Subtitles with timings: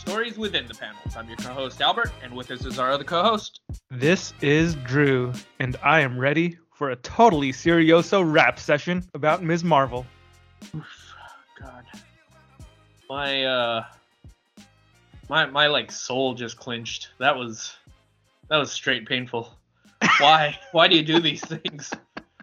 [0.00, 1.14] stories within the panels.
[1.14, 3.60] I'm your co-host Albert, and with us is our other co-host.
[3.90, 9.62] This is Drew, and I am ready for a totally serioso rap session about Ms.
[9.62, 10.06] Marvel.
[10.74, 11.14] Oof,
[11.60, 11.84] God,
[13.10, 13.84] my uh,
[15.28, 17.10] my my like soul just clinched.
[17.18, 17.76] That was
[18.48, 19.54] that was straight painful.
[20.18, 21.92] Why why do you do these things?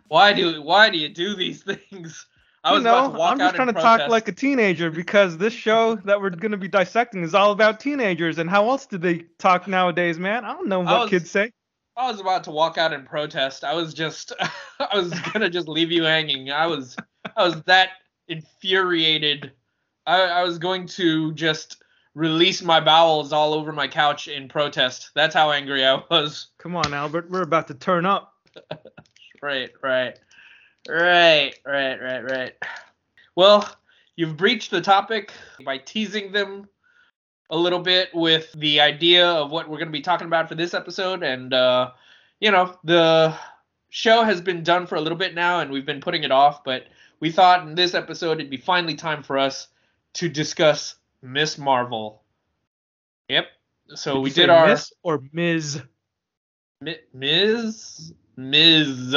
[0.09, 2.27] Why do why do you do these things?
[2.63, 4.31] I was you know, about to walk I'm just trying to and talk like a
[4.31, 8.39] teenager because this show that we're going to be dissecting is all about teenagers.
[8.39, 10.43] And how else do they talk nowadays, man?
[10.43, 11.51] I don't know what was- kids say.
[11.95, 13.63] I was about to walk out and protest.
[13.63, 14.31] I was just
[14.79, 16.51] I was gonna just leave you hanging.
[16.51, 16.95] I was
[17.35, 17.89] I was that
[18.27, 19.51] infuriated.
[20.05, 21.81] I, I was going to just
[22.13, 25.09] release my bowels all over my couch in protest.
[25.15, 26.49] That's how angry I was.
[26.59, 27.29] Come on, Albert.
[27.31, 28.33] We're about to turn up.
[29.39, 30.17] Right, right.
[30.87, 32.53] Right, right, right, right.
[33.35, 33.69] Well,
[34.15, 35.31] you've breached the topic
[35.65, 36.67] by teasing them
[37.49, 40.55] a little bit with the idea of what we're going to be talking about for
[40.55, 41.23] this episode.
[41.23, 41.91] And, uh,
[42.39, 43.35] you know, the
[43.89, 46.63] show has been done for a little bit now, and we've been putting it off.
[46.63, 46.85] But
[47.19, 49.67] we thought in this episode it'd be finally time for us
[50.13, 52.23] to discuss Miss Marvel.
[53.29, 53.47] Yep.
[53.95, 55.81] So Did we did our Miss or Ms.
[56.81, 58.13] Mi- Ms.
[58.35, 59.15] Ms.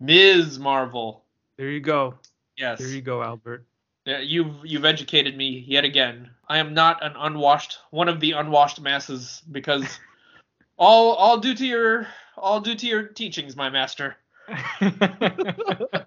[0.00, 0.58] Ms.
[0.58, 1.24] Marvel.
[1.56, 2.14] There you go.
[2.56, 2.78] Yes.
[2.78, 3.64] There you go, Albert.
[4.04, 6.30] Yeah, you've you've educated me yet again.
[6.48, 9.98] I am not an unwashed one of the unwashed masses because
[10.78, 14.16] all all due to your all due to your teachings, my master.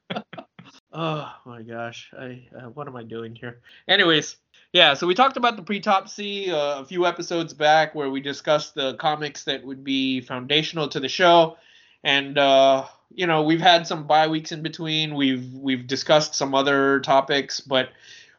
[0.92, 3.62] Oh my gosh, I uh, what am I doing here?
[3.88, 4.38] Anyways,
[4.74, 8.74] yeah, so we talked about the pre-topsy uh, a few episodes back where we discussed
[8.74, 11.58] the comics that would be foundational to the show,
[12.04, 15.16] and uh, you know we've had some bye weeks in between.
[15.16, 17.90] We've we've discussed some other topics, but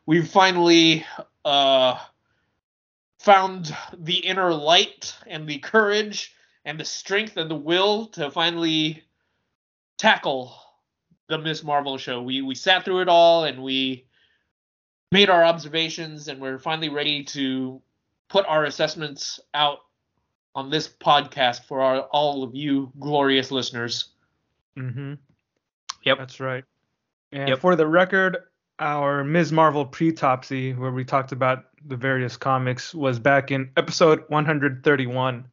[0.06, 1.04] we've finally
[1.44, 1.98] uh,
[3.18, 9.02] found the inner light and the courage and the strength and the will to finally
[9.98, 10.54] tackle
[11.28, 12.22] the Miss Marvel show.
[12.22, 14.06] We we sat through it all and we
[15.12, 17.82] made our observations and we're finally ready to
[18.28, 19.80] put our assessments out
[20.54, 24.10] on this podcast for our, all of you glorious listeners.
[24.78, 25.14] Mm-hmm.
[26.04, 26.18] Yep.
[26.18, 26.64] That's right.
[27.32, 27.58] And Yep.
[27.58, 28.38] for the record,
[28.78, 29.52] our Ms.
[29.52, 35.44] Marvel pre-topsy, where we talked about the various comics, was back in episode 131.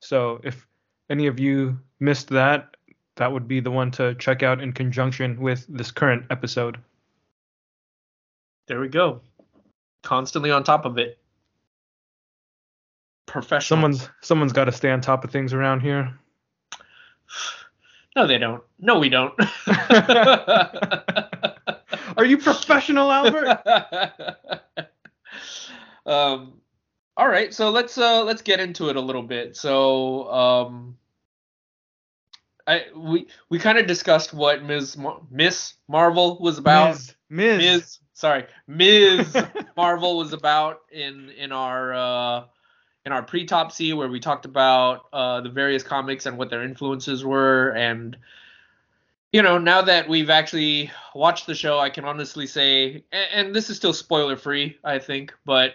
[0.00, 0.66] So if
[1.10, 2.76] any of you missed that,
[3.16, 6.78] that would be the one to check out in conjunction with this current episode.
[8.68, 9.22] There we go.
[10.04, 11.18] Constantly on top of it.
[13.26, 13.76] Professional.
[13.76, 16.16] Someone's someone's got to stay on top of things around here.
[18.18, 18.64] No, they don't.
[18.80, 19.32] No, we don't.
[22.16, 23.62] Are you professional, Albert?
[26.06, 26.54] um
[27.16, 30.96] all right so let's uh let's get into it a little bit so um
[32.66, 37.14] i we we kind of discussed what ms Mar- miss marvel was about Ms.
[37.28, 37.58] Ms.
[37.58, 39.36] ms sorry ms
[39.76, 42.44] marvel was about in in our uh
[43.08, 47.24] in our pre-topsy where we talked about uh the various comics and what their influences
[47.24, 48.18] were and
[49.32, 53.54] you know, now that we've actually watched the show, I can honestly say, and, and
[53.54, 55.72] this is still spoiler free, I think, but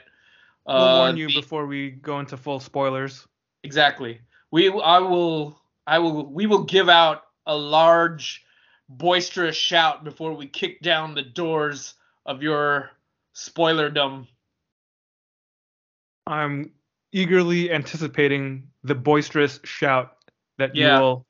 [0.65, 3.27] uh, We'll warn you the- before we go into full spoilers.
[3.63, 4.19] exactly.
[4.49, 8.43] We, I will, I will, we will give out a large,
[8.89, 11.93] boisterous shout before we kick down the doors
[12.25, 12.89] of your
[13.35, 14.25] spoilerdom.
[16.25, 16.71] I'm
[17.13, 20.17] eagerly anticipating the boisterous shout
[20.57, 20.99] that Yeah.
[20.99, 21.25] you'll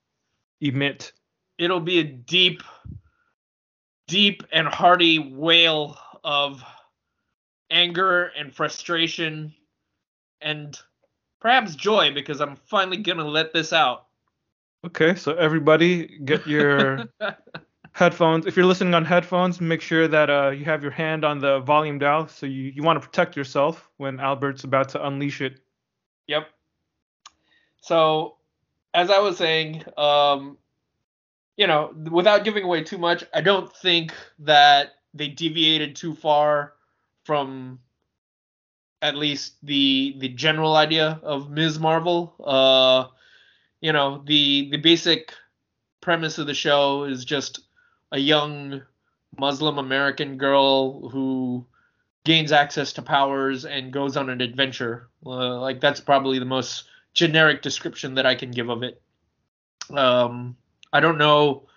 [0.61, 1.13] emit.
[1.59, 2.63] It'll be a deep,
[4.07, 6.63] deep and hearty wail of
[7.69, 9.53] anger and frustration
[10.41, 10.79] and
[11.39, 14.07] perhaps joy because I'm finally gonna let this out.
[14.85, 17.05] Okay, so everybody get your
[17.93, 18.45] headphones.
[18.45, 21.59] If you're listening on headphones, make sure that uh, you have your hand on the
[21.61, 25.62] volume dial so you, you want to protect yourself when Albert's about to unleash it.
[26.27, 26.47] Yep.
[27.81, 28.37] So,
[28.93, 30.57] as I was saying, um,
[31.57, 36.73] you know, without giving away too much, I don't think that they deviated too far
[37.23, 37.79] from
[39.01, 41.79] at least the the general idea of Ms.
[41.79, 42.33] Marvel.
[42.43, 43.07] Uh,
[43.81, 45.33] you know, the the basic
[46.01, 47.59] premise of the show is just
[48.11, 48.81] a young
[49.37, 51.65] Muslim American girl who
[52.25, 55.07] gains access to powers and goes on an adventure.
[55.25, 59.01] Uh, like that's probably the most generic description that I can give of it.
[59.91, 60.55] Um,
[60.91, 61.67] I don't know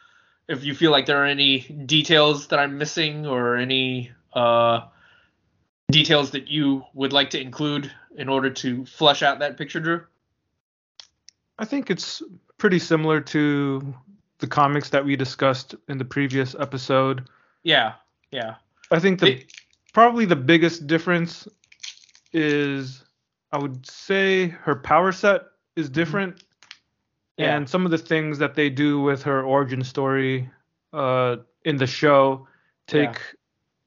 [0.48, 4.82] if you feel like there are any details that I'm missing or any uh,
[5.90, 10.04] details that you would like to include in order to flesh out that picture, Drew?
[11.58, 12.22] I think it's
[12.58, 13.94] pretty similar to
[14.38, 17.28] the comics that we discussed in the previous episode.
[17.62, 17.94] Yeah,
[18.30, 18.56] yeah.
[18.90, 19.52] I think the It-
[19.96, 21.48] probably the biggest difference
[22.34, 23.02] is
[23.50, 25.40] I would say her power set
[25.74, 26.44] is different.
[27.38, 27.56] Yeah.
[27.56, 30.50] And some of the things that they do with her origin story
[30.92, 32.46] uh, in the show
[32.86, 33.38] take Yeah.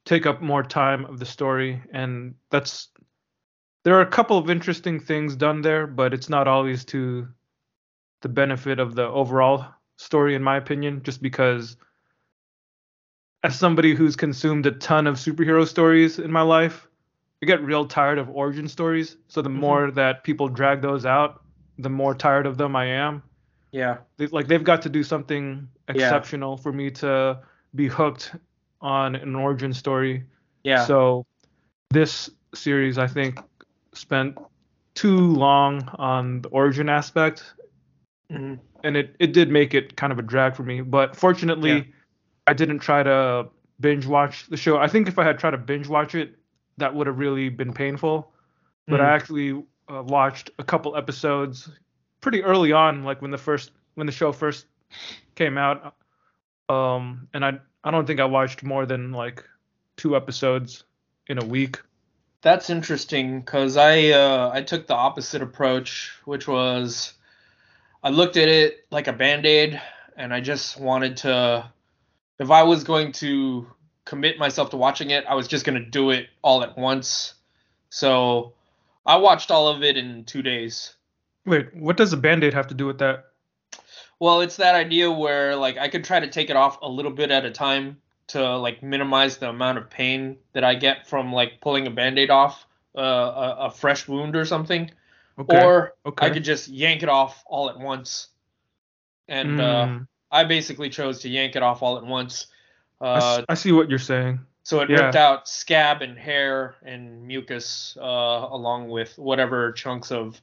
[0.06, 2.90] take up more time of the story, and that's
[3.84, 7.28] there are a couple of interesting things done there, but it's not always to
[8.22, 9.64] the benefit of the overall
[9.98, 11.04] story, in my opinion.
[11.04, 11.78] Just because,
[13.44, 16.88] as somebody who's consumed a ton of superhero stories in my life,
[17.42, 19.16] I get real tired of origin stories.
[19.28, 19.54] So the Mhm.
[19.54, 21.42] more that people drag those out,
[21.78, 23.24] the more tired of them I am
[23.72, 23.98] Yeah.
[24.18, 27.40] they, like they've got to do something exceptional for me to
[27.76, 28.36] be hooked
[28.82, 30.24] on an origin story.
[30.64, 30.84] Yeah.
[30.86, 31.26] So
[31.92, 33.40] this series, I think,
[33.94, 34.38] spent
[34.96, 37.54] too long on the origin aspect,
[38.32, 38.60] Mhm.
[38.84, 40.82] and it it did make it kind of a drag for me.
[40.82, 41.84] But fortunately, Yeah.
[42.50, 43.48] I didn't try to
[43.80, 44.78] binge watch the show.
[44.78, 46.36] I think if I had tried to binge watch it,
[46.78, 48.34] that would have really been painful.
[48.88, 49.16] But I Mhm.
[49.16, 51.70] actually uh, watched a couple episodes
[52.22, 54.66] pretty early on, like when the first when the show first
[55.36, 55.96] came out.
[56.70, 59.44] Um, and I I don't think I watched more than like
[59.96, 60.84] two episodes
[61.28, 61.80] in a week.
[62.42, 67.14] That's interesting because I uh, I took the opposite approach, which was
[68.04, 69.80] I looked at it like a band aid,
[70.18, 71.72] and I just wanted to.
[72.40, 73.68] If I was going to
[74.06, 77.34] commit myself to watching it, I was just going to do it all at once.
[77.90, 78.54] So
[79.06, 80.96] I watched all of it in two days.
[81.46, 83.26] Wait, what does a band-aid have to do with that?
[84.20, 87.12] Well, it's that idea where like I could try to take it off a little
[87.12, 87.98] bit at a time
[88.28, 92.30] to like minimize the amount of pain that I get from like pulling a band-aid
[92.30, 92.66] off
[92.98, 94.92] uh, a, a fresh wound or something.
[95.40, 95.64] Okay.
[95.64, 96.26] Or okay.
[96.26, 98.28] I could just yank it off all at once.
[99.28, 102.48] And uh, Mm, I basically chose to yank it off all at once.
[103.02, 104.40] Uh, I see what you're saying.
[104.64, 105.06] so it yeah.
[105.06, 110.42] ripped out scab and hair and mucus, uh, along with whatever chunks of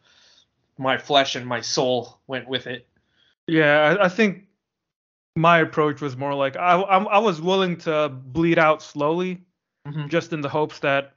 [0.79, 2.87] my flesh and my soul went with it.
[3.47, 4.44] Yeah, I, I think
[5.37, 9.43] my approach was more like I, I I was willing to bleed out slowly,
[9.87, 10.09] Mhm.
[10.09, 11.12] just in the hopes that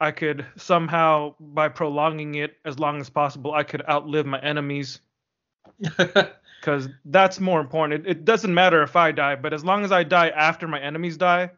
[0.00, 5.00] I could somehow, by prolonging it as long as possible, I could outlive my enemies.
[6.66, 8.04] Because that's more important.
[8.04, 10.80] It, it doesn't matter if I die, but as long as I die after my
[10.80, 11.52] enemies die,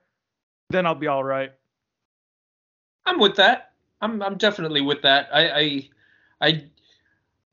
[0.69, 1.51] then I'll be all right.
[3.07, 3.73] I'm with that.
[4.03, 5.31] I'm I'm definitely with that.
[5.33, 5.89] I I
[6.43, 6.65] I,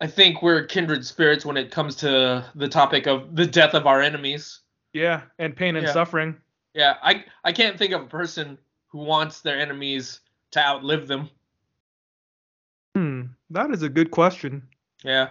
[0.02, 3.88] I think we're kindred spirits when it comes to the topic of the death of
[3.88, 4.60] our enemies.
[4.92, 5.94] Yeah, and pain and Yeah.
[5.94, 6.36] suffering.
[6.74, 10.20] Yeah, I I can't think of a person who wants their enemies
[10.52, 11.30] to outlive them.
[12.98, 14.68] Hmm, that is a good question.
[15.06, 15.30] Yeah.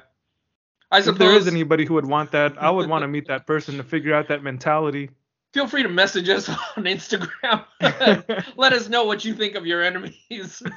[0.95, 3.47] I If there is anybody who would want that, I would want to meet that
[3.47, 5.11] person to figure out that mentality.
[5.53, 7.65] feel free to message us on Instagram.
[8.57, 10.63] Let us know what you think of your enemies.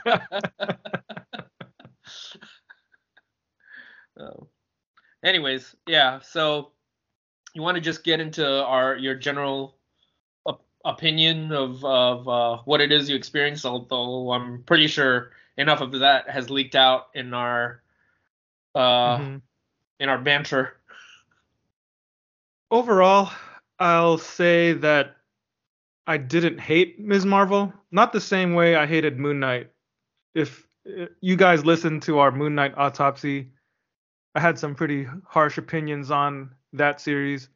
[4.19, 4.47] Oh.
[5.24, 6.19] Anyways, yeah.
[6.21, 6.71] So
[7.53, 9.77] you want to just get into our your general
[10.45, 15.81] op- opinion of of uh, what it is you experienced, although I'm pretty sure enough
[15.81, 17.81] of that has leaked out in our
[18.75, 19.41] uh, Mhm.
[20.00, 20.74] In our banter.
[22.72, 23.32] Overall,
[23.80, 25.16] I'll say that
[26.06, 27.25] I didn't hate Ms.
[27.25, 27.74] Marvel.
[27.92, 29.72] Not the same way I hated Moon Knight.
[30.36, 33.51] If uh, you guys listened to our Moon Knight autopsy,
[34.36, 37.50] I had some pretty harsh opinions on that series.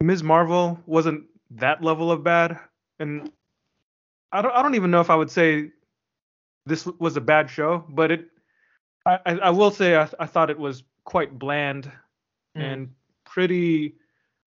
[0.00, 0.22] Ms.
[0.22, 2.58] Marvel wasn't that level of bad,
[2.98, 3.30] and
[4.32, 5.70] I don't I don't even know if I would say
[6.66, 8.26] this was a bad show, but it
[9.06, 11.90] I I, will say I, I thought it was quite bland
[12.54, 12.90] and
[13.24, 13.94] pretty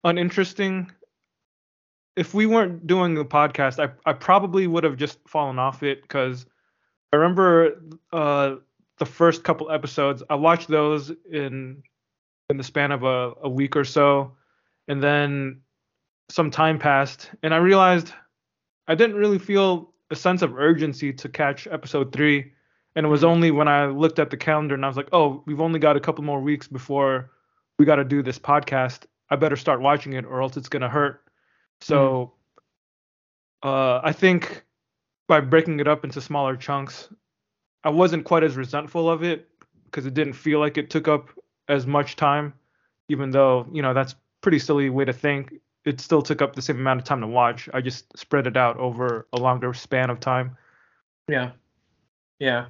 [0.04, 0.92] uninteresting.
[2.16, 6.01] If we weren't doing the podcast, I I probably would have just fallen off it
[6.01, 6.46] because
[7.12, 7.82] I remember
[8.13, 8.56] uh
[8.98, 10.24] the first couple episodes.
[10.30, 11.84] I watched those in
[12.50, 14.34] in the span of a, a week or so,
[14.88, 15.62] and then
[16.30, 18.13] some time passed, and I realized
[18.88, 22.54] I didn't really feel a sense of urgency to catch episode three.
[22.98, 23.30] And it was Mhm.
[23.30, 25.96] only when I looked at the calendar and I was like, oh, we've only got
[25.96, 27.30] a couple more weeks before
[27.77, 29.06] we got to do this podcast.
[29.30, 31.24] I better start watching it or else it's going to hurt.
[31.80, 32.34] So
[33.62, 34.66] uh, I think
[35.27, 37.10] by breaking it up into smaller chunks,
[37.84, 39.48] I wasn't quite as resentful of it
[39.86, 41.30] because it didn't feel like it took up
[41.68, 42.51] as much time,
[43.10, 45.54] even though, you know, that's pretty silly way to think.
[45.86, 47.70] It still took up the same amount of time to watch.
[47.75, 50.58] I just spread it out over a longer span of time.
[51.27, 51.51] Yeah.
[52.39, 52.68] Yeah.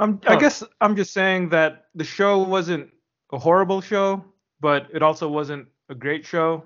[0.00, 0.32] I'm, Oh.
[0.32, 2.90] I guess I'm just saying that the show wasn't
[3.32, 4.24] a horrible show,
[4.60, 6.64] but it also wasn't a great show.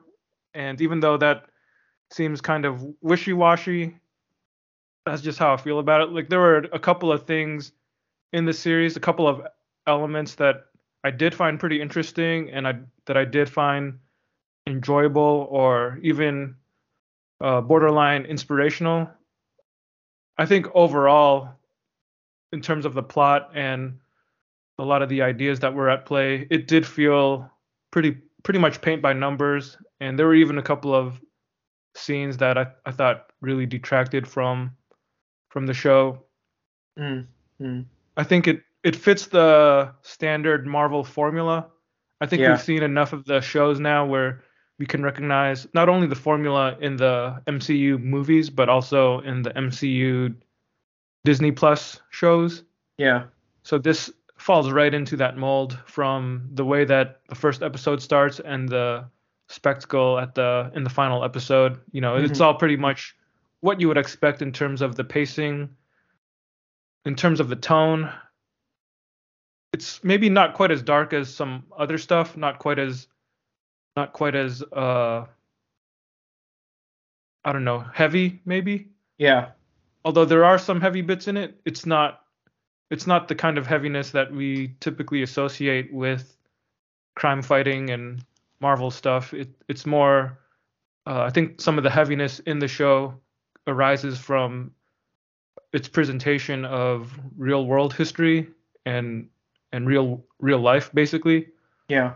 [0.54, 1.46] And even though that
[2.10, 3.98] seems kind of wishy-washy,
[5.04, 6.10] that's just how I feel about it.
[6.12, 7.72] Like there were a couple of things
[8.32, 9.42] in the series, a couple of
[9.86, 10.66] elements that
[11.02, 12.74] I did find pretty interesting, and I
[13.06, 13.98] that I did find
[14.66, 16.54] enjoyable or even
[17.40, 19.10] uh, borderline inspirational.
[20.38, 21.50] I think overall,
[22.54, 23.98] in terms of the plot and
[24.78, 27.50] a lot of the ideas that were at play, it did feel
[27.90, 29.76] pretty pretty much paint by numbers.
[30.00, 31.20] And there were even a couple of
[31.94, 34.76] scenes that I, I thought really detracted from
[35.50, 36.24] from the show.
[36.98, 37.26] Mm.
[37.60, 37.84] Mm.
[38.16, 41.66] I think it it fits the standard Marvel formula.
[42.20, 42.50] I think Yeah.
[42.50, 44.42] we've seen enough of the shows now where
[44.78, 49.50] we can recognize not only the formula in the MCU movies but also in the
[49.50, 50.34] MCU
[51.24, 52.62] Disney Plus shows.
[52.98, 53.24] Yeah.
[53.62, 58.40] So this falls right into that mold from the way that the first episode starts
[58.40, 59.04] and the
[59.48, 61.80] spectacle at the in the final episode.
[61.92, 63.16] You know, it's all pretty much
[63.60, 65.70] what you would expect in terms of the pacing,
[67.04, 68.10] in terms of the tone.
[69.72, 73.08] It's maybe not quite as dark as some other stuff, not quite as
[73.96, 75.24] not quite as uh
[77.46, 78.88] I don't know, heavy maybe
[79.18, 79.50] Yeah.
[80.04, 82.20] Although there are some heavy bits in it, it's not
[82.90, 86.36] it's not the kind of heaviness that we typically associate with
[87.16, 88.24] crime fighting and
[88.60, 89.32] Marvel stuff.
[89.34, 90.38] It it's more
[91.06, 93.14] uh, I think some of the heaviness in the show
[93.66, 94.70] arises from
[95.72, 98.48] its presentation of real world history
[98.86, 99.28] and
[99.72, 101.48] and real real life basically.
[101.88, 102.14] Yeah.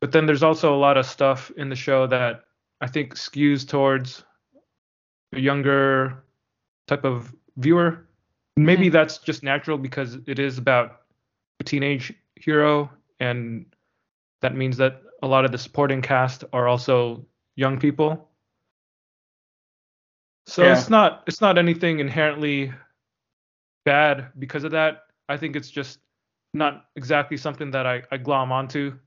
[0.00, 2.44] But then there's also a lot of stuff in the show that
[2.80, 4.24] I think skews towards
[5.32, 6.24] a younger
[6.86, 8.06] type of viewer.
[8.56, 11.02] Maybe that's just natural because it is about
[11.60, 13.66] a teenage hero, and
[14.42, 17.24] that means that a lot of the supporting cast are also
[17.56, 18.28] young people.
[20.46, 20.72] So Yeah.
[20.72, 22.72] it's not it's not anything inherently
[23.84, 25.06] bad because of that.
[25.28, 26.00] I think it's just
[26.52, 28.98] not exactly something that I, I glom onto.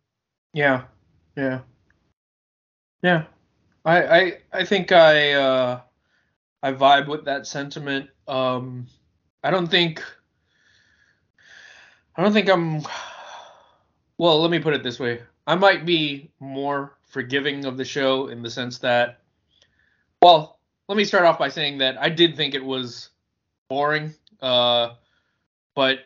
[0.53, 0.85] Yeah.
[1.35, 1.59] Yeah.
[3.03, 3.25] Yeah.
[3.85, 5.81] I I I think I uh
[6.63, 8.09] I vibe with that sentiment.
[8.27, 8.87] Um
[9.43, 10.03] I don't think
[12.15, 12.81] I don't think I'm
[14.17, 15.21] well, let me put it this way.
[15.45, 19.19] I might be more forgiving of the show in the sense that
[20.21, 23.09] well, let me start off by saying that I did think it was
[23.69, 24.13] boring.
[24.41, 24.95] Uh
[25.75, 25.99] but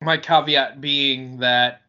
[0.00, 1.82] my caveat being that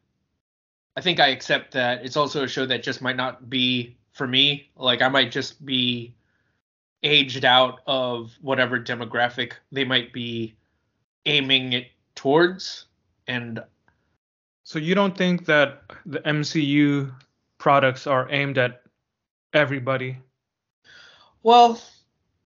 [0.96, 4.26] I think I accept that it's also a show that just might not be for
[4.26, 4.70] me.
[4.78, 6.14] Like I might just be
[7.06, 10.58] aged out of whatever demographic they might be
[11.26, 12.88] aiming it towards.
[13.28, 13.64] And
[14.64, 17.14] So you don't think that the MCU
[17.60, 18.82] products are aimed at
[19.54, 20.18] everybody?
[21.44, 21.80] well,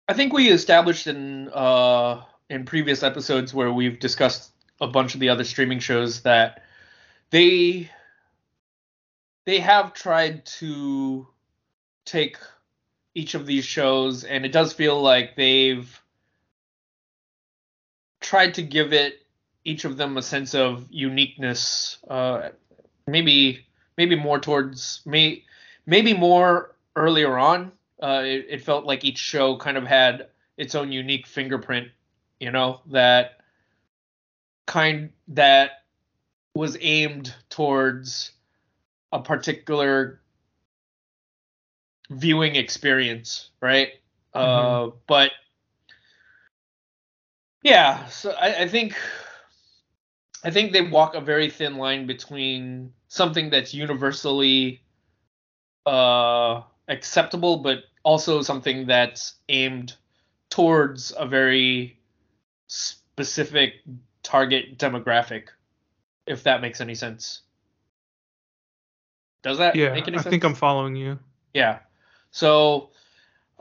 [0.09, 5.21] I think we established in uh in previous episodes where we've discussed a bunch of
[5.21, 6.63] the other streaming shows that
[7.31, 7.91] they
[9.47, 11.27] they have tried to
[12.05, 12.37] take
[13.15, 16.01] each of these shows and it does feel like they've
[18.21, 19.27] tried to give it
[19.65, 22.49] each of them a sense of uniqueness uh
[23.07, 23.67] maybe
[23.97, 25.45] maybe more towards me,
[25.87, 27.73] maybe more earlier on.
[28.03, 31.89] Uh it, it felt like each show kind of had its own unique fingerprint
[32.41, 33.39] you know that
[34.67, 35.83] kind that
[36.55, 38.33] was aimed towards
[39.13, 40.22] a particular
[42.13, 43.89] viewing experience, right?
[44.35, 45.31] Uh, but
[47.63, 48.97] yeah, so I, I think
[50.45, 54.83] I think they walk a very thin line between something that's universally
[55.87, 59.95] uh, acceptable, but also something that's aimed
[60.51, 61.99] towards a very
[62.67, 63.75] specific
[64.23, 65.45] target demographic,
[66.27, 67.43] if that makes any sense.
[69.43, 70.31] Does that Yeah, make any I sense?
[70.31, 71.19] think I'm following you.
[71.55, 71.81] Yeah.
[72.33, 72.91] So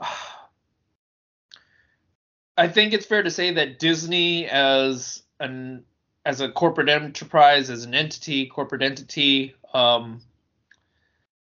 [2.56, 5.84] I think it's fair to say that Disney as an
[6.24, 10.20] as a corporate enterprise, as an entity, corporate entity, um,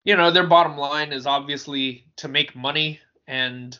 [0.04, 3.78] you know, their bottom line is obviously to make money, and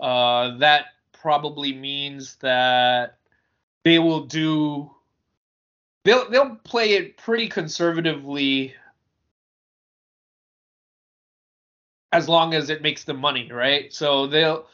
[0.00, 3.18] uh, that probably means that
[3.84, 4.90] they will do
[6.04, 8.74] they'll they'll play it pretty conservatively
[12.12, 13.92] as long as it makes them money, right?
[13.92, 14.66] So they'll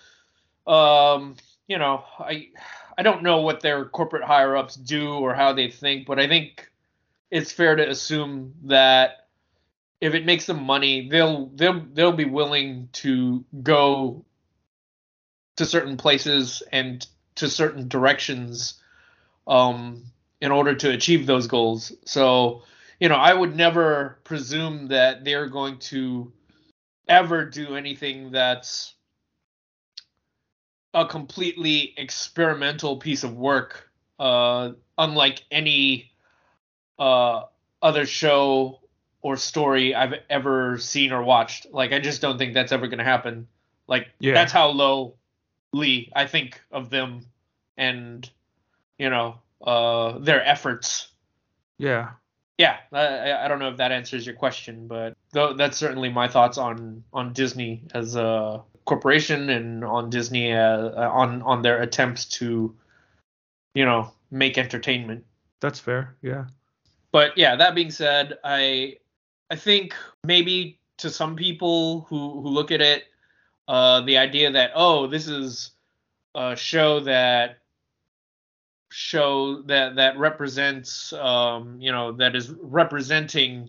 [0.66, 2.48] um you know, I
[2.96, 6.26] I don't know what their corporate higher ups do or how they think, but I
[6.26, 6.70] think
[7.30, 9.28] it's fair to assume that
[10.00, 14.24] if it makes them money, they'll they'll they'll be willing to go
[15.56, 18.74] to certain places and to certain directions
[19.46, 20.04] um,
[20.40, 21.92] in order to achieve those goals.
[22.04, 22.62] So,
[23.00, 26.32] you know, I would never presume that they're going to
[27.08, 28.94] ever do anything that's
[30.94, 36.10] a completely experimental piece of work, uh, unlike any
[36.98, 37.42] uh,
[37.82, 38.80] other show
[39.20, 41.66] or story I've ever seen or watched.
[41.72, 43.48] Like, I just don't think that's ever going to happen.
[43.86, 44.34] Like, yeah.
[44.34, 45.14] that's how low
[45.72, 47.26] Lee I think of them
[47.76, 48.28] and
[48.98, 51.08] you know uh, their efforts.
[51.78, 52.10] Yeah.
[52.58, 56.26] Yeah, I, I don't know if that answers your question, but th- that's certainly my
[56.26, 62.24] thoughts on on Disney as a corporation and on Disney uh, on on their attempts
[62.24, 62.74] to,
[63.74, 65.24] you know, make entertainment.
[65.60, 66.16] That's fair.
[66.20, 66.46] Yeah.
[67.12, 68.96] But yeah, that being said, I
[69.50, 73.04] I think maybe to some people who who look at it,
[73.68, 75.70] uh, the idea that oh, this is
[76.34, 77.58] a show that
[78.90, 83.68] show that that represents um, you know that is representing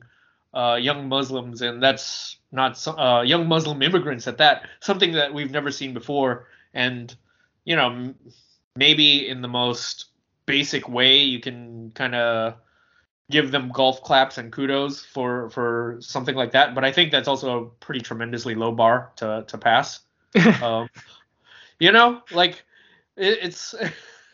[0.53, 5.51] uh, young Muslims and that's not uh, young Muslim immigrants at that something that we've
[5.51, 6.47] never seen before.
[6.73, 7.13] And
[7.65, 8.15] you know m-
[8.75, 10.05] maybe in the most
[10.45, 12.55] basic way you can kind of
[13.29, 16.73] give them golf claps and kudos for for something like that.
[16.73, 19.99] But I think that's also a pretty tremendously low bar to to pass.
[20.63, 20.89] Um,
[21.79, 22.63] you know like
[23.17, 23.75] it, it's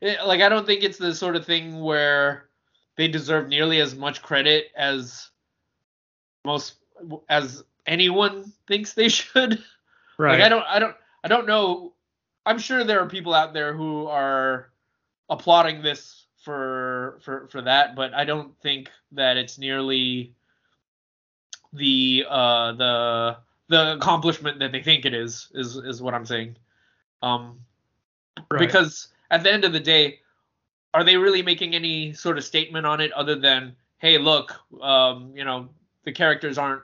[0.00, 2.48] it, like I don't think it's the sort of thing where
[2.96, 5.30] they deserve nearly as much credit as
[6.44, 6.76] most
[7.28, 9.62] as anyone thinks they should.
[10.18, 10.38] Right.
[10.38, 11.92] Like I don't I don't I don't know.
[12.46, 14.70] I'm sure there are people out there who are
[15.30, 20.34] applauding this for for for that, but I don't think that it's nearly
[21.72, 23.36] the uh the
[23.68, 26.56] the accomplishment that they think it is is is what I'm saying.
[27.22, 27.60] Um
[28.50, 28.58] right.
[28.58, 30.20] because at the end of the day,
[30.94, 35.32] are they really making any sort of statement on it other than, hey, look, um,
[35.34, 35.68] you know,
[36.04, 36.82] the characters aren't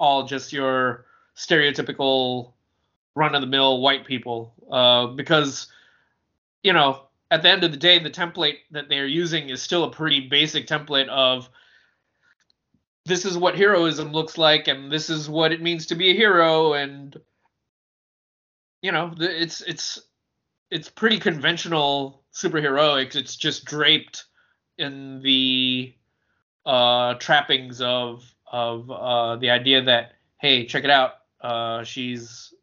[0.00, 2.54] all just your stereotypical
[3.14, 4.52] run of the mill white people?
[4.68, 5.68] Uh, because,
[6.64, 9.84] you know, at the end of the day, the template that they're using is still
[9.84, 11.48] a pretty basic template of
[13.04, 16.14] this is what heroism looks like and this is what it means to be a
[16.14, 17.16] hero and
[18.80, 20.00] you know it's it's
[20.72, 23.14] it's pretty conventional superheroics.
[23.14, 24.24] It's just draped
[24.78, 25.94] in the
[26.64, 32.54] uh, trappings of of uh, the idea that hey, check it out, uh, she's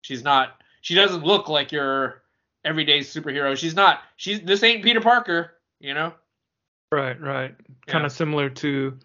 [0.00, 2.22] she's not she doesn't look like your
[2.64, 3.54] everyday superhero.
[3.56, 4.00] She's not.
[4.16, 6.14] She's this ain't Peter Parker, you know.
[6.90, 7.54] Right, right.
[7.86, 7.92] Yeah.
[7.92, 8.98] Kind of similar to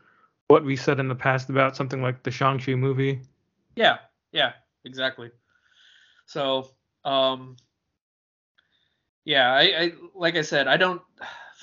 [0.48, 3.20] what we said in the past about something like the Shang-Chi movie.
[3.76, 3.98] Yeah,
[4.32, 4.54] yeah,
[4.86, 5.32] exactly.
[6.28, 6.70] So,
[7.04, 7.58] um,
[9.26, 11.02] yeah, I, I like I said, I don't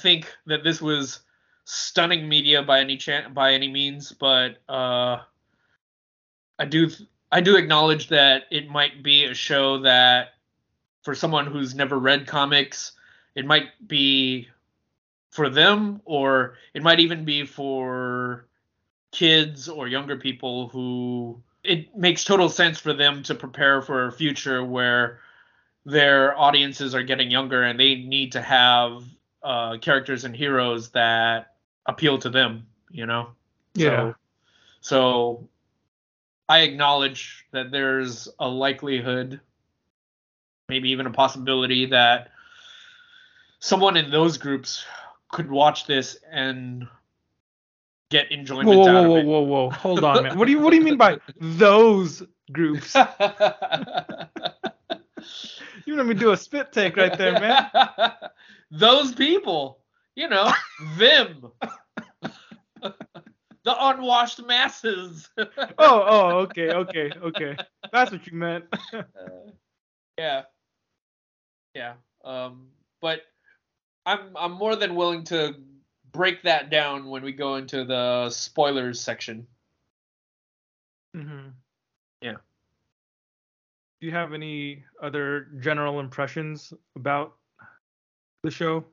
[0.01, 1.21] think that this was
[1.65, 5.19] stunning media by any chan- by any means, but uh,
[6.59, 6.91] I do
[7.31, 10.31] I do acknowledge that it might be a show that
[11.03, 12.93] for someone who's never read comics,
[13.35, 14.49] it might be
[15.31, 18.47] for them or it might even be for
[19.13, 24.13] kids or younger people who it makes total sense for them to prepare for a
[24.13, 25.21] future where
[25.85, 29.03] their audiences are getting younger and they need to have
[29.43, 31.55] uh, characters and heroes that
[31.87, 33.31] appeal to them, you know?
[33.75, 34.13] Yeah.
[34.13, 34.15] So,
[34.81, 35.49] so
[36.49, 39.41] I acknowledge that there's a likelihood,
[40.69, 42.31] maybe even a possibility that
[43.61, 44.85] someone in those groups
[45.31, 46.89] could watch this and
[48.11, 49.27] get enjoyment whoa, whoa, out whoa, of it.
[49.27, 50.39] Whoa, whoa, whoa, hold on, man.
[50.39, 52.97] What do you what do you mean by those groups?
[55.91, 57.69] You let me do a spit take right there, man.
[58.71, 59.81] Those people,
[60.15, 60.49] you know,
[60.97, 61.51] them.
[62.81, 62.95] the
[63.65, 65.29] unwashed masses.
[65.39, 65.45] oh,
[65.79, 67.57] oh, okay, okay, okay.
[67.93, 68.67] That's what you meant.
[68.93, 69.03] uh,
[70.17, 70.43] yeah.
[71.75, 71.95] Yeah.
[72.25, 72.69] Um,
[73.01, 73.23] but
[74.07, 75.57] I'm I'm more than willing to
[76.13, 79.49] break that down when we go into the spoilers section.
[81.17, 81.51] Mhm.
[82.23, 82.37] Yeah
[84.01, 87.35] do you have any other general impressions about
[88.43, 88.85] the show?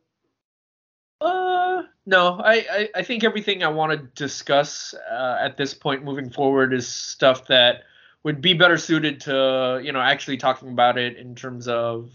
[1.22, 2.40] Uh, no.
[2.44, 6.74] I, I, I think everything I want to discuss uh, at this point moving forward
[6.74, 7.84] is stuff that
[8.24, 12.12] would be better suited to, you know, actually talking about it in terms of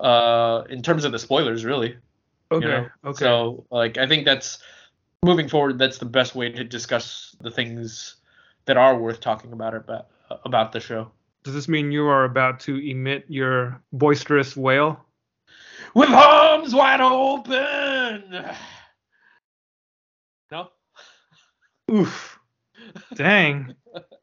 [0.00, 1.96] uh, in terms of the spoilers, really.
[2.52, 2.66] Okay.
[2.66, 2.88] You know?
[3.06, 3.24] Okay.
[3.24, 4.58] So like I think that's
[5.24, 5.78] moving forward.
[5.78, 8.16] That's the best way to discuss the things
[8.66, 10.08] that are worth talking about about
[10.44, 11.10] about the show.
[11.48, 15.02] Does this mean you are about to emit your boisterous wail?
[15.94, 18.44] With arms wide open.
[20.50, 20.68] No.
[21.90, 22.38] Oof.
[23.14, 23.74] Dang.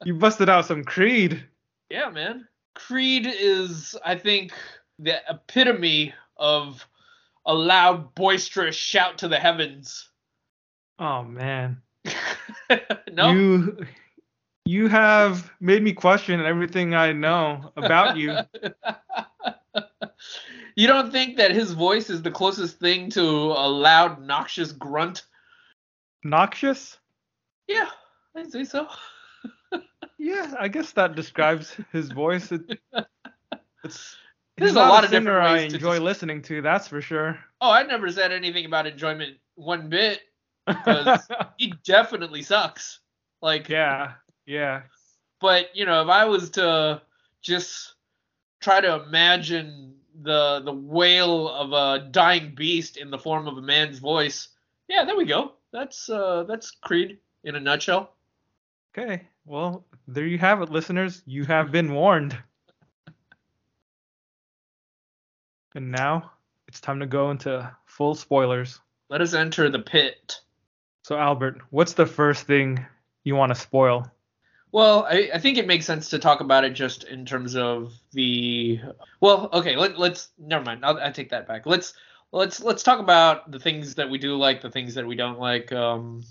[0.03, 1.43] You busted out some Creed.
[1.89, 2.47] Yeah, man.
[2.75, 4.53] Creed is, I think,
[4.99, 6.87] the epitome of
[7.47, 10.11] a loud, boisterous shout to the heavens.
[10.99, 11.81] Oh man.
[13.11, 13.31] no.
[13.31, 13.87] You
[14.65, 18.35] you have made me question everything I know about you.
[20.75, 25.23] you don't think that his voice is the closest thing to a loud, noxious grunt?
[26.23, 26.97] Noxious?
[27.67, 27.89] Yeah,
[28.35, 28.87] I'd say so.
[30.17, 32.51] Yeah, I guess that describes his voice.
[32.51, 32.79] It,
[33.83, 34.15] it's
[34.57, 36.61] There's a lot of singer different I ways to enjoy des- listening to.
[36.63, 37.37] That's for sure.
[37.61, 40.21] Oh, I never said anything about enjoyment one bit.
[40.67, 41.27] 'Cause-
[41.59, 43.01] He definitely sucks.
[43.41, 44.13] Like, yeah,
[44.45, 44.83] yeah.
[45.41, 47.01] but you know, if I was to
[47.41, 47.95] just
[48.59, 53.61] try to imagine the the wail of a dying beast in the form of a
[53.61, 54.49] man's voice,
[54.87, 55.53] yeah, there we go.
[55.71, 58.15] That's uh that's Creed in a nutshell.
[58.97, 61.21] Okay, well, there you have it, listeners.
[61.25, 62.37] You have been warned.
[65.75, 66.31] And now
[66.69, 68.79] it's time to go into full spoilers.
[69.09, 70.39] Let us enter the pit.
[71.03, 72.83] So, Albert, what's the first thing
[73.25, 74.09] you want to spoil?
[74.75, 77.93] Well, I, I think it makes sense to talk about it just in terms of
[78.11, 78.81] the.
[79.21, 80.83] Well, okay, let, let's never mind.
[80.83, 81.65] I'll, I take that back.
[81.65, 81.93] Let's
[82.33, 85.39] let's let's talk about the things that we do like, the things that we don't
[85.39, 85.71] like.
[85.71, 86.25] Um,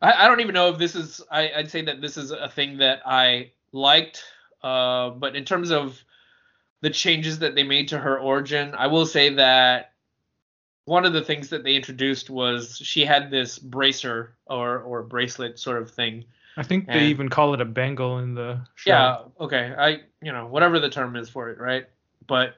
[0.00, 1.20] I, I don't even know if this is.
[1.30, 4.24] I, I'd say that this is a thing that I liked.
[4.60, 6.02] Uh, but in terms of
[6.80, 9.92] the changes that they made to her origin, I will say that
[10.86, 15.60] one of the things that they introduced was she had this bracer or or bracelet
[15.60, 16.24] sort of thing.
[16.56, 18.90] I think they even call it a bangle in the show.
[18.90, 19.74] Yeah, okay.
[19.76, 19.88] I
[20.20, 21.86] you know, whatever the term is for it, right?
[22.26, 22.56] But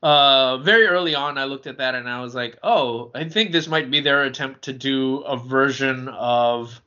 [0.00, 3.50] uh very early on I looked at that and I was like, "Oh, I think
[3.50, 6.80] this might be their attempt to do a version of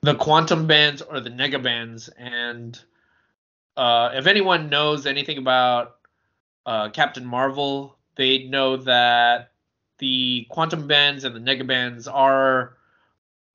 [0.00, 2.78] the quantum bands or the nega bands and
[3.76, 5.96] uh if anyone knows anything about
[6.64, 9.52] uh Captain Marvel, they know that
[9.98, 12.76] the quantum bands and the nega bands are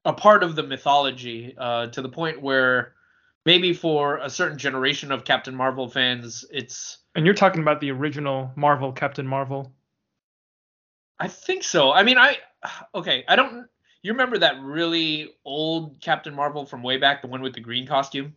[0.05, 2.93] a part of the mythology uh, to the point where
[3.45, 7.91] maybe for a certain generation of Captain Marvel fans, it's And you're talking about the
[7.91, 9.73] original Marvel Captain Marvel.
[11.19, 11.91] I think so.
[11.91, 12.37] I mean, I
[12.95, 13.67] okay, I don't.
[14.03, 17.85] You remember that really old Captain Marvel from way back, the one with the green
[17.85, 18.35] costume?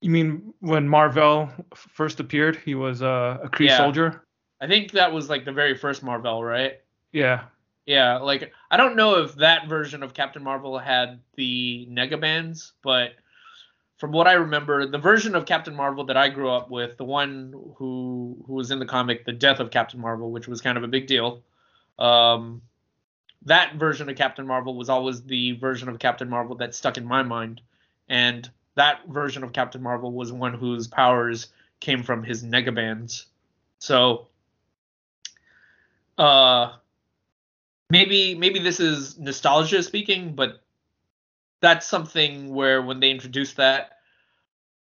[0.00, 3.76] You mean when Marvel first appeared, he was uh, a Kree Yeah.
[3.76, 4.24] soldier?
[4.60, 6.80] I think that was like the very first Marvel, right?
[7.12, 7.44] Yeah.
[7.88, 12.74] Yeah, like I don't know if that version of Captain Marvel had the nega bands,
[12.82, 13.12] but
[13.96, 17.06] from what I remember, the version of Captain Marvel that I grew up with, the
[17.06, 20.76] one who who was in the comic, The Death of Captain Marvel, which was kind
[20.76, 21.40] of a big deal.
[21.98, 22.60] Um,
[23.46, 27.06] that version of Captain Marvel was always the version of Captain Marvel that stuck in
[27.06, 27.62] my mind,
[28.06, 31.46] and that version of Captain Marvel was one whose powers
[31.80, 33.24] came from his nega bands.
[33.78, 34.28] So,
[36.18, 36.72] uh,
[37.90, 40.62] maybe maybe this is nostalgia speaking, but
[41.60, 43.98] that's something where when they introduced that,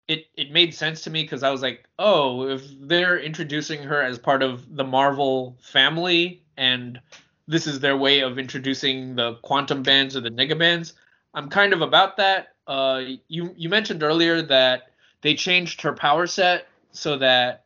[0.07, 4.01] it it made sense to me because I was like, oh, if they're introducing her
[4.01, 6.99] as part of the Marvel family and
[7.47, 10.93] this is their way of introducing the quantum bands or the nega bands,
[11.33, 12.53] I'm kind of about that.
[12.67, 14.91] Uh, you you mentioned earlier that
[15.21, 17.65] they changed her power set so that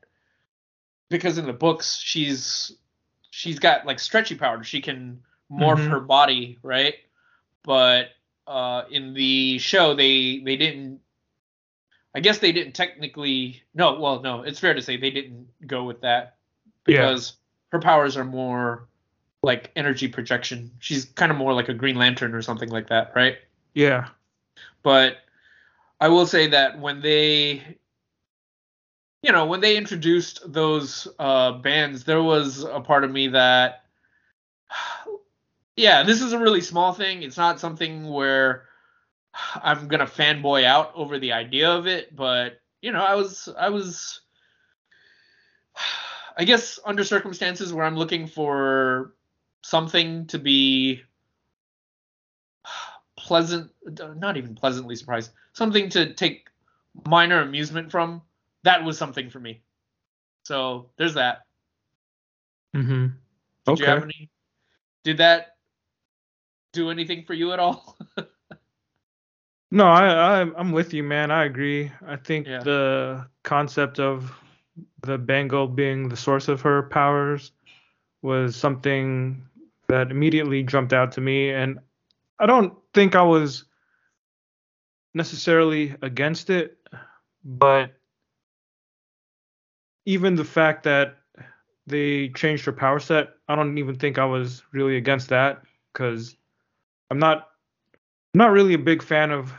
[1.09, 2.73] because in the books she's
[3.31, 4.63] she's got like stretchy power.
[4.63, 5.89] She can morph Mhm.
[5.89, 6.95] her body, right?
[7.63, 8.09] But
[8.47, 11.01] uh, in the show, they they didn't.
[12.15, 13.61] I guess they didn't technically.
[13.73, 16.37] No, well, no, it's fair to say they didn't go with that
[16.87, 17.01] Yeah.
[17.01, 17.33] because
[17.71, 18.87] her powers are more
[19.43, 20.71] like energy projection.
[20.79, 23.37] She's kind of more like a Green Lantern or something like that, right?
[23.73, 24.09] Yeah.
[24.83, 25.17] but
[26.01, 27.77] I will say that when they
[29.21, 33.83] you know when they introduced those uh bands there was a part of me that
[35.79, 38.65] yeah this is a really small thing it's not something where
[39.63, 43.69] I'm gonna fanboy out over the idea of it but you know I was I
[43.69, 44.21] was
[46.37, 49.13] I guess under circumstances where I'm looking for
[49.61, 51.01] something to be
[53.17, 53.71] pleasant
[54.17, 56.49] not even pleasantly surprised something to take
[57.07, 58.21] minor amusement from
[58.63, 59.61] that was something for me.
[60.43, 61.45] So there's that.
[62.75, 63.07] Mm-hmm.
[63.07, 63.83] Did Okay.
[63.83, 64.29] you have any?
[65.03, 65.55] Did that
[66.73, 67.97] do anything for you at all?
[69.71, 71.29] No, I, I I'm with you, man.
[71.29, 71.91] I agree.
[72.05, 72.63] I think Yeah.
[72.63, 74.33] the concept of
[75.01, 77.51] the bangle being the source of her powers
[78.23, 79.47] was something
[79.87, 81.79] that immediately jumped out to me, and
[82.39, 83.65] I don't think I was
[85.13, 86.77] necessarily against it,
[87.43, 87.91] but
[90.05, 91.17] even the fact that
[91.85, 95.61] they changed her power set, I don't even think I was really against that
[95.93, 96.35] because
[97.09, 97.47] I'm not
[98.33, 99.51] I'm not really a big fan of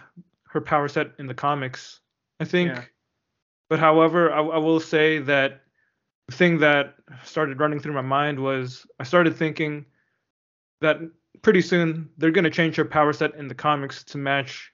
[0.48, 2.00] her power set in the comics.
[2.40, 2.84] I think, Yeah.
[3.68, 5.62] but however, I, I will say that
[6.28, 9.84] the thing that started running through my mind was I started thinking
[10.80, 10.98] that
[11.42, 14.72] pretty soon they're gonna change her power set in the comics to match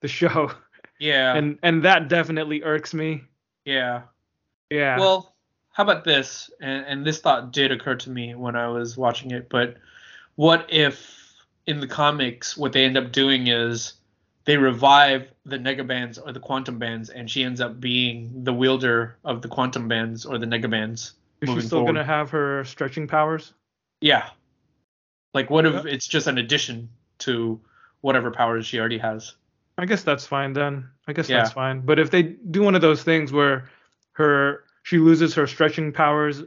[0.00, 0.50] the show,
[1.00, 1.34] yeah.
[1.34, 3.22] and and that definitely irks me.
[3.64, 4.02] yeah.
[4.70, 4.98] Yeah.
[4.98, 5.36] Well,
[5.72, 6.50] how about this?
[6.62, 9.76] And, and this thought did occur to me when I was watching it, but
[10.36, 11.21] what if
[11.66, 13.94] in the comics what they end up doing is
[14.44, 19.16] they revive the negabands or the quantum bands and she ends up being the wielder
[19.24, 21.94] of the quantum bands or the negabands is she still forward.
[21.94, 23.52] gonna have her stretching powers?
[24.00, 24.28] Yeah.
[25.34, 25.92] Like what if Yeah.
[25.92, 27.60] it's just an addition to
[28.00, 29.34] whatever powers she already has?
[29.78, 30.88] I guess that's fine then.
[31.06, 31.38] I guess Yeah.
[31.38, 31.80] that's fine.
[31.80, 33.68] But if they do one of those things where
[34.12, 36.42] her she loses her stretching powers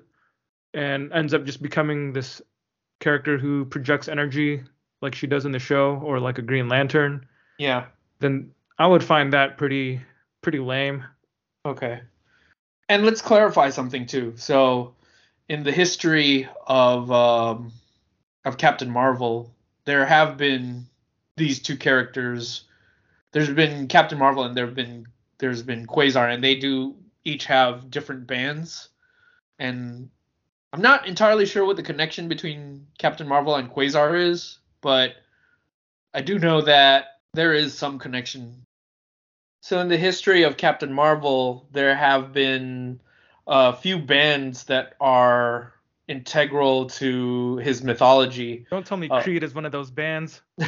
[0.74, 2.42] and ends up just becoming this
[3.00, 4.62] character who projects energy
[5.06, 7.26] like she does in the show or like a Green Lantern,
[7.58, 7.86] Yeah.
[8.20, 10.02] then I would find that pretty
[10.42, 11.04] pretty lame.
[11.64, 12.02] Okay.
[12.90, 14.34] And let's clarify something too.
[14.36, 14.94] So,
[15.48, 17.72] in the history of um,
[18.44, 19.54] of Captain Marvel,
[19.86, 20.86] there have been
[21.38, 22.64] these two characters.
[23.32, 25.06] There's been Captain Marvel, and there have been
[25.38, 28.90] there's been Quasar, and they do each have different bands.
[29.60, 30.10] And
[30.74, 35.16] I'm not entirely sure what the connection between Captain Marvel and Quasar is, but
[36.14, 38.62] I do know that there is some connection
[39.62, 43.00] so in the history of Captain Marvel, there have been
[43.48, 45.74] a few bands that are
[46.08, 48.68] integral to his mythology.
[48.70, 50.40] Don't tell me Uh, Creed is one of those bands.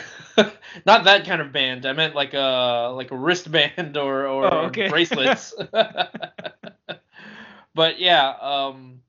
[0.88, 1.86] Not that kind of band.
[1.86, 4.90] I meant like a like a wristband or or Oh, okay.
[4.94, 5.54] bracelets.
[7.76, 9.02] but yeah, um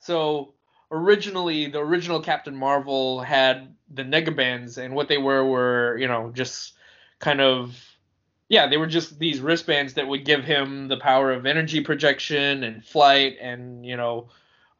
[0.00, 0.54] so
[0.90, 6.30] originally the original Captain Marvel had the negabands and what they were were, you know,
[6.34, 6.74] just
[7.18, 7.76] kind of
[8.48, 12.62] yeah, they were just these wristbands that would give him the power of energy projection
[12.62, 14.28] and flight and, you know,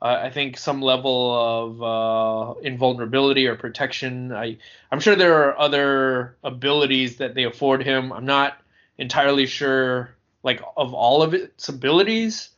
[0.01, 4.31] uh, I think some level of uh, invulnerability or protection.
[4.33, 4.59] I
[4.93, 8.13] I'm sure there are other abilities that they afford him.
[8.13, 8.61] I'm not
[8.99, 12.51] entirely sure like of all of its abilities,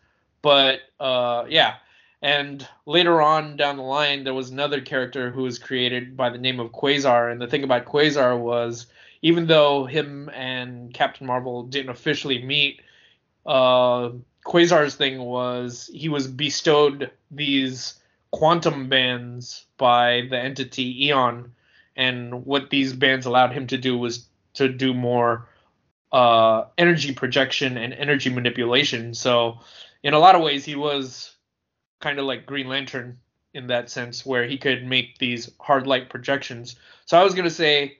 [0.42, 1.76] but uh, yeah.
[2.20, 6.38] And later on down the line, there was another character who was created by the
[6.38, 7.30] name of Quasar.
[7.30, 8.86] And the thing about Quasar was,
[9.22, 12.82] even though him and Captain Marvel didn't officially meet,
[13.46, 14.10] uh,
[14.44, 17.94] Quasar's thing was he was bestowed these
[18.30, 21.52] quantum bands by the entity Eon,
[21.96, 25.48] and what these bands allowed him to do was to do more
[26.12, 29.14] uh, energy projection and energy manipulation.
[29.14, 29.60] So,
[30.02, 31.34] in a lot of ways, he was
[32.00, 33.18] kind of like Green Lantern
[33.54, 36.76] in that sense, where he could make these hard light projections.
[37.06, 37.98] So, I was gonna say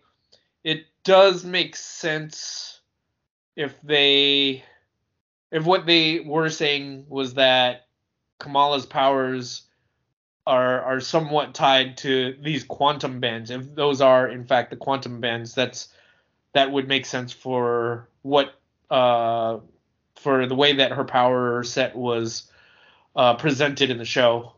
[0.64, 2.80] it does make sense
[3.56, 4.62] if they
[5.50, 7.87] if what they were saying was that
[8.38, 9.62] Kamala's powers
[10.46, 13.50] are are somewhat tied to these quantum bands.
[13.50, 15.88] If those are in fact the quantum bands, that's
[16.54, 18.54] that would make sense for what
[18.90, 19.58] uh
[20.16, 22.50] for the way that her power set was
[23.16, 24.52] uh presented in the show.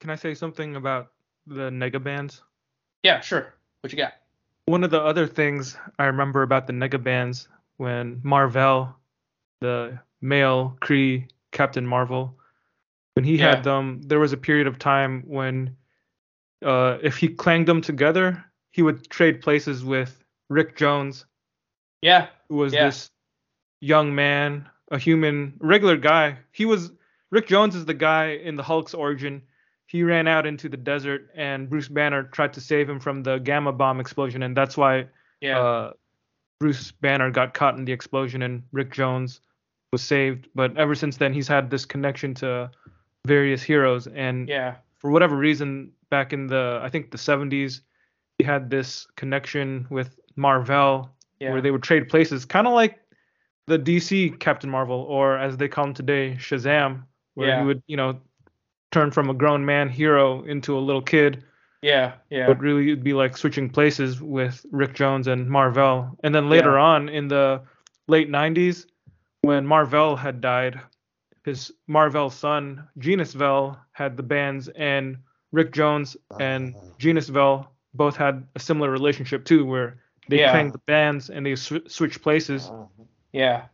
[0.00, 1.12] Can I say something about
[1.46, 2.40] the negabands?
[3.02, 3.54] Yeah, sure.
[3.80, 4.14] What you got?
[4.66, 8.94] One of the other things I remember about the negabands when Marvel,
[9.60, 12.36] the male Kree Captain Marvel,
[13.14, 13.50] when he Yeah.
[13.54, 15.76] had them, there was a period of time when
[16.64, 21.26] uh, if he clanged them together, he would trade places with Rick Jones,
[22.02, 22.28] Yeah.
[22.48, 22.86] who was Yeah.
[22.86, 23.10] this
[23.80, 26.38] young man, a human, regular guy.
[26.52, 26.90] He was
[27.36, 29.42] Rick Jones is the guy in the Hulk's origin.
[29.88, 33.36] He ran out into the desert, and Bruce Banner tried to save him from the
[33.36, 35.08] gamma bomb explosion, and that's why
[35.42, 35.58] Yeah.
[35.60, 35.92] uh,
[36.60, 39.42] Bruce Banner got caught in the explosion, and Rick Jones
[39.92, 40.48] was saved.
[40.54, 42.70] But ever since then, he's had this connection to
[43.26, 44.76] various heroes, and yeah.
[44.98, 47.82] for whatever reason, back in the I think the 70s,
[48.38, 51.52] he had this connection with Marvel Yeah.
[51.52, 52.98] where they would trade places, kind of like
[53.66, 57.02] the DC Captain Marvel, or as they call him today, Shazam,
[57.36, 57.60] where Yeah.
[57.60, 58.18] he would, you know,
[58.90, 61.44] turn from a grown man hero into a little kid.
[61.82, 66.18] Yeah, yeah, But really, it'd be like switching places with Rick Jones and Marvel.
[66.24, 66.82] And then later Yeah.
[66.82, 67.60] on in the
[68.08, 68.86] late 90s,
[69.42, 70.80] when Marvel had died,
[71.44, 75.18] his Marvel son, Genis-Vell, had the bands, and
[75.52, 80.70] Rick Jones and Genis-Vell both had a similar relationship too, where they Yeah.
[80.70, 82.70] the bands and they sw- switched places.
[83.32, 83.66] yeah.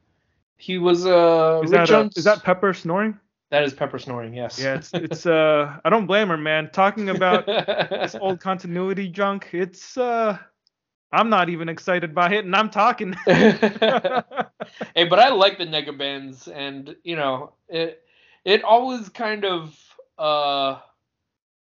[0.56, 2.16] He was uh Is Rick that, Jones.
[2.16, 3.18] is that Pepper snoring?
[3.52, 4.32] That is Pepper snoring?
[4.32, 4.58] Yes.
[4.58, 6.70] Yeah, it's it's uh I don't blame her, man.
[6.72, 10.38] Talking about this old continuity junk, it's uh
[11.12, 13.12] I'm not even excited by it, and I'm talking.
[13.26, 13.44] hey,
[15.04, 18.02] but I like the nega bands, and you know, it
[18.46, 19.78] it always kind of
[20.18, 20.80] uh,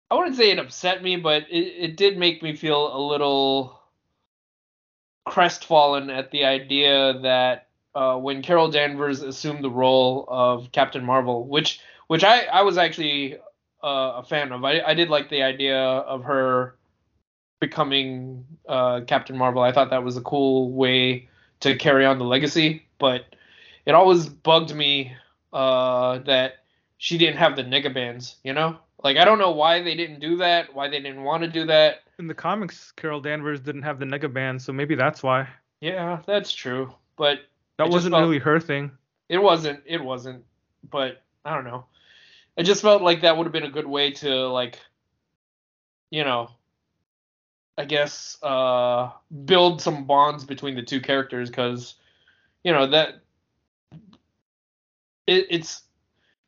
[0.10, 3.80] I wouldn't say it upset me, but it, it did make me feel a little
[5.28, 7.67] crestfallen at the idea that
[7.98, 12.78] uh, when Carol Danvers assumed the role of Captain Marvel, which which I I was
[12.78, 13.38] actually
[13.84, 14.64] uh, a fan of.
[14.64, 16.76] I I did like the idea of her
[17.60, 19.64] becoming uh, Captain Marvel.
[19.64, 21.28] I thought that was a cool way
[21.62, 23.36] to carry on the legacy, but
[23.88, 25.14] it always bugged me
[25.52, 26.58] uh, that
[27.00, 28.78] she didn't have the nega bands, you know?
[29.04, 31.66] Like I don't know why they didn't do that, why they didn't want to do
[31.66, 32.02] that.
[32.20, 35.48] In the comics, Carol Danvers didn't have the nega band, so maybe that's why.
[35.82, 37.40] Yeah, that's true, but
[37.78, 38.92] That wasn't felt- really her thing.
[39.30, 40.44] it wasn't it wasn't,
[40.90, 41.86] but I don't know.
[42.58, 44.80] It just felt like that would have been a good way to like
[46.10, 46.50] you know,
[47.78, 49.12] I guess uh
[49.46, 51.96] build some bonds between the two characters cuz
[52.64, 53.20] you know that
[55.28, 55.84] it, it's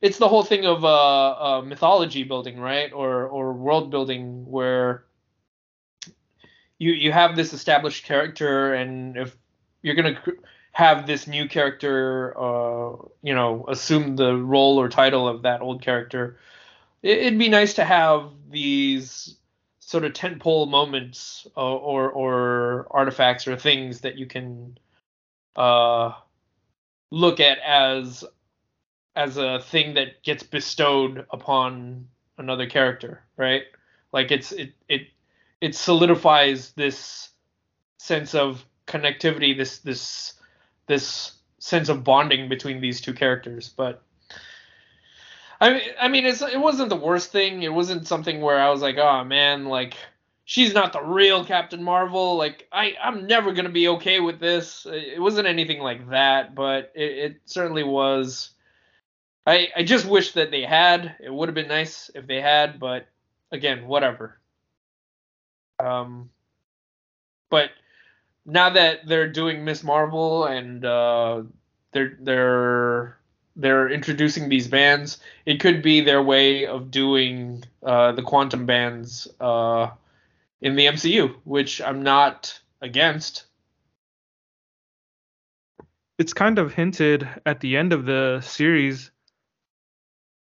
[0.02, 2.92] it's the whole thing of uh, uh mythology building, right?
[2.94, 5.04] Or or world building where
[6.78, 9.36] you you have this established character and if
[9.82, 10.22] you're going to
[10.80, 15.82] have this new character uh you know assume the role or title of that old
[15.82, 16.40] character
[17.04, 19.36] it, it'd be nice to have these
[19.82, 24.78] sort of tentpole moments uh, or or artifacts or things that you can
[25.58, 26.14] uh
[27.12, 28.24] look at as
[29.18, 33.64] as a thing that gets bestowed upon another character right?
[34.14, 35.08] Like it's it it
[35.62, 37.30] it solidifies this
[37.98, 40.36] sense of connectivity this this
[40.90, 44.04] this sense of bonding between these two characters but
[45.62, 47.64] I mean, I mean, it wasn't the worst thing.
[47.64, 49.96] It wasn't something where I was like, oh man, like
[50.46, 52.36] she's not the real Captain Marvel.
[52.38, 54.88] Like I, I'm never gonna be okay with this.
[54.90, 58.52] It wasn't anything like that, but it, it certainly was.
[59.46, 61.16] I, I just wish that they had.
[61.20, 63.08] It would have been nice if they had, but
[63.52, 64.40] again, whatever.
[65.78, 66.30] Um,
[67.50, 67.70] but
[68.50, 71.44] now that they're doing Miss Marvel and uh,
[71.92, 73.18] they're they're
[73.56, 79.28] they're introducing these bands, it could be their way of doing uh, the quantum bands
[79.42, 79.90] uh,
[80.62, 83.46] in the MCU, which I'm not against.
[86.18, 89.12] It's kind of hinted at the end of the series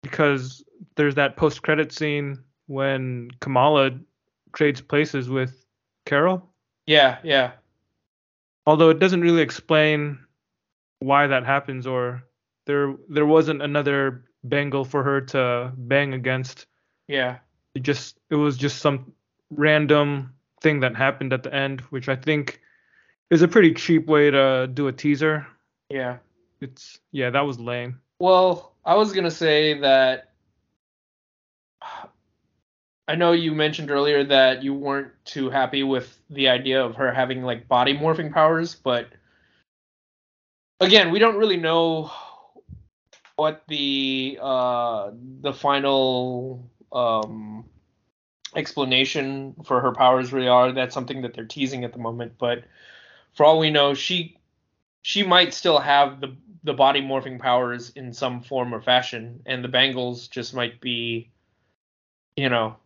[0.03, 0.65] because
[0.97, 3.99] there's that post-credit scene when Kamala
[4.53, 5.65] trades places with
[6.05, 6.49] Carol.
[6.87, 7.53] Yeah, yeah,
[8.69, 10.19] Although it doesn't really explain
[10.99, 12.23] why that happens or
[12.67, 16.67] there there wasn't another bangle for her to bang against.
[17.09, 17.39] yeah,
[17.75, 19.15] It just it was just some
[19.49, 22.61] random thing that happened at the end, which I think
[23.31, 25.47] is a pretty cheap way to do a teaser.
[25.89, 26.19] yeah.
[26.61, 28.01] It's yeah, that was lame.
[28.19, 30.33] Well, I was gonna say that
[33.09, 37.11] I know you mentioned earlier that you weren't too happy with the idea of her
[37.11, 39.09] having like body morphing powers, but
[40.79, 42.11] again, we don't really know
[43.37, 47.65] what the uh the final um
[48.55, 50.73] explanation for her powers really are.
[50.73, 52.65] That's something that they're teasing at the moment, but
[53.33, 54.37] for all we know, she
[55.01, 59.65] she might still have the the body morphing powers in some form or fashion, and
[59.65, 61.31] the bangles just might be,
[62.37, 62.77] you know,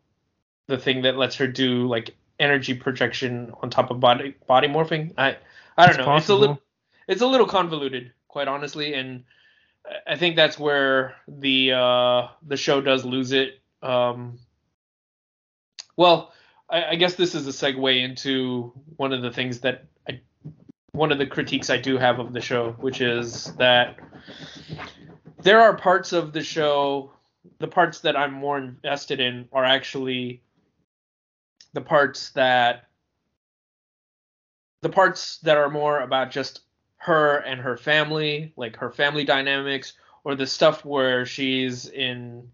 [0.73, 5.13] the thing that lets her do like energy projection on top of body body morphing.
[5.19, 5.37] I
[5.77, 6.17] I don't It's know.
[6.17, 6.61] It's a little
[7.07, 9.25] it's a little convoluted, quite honestly, and
[9.87, 13.61] I- I think that's where the uh the show does lose it.
[13.83, 14.39] Um,
[15.97, 16.33] well,
[16.71, 20.21] I, I guess this is a segue into one of the things that I
[20.93, 23.99] one of the critiques I do have of the show, which is that
[25.43, 27.13] there are parts of the show,
[27.59, 30.42] the parts that I'm more invested in are actually
[31.73, 32.89] the parts that
[34.83, 36.61] the parts that are more about just
[36.97, 39.95] her and her family, like her family dynamics,
[40.25, 42.51] or the stuff where she's in.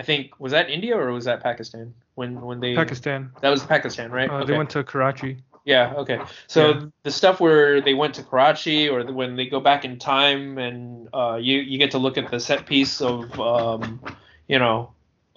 [0.00, 1.94] I think was that India or was that Pakistan?
[2.14, 3.30] When when they Pakistan.
[3.40, 4.30] That was Pakistan, right?
[4.30, 4.52] Uh, okay.
[4.52, 5.38] They went to Karachi.
[5.64, 5.92] Yeah.
[5.96, 6.20] Okay.
[6.46, 6.80] So Yeah.
[7.02, 10.56] the stuff where they went to Karachi, or the, when they go back in time,
[10.58, 14.00] and uh, you you get to look at the set piece of, um,
[14.46, 14.92] you know,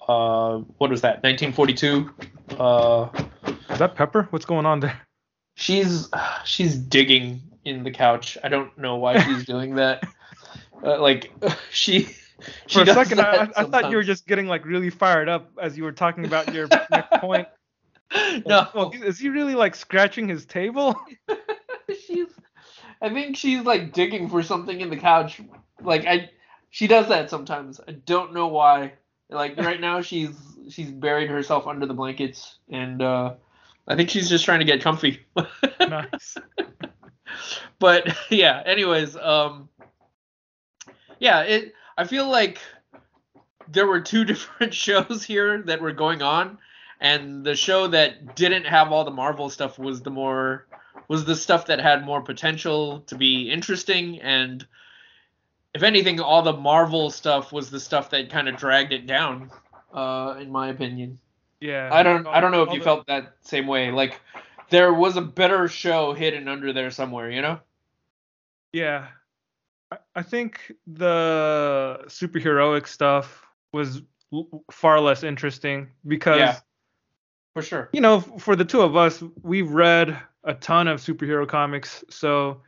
[0.08, 1.22] uh, what was that?
[1.22, 2.10] 1942.
[2.58, 3.08] Uh,
[3.70, 4.26] Is that Pepper?
[4.30, 5.00] What's going on there?
[5.54, 6.08] she's
[6.44, 8.38] she's digging in the couch.
[8.42, 10.02] I don't know why she's doing that.
[10.82, 11.30] Uh, like
[11.70, 12.08] she.
[12.66, 15.50] she For a second, I, I thought you were just getting like really fired up
[15.60, 17.48] as you were talking about your next point.
[18.46, 18.68] no.
[18.74, 20.96] Well, is he really like scratching his table?
[22.06, 22.28] she's
[23.00, 25.40] I think she's like digging for something in the couch.
[25.80, 26.30] Like I
[26.70, 27.80] she does that sometimes.
[27.86, 28.94] I don't know why.
[29.32, 30.30] Like right now she's
[30.70, 33.34] she's buried herself under the blankets and uh
[33.86, 35.20] I think she's just trying to get comfy.
[35.80, 36.36] nice.
[37.78, 39.68] but yeah, anyways, um
[41.18, 42.60] yeah, it I feel like
[43.68, 46.58] there were two different shows here that were going on
[47.00, 50.66] and the show that didn't have all the Marvel stuff was the more
[51.08, 54.66] was the stuff that had more potential to be interesting and
[55.74, 59.50] if anything all the Marvel stuff was the stuff that kind of dragged it down
[59.94, 61.18] uh in my opinion.
[61.60, 61.88] Yeah.
[61.92, 64.20] I don't I don't know if you the- felt that same way like
[64.70, 67.60] there was a better show hidden under there somewhere, you know?
[68.72, 69.08] Yeah.
[69.90, 74.02] I- I think the superheroic stuff was
[74.32, 76.56] l- far less interesting because Yeah.
[77.54, 77.90] For sure.
[77.92, 82.62] you know, for the two of us, we've read a ton of superhero comics, so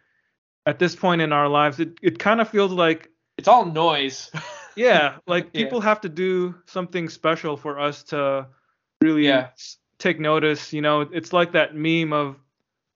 [0.67, 4.31] at this point in our lives, it, it kind of feels like, It's all noise.
[4.77, 5.62] yeah, like Yeah.
[5.65, 8.47] people have to do something special for us to
[9.01, 9.49] really Yeah.
[9.99, 10.73] take notice.
[10.73, 12.37] You know, it's like that meme of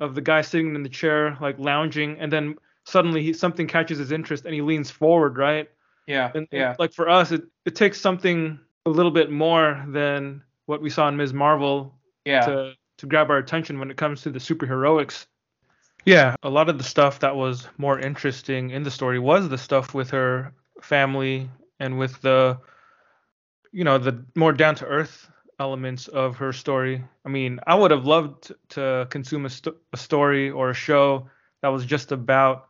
[0.01, 2.55] of the guy sitting in the chair, like lounging, and then
[2.85, 5.69] suddenly he, something catches his interest and he leans forward, right?
[6.07, 6.27] yeah.
[6.35, 6.77] And, and, yeah.
[6.79, 11.09] like for us, it, it takes something a little bit more than what we saw
[11.09, 11.33] in Ms.
[11.35, 11.95] Marvel
[12.25, 12.47] Yeah.
[12.47, 15.27] to to grab our attention when it comes to the superheroics.
[16.09, 19.59] Yeah, a lot of the stuff that was more interesting in the story was the
[19.59, 22.59] stuff with her family and with the
[23.73, 25.31] you know the more down to earth
[25.61, 27.05] elements of her story.
[27.27, 31.29] I mean, I would have loved to consume a, st- a story or a show
[31.61, 32.69] that was just about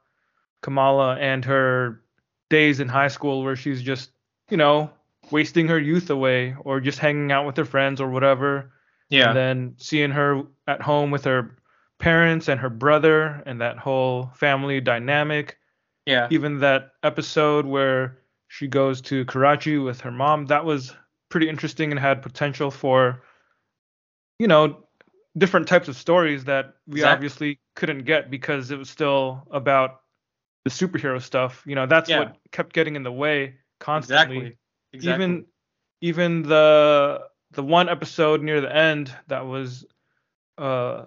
[0.62, 2.03] Kamala and her
[2.51, 4.11] days in high school where she's just,
[4.51, 4.91] you know,
[5.30, 8.72] wasting her youth away or just hanging out with her friends or whatever
[9.11, 9.28] yeah.
[9.28, 11.57] and then seeing her at home with her
[11.99, 15.59] parents and her brother and that whole family dynamic
[16.07, 16.26] yeah.
[16.30, 20.94] even that episode where she goes to Karachi with her mom that was
[21.28, 23.22] pretty interesting and had potential for
[24.38, 24.84] you know
[25.36, 30.01] different types of stories that we Exact- obviously couldn't get because it was still about
[30.64, 32.20] the superhero stuff you know that's Yeah.
[32.20, 34.59] what kept getting in the way constantly Exactly.
[34.92, 35.24] Exactly.
[35.24, 35.44] even
[36.01, 39.84] even the the one episode near the end that was
[40.59, 41.05] uh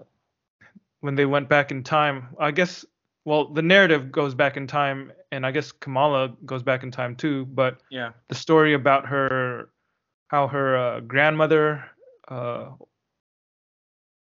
[1.01, 2.85] when they went back in time i guess
[3.25, 7.15] well the narrative goes back in time and i guess kamala goes back in time
[7.15, 8.11] too but yeah.
[8.29, 9.69] the story about her
[10.29, 11.83] how her uh, grandmother
[12.29, 12.69] uh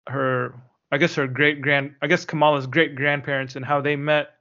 [0.07, 0.53] her
[0.91, 4.37] i guess her great grand i guess kamala's great grandparents and how they met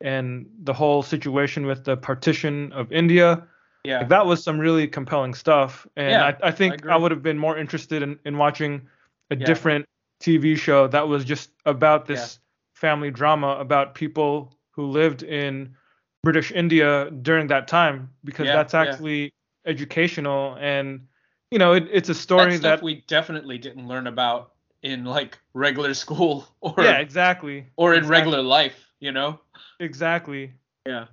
[0.00, 3.46] and the whole situation with the partition of india
[3.84, 4.00] Yeah.
[4.00, 6.92] like, that was some really compelling stuff, and Yeah, I, I I think agree.
[6.92, 8.82] I, would have been more interested in, in watching
[9.30, 9.46] a Yeah.
[9.46, 9.86] different
[10.20, 12.38] TV show that was just about this
[12.74, 15.74] family drama about people who lived in
[16.22, 18.80] British India during that time, because Yeah, that's yeah.
[18.82, 19.32] actually
[19.66, 21.06] educational and
[21.50, 24.52] you know it, it's a story That stuff that we definitely didn't learn about
[24.82, 29.40] in like regular school or yeah exactly or in exactly, regular life, you know?
[29.80, 30.52] exactly
[30.86, 31.06] Yeah.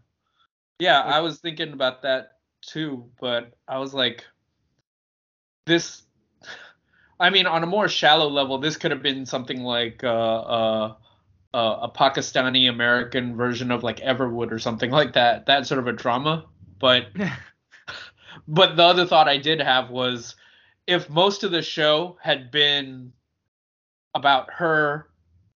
[0.79, 4.25] Yeah, Like- I was thinking about that too, but I was like
[5.65, 6.03] this
[7.19, 10.95] I mean on a more shallow level this could have been something like uh uh
[11.55, 15.45] uh, a Pakistani American version of like Everwood or something like that.
[15.45, 16.43] That sort of a drama,
[16.79, 17.07] but
[18.47, 20.35] but the other thought I did have was
[20.85, 23.13] if most of the show had been
[24.13, 25.07] about her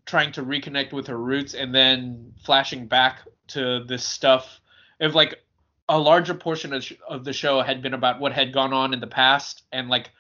[0.06, 4.60] trying to reconnect with her roots and then flashing back to this stuff,
[4.99, 5.43] if like
[5.88, 8.93] a larger portion of, sh- of the show had been about what had gone on
[8.93, 10.12] in the past and like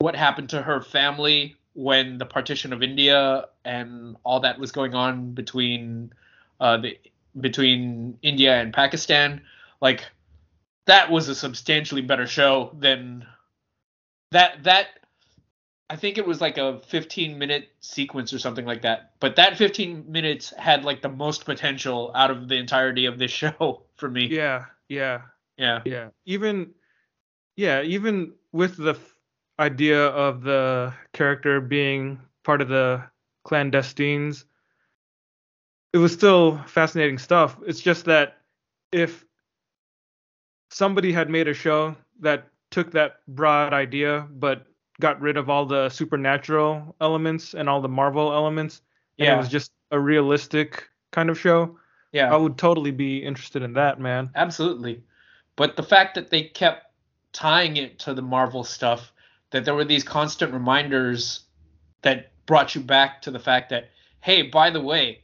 [0.00, 4.94] what happened to her family when the partition of India and all that was going
[4.94, 6.12] on between
[6.58, 6.98] uh, the
[7.40, 9.42] between India and Pakistan,
[9.80, 10.04] like
[10.86, 13.24] that was a substantially better show than
[14.32, 14.86] that that
[15.90, 19.12] I think it was like a 15 minute sequence or something like that.
[19.20, 23.30] But that 15 minutes had like the most potential out of the entirety of this
[23.42, 24.26] show for me.
[24.26, 25.22] Yeah, yeah,
[25.58, 25.82] Yeah.
[25.84, 26.08] yeah.
[26.24, 26.70] Even
[27.56, 28.98] yeah, even with the
[29.60, 33.02] idea of the character being part of the
[33.46, 34.44] clandestines,
[35.92, 37.56] it was still fascinating stuff.
[37.66, 38.38] It's just that
[38.90, 39.24] if
[40.70, 44.66] somebody had made a show that took that broad idea but
[45.00, 48.82] got rid of all the supernatural elements and all the Marvel elements,
[49.18, 49.34] and Yeah.
[49.34, 51.78] it was just a realistic kind of show,
[52.12, 52.32] Yeah.
[52.32, 54.30] I would totally be interested in that, man.
[54.34, 55.02] Absolutely.
[55.56, 56.86] But the fact that they kept
[57.32, 59.12] tying it to the Marvel stuff,
[59.50, 61.40] that there were these constant reminders
[62.02, 63.90] that brought you back to the fact that,
[64.20, 65.22] hey, by the way,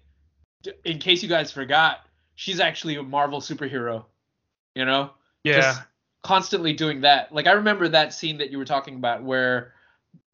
[0.85, 2.01] in case you guys forgot,
[2.35, 4.05] she's actually a Marvel superhero.
[4.74, 5.11] You know?
[5.45, 5.61] Yeah.
[5.61, 5.83] Just
[6.22, 7.33] constantly doing that.
[7.33, 9.72] Like I remember that scene that you were talking about where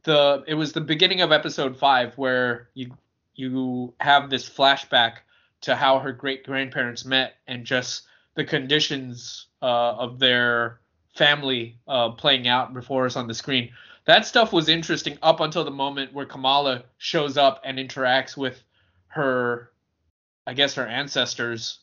[0.03, 2.91] the it was the beginning of episode 5 where you
[3.35, 5.17] you have this flashback
[5.61, 8.03] to how her great grandparents met and just
[8.35, 10.79] the conditions uh, of their
[11.13, 13.69] family uh, playing out before us on the screen.
[14.05, 18.61] That stuff was interesting up until the moment where Kamala shows up and interacts with
[19.07, 19.71] her,
[20.45, 21.79] I guess her ancestors.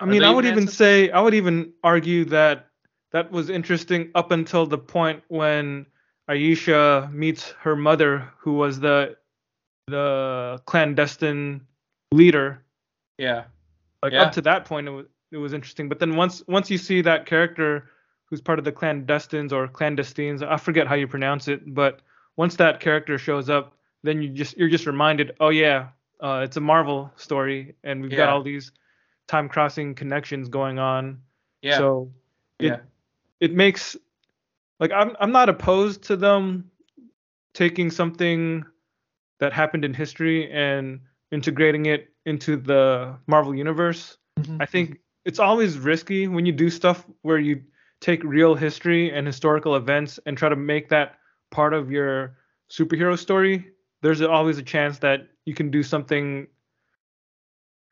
[0.00, 0.76] I mean, I would even ancestors?
[0.76, 2.68] say, I would even argue that
[3.12, 5.86] that was interesting up until the point when
[6.28, 9.16] Aisha meets her mother, who was the
[9.86, 11.62] the clandestine
[12.12, 12.62] leader.
[13.18, 13.44] Yeah.
[14.02, 14.22] Like Yeah.
[14.22, 15.88] up to that point, it was it was interesting.
[15.88, 17.90] But then once once you see that character
[18.32, 22.00] who's part of the clandestines or clandestines, I forget how you pronounce it, but
[22.36, 26.56] once that character shows up, then you just you're just reminded, oh yeah, uh, it's
[26.56, 28.72] a Marvel story, and we've got all these
[29.28, 31.20] time crossing connections going on.
[31.60, 31.76] Yeah.
[31.76, 32.10] So
[32.58, 32.76] it yeah.
[33.40, 33.98] it makes
[34.80, 36.70] like I'm I'm not opposed to them
[37.52, 38.64] taking something
[39.40, 41.00] that happened in history and
[41.32, 44.16] integrating it into the Marvel universe.
[44.58, 47.62] I think it's always risky when you do stuff where you
[48.02, 51.18] take real history and historical events and try to make that
[51.50, 52.36] part of your
[52.68, 53.68] superhero story.
[54.02, 56.48] There's always a chance that you can do something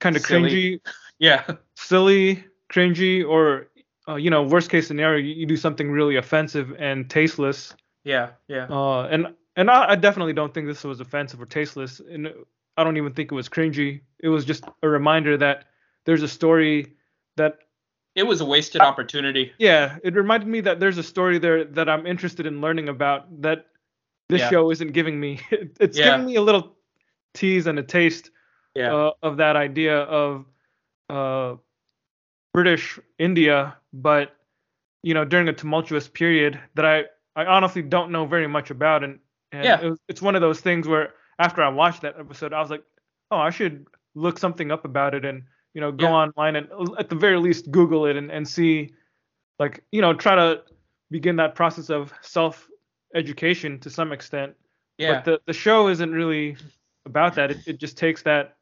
[0.00, 0.50] kind of Silly.
[0.50, 0.80] cringy
[1.18, 1.44] Yeah.
[1.74, 3.68] silly, cringy, or
[4.08, 7.74] uh, you know, worst case scenario, you, you do something really offensive and tasteless.
[8.04, 8.30] Yeah.
[8.48, 8.66] Yeah.
[8.68, 12.28] Uh, and and I, I definitely don't think this was offensive or tasteless, and
[12.76, 14.00] I don't even think it was cringy.
[14.18, 15.66] It was just a reminder that
[16.06, 16.94] there's a story
[17.36, 17.58] that,
[18.20, 19.52] It was a wasted opportunity.
[19.58, 23.40] yeah, it reminded me that there's a story there that I'm interested in learning about
[23.40, 23.66] that
[24.28, 24.50] this Yeah.
[24.50, 25.40] show isn't giving me.
[25.80, 26.04] it's Yeah.
[26.10, 26.76] giving me a little
[27.32, 28.30] tease and a taste
[28.74, 28.92] Yeah.
[28.94, 30.44] uh, of that idea of
[31.08, 31.56] uh,
[32.52, 34.36] British India, but
[35.02, 37.04] you know during a tumultuous period that I
[37.36, 39.18] I honestly don't know very much about, and,
[39.52, 39.80] and Yeah.
[39.80, 42.68] it was, it's one of those things where after I watched that episode, I was
[42.70, 42.84] like,
[43.30, 45.44] oh, I should look something up about it, and
[45.74, 46.12] you know go Yeah.
[46.12, 48.94] online and uh, at the very least Google it and, and see,
[49.58, 50.62] like you know try to
[51.10, 52.68] begin that process of self
[53.14, 54.54] education to some extent.
[54.98, 55.14] yeah.
[55.14, 56.56] But the the show isn't really
[57.06, 57.50] about that.
[57.50, 58.56] It, it just takes that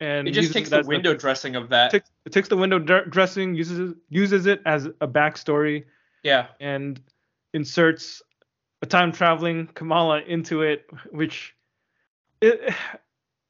[0.00, 1.90] and it just takes the window dressing of that.
[1.90, 5.84] takes, it takes the window dr- dressing, uses uses it as a backstory,
[6.22, 6.46] yeah.
[6.60, 7.00] and
[7.54, 8.22] inserts
[8.82, 11.54] a time traveling Kamala into it, which
[12.40, 12.72] it,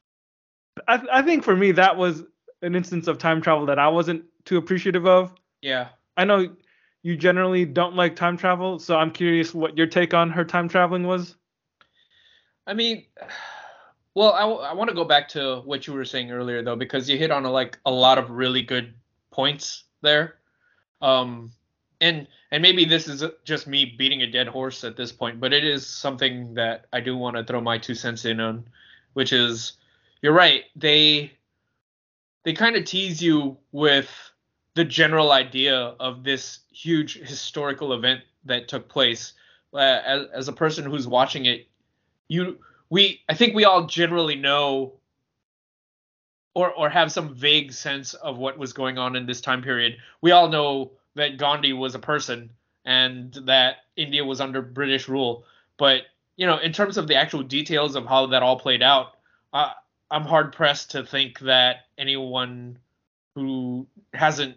[0.89, 2.23] I I think for me that was
[2.63, 5.35] an instance of time travel that I wasn't too appreciative of.
[5.63, 5.89] Yeah.
[6.17, 6.49] I know
[7.03, 10.69] you generally don't like time travel, so I'm curious what your take on her time
[10.69, 11.37] traveling was.
[12.67, 13.05] I mean,
[14.15, 17.17] well, I, want to go back to what you were saying earlier though, because you
[17.17, 18.95] hit on a, like a lot of really good
[19.31, 20.37] points there.
[21.01, 21.53] Um,
[22.01, 25.53] and and maybe this is just me beating a dead horse at this point, but
[25.53, 28.65] it is something that I do want to throw my two cents in on,
[29.13, 29.75] which is
[30.23, 30.65] you're right.
[30.75, 31.33] They
[32.49, 34.09] they kind of tease you with
[34.73, 39.35] the general idea of this huge historical event that took place.
[39.75, 41.69] Uh, as, as a person who's watching it,
[42.27, 44.95] you we I think we all generally know
[46.55, 49.99] or or have some vague sense of what was going on in this time period.
[50.23, 52.49] We all know that Gandhi was a person
[52.87, 55.45] and that India was under British rule,
[55.77, 56.05] but
[56.39, 59.19] you know, in terms of the actual details of how that all played out,
[59.53, 59.73] uh,
[60.11, 62.79] I'm hard pressed to think that anyone
[63.35, 64.57] who hasn't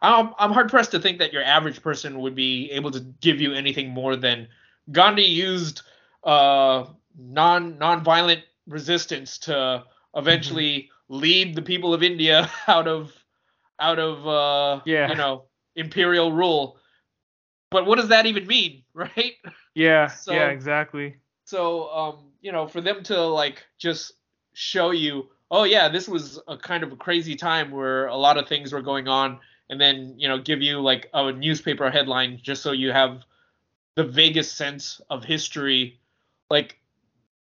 [0.00, 3.40] I'm, I'm hard pressed to think that your average person would be able to give
[3.40, 4.48] you anything more than
[4.92, 5.82] Gandhi used
[6.24, 6.84] uh,
[7.18, 13.12] non non-violent resistance to eventually lead the people of India out of
[13.80, 15.08] out of uh, Yeah.
[15.08, 15.44] you know
[15.74, 16.78] imperial rule.
[17.70, 19.34] But what does that even mean, right?
[19.74, 21.16] Yeah, So- yeah, exactly.
[21.44, 24.12] So um, you know, for them to like just
[24.58, 28.36] show you, oh yeah, this was a kind of a crazy time where a lot
[28.36, 29.38] of things were going on,
[29.70, 33.22] and then you know, give you like a newspaper headline just so you have
[33.94, 36.00] the vaguest sense of history,
[36.50, 36.78] like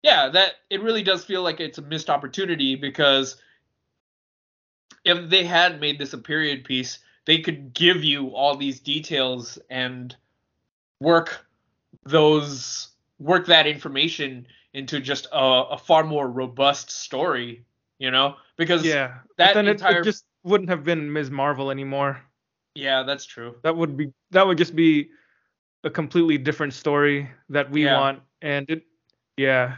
[0.04, 3.36] yeah, that it really does feel like it's a missed opportunity because
[5.04, 9.58] if they had made this a period piece, they could give you all these details
[9.68, 10.14] and
[11.00, 11.44] work
[12.04, 12.88] those
[13.18, 15.38] work that information into just a,
[15.70, 17.64] a far more robust story,
[17.98, 18.36] you know?
[18.56, 19.18] Because Yeah.
[19.38, 21.30] That then it, entire it just wouldn't have been Ms.
[21.30, 22.20] Marvel anymore.
[22.74, 23.56] yeah, that's true.
[23.62, 25.10] That would be that would just be
[25.84, 27.98] a completely different story that we Yeah.
[27.98, 28.20] want.
[28.42, 28.82] And it
[29.36, 29.76] yeah.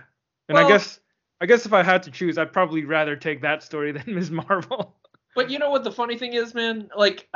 [0.48, 1.00] And Well- I guess
[1.40, 4.30] I guess if I had to choose, I'd probably rather take that story than Ms.
[4.30, 4.94] Marvel.
[5.34, 6.90] But you know what the funny thing is, man?
[6.96, 7.28] Like,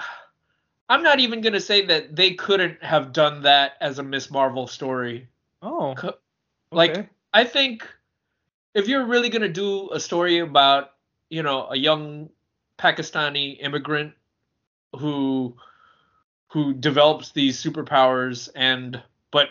[0.88, 4.66] I'm not even gonna say that they couldn't have done that as a Miss Marvel
[4.66, 5.26] story.
[5.62, 5.94] Oh.
[5.96, 6.18] Co-
[6.70, 7.09] like, okay.
[7.37, 7.87] I think
[8.72, 10.93] if you're really gonna do a story about,
[11.28, 12.30] you know, a young
[12.78, 14.14] Pakistani immigrant
[14.99, 15.55] who
[16.49, 19.49] who develops these superpowers and but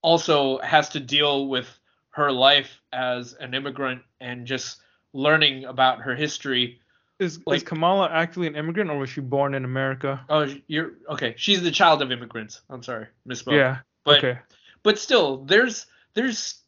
[0.00, 1.66] also has to deal with
[2.10, 4.80] her life as an immigrant and just
[5.12, 6.80] learning about her history
[7.18, 10.24] Is, is like- Kamala actually an immigrant or was she born in America?
[10.28, 11.34] Oh, you're okay.
[11.36, 12.60] She's the child of immigrants.
[12.70, 13.56] I'm sorry, misspoke.
[13.56, 13.78] yeah.
[14.04, 14.38] but okay.
[14.84, 16.61] but still, there's there's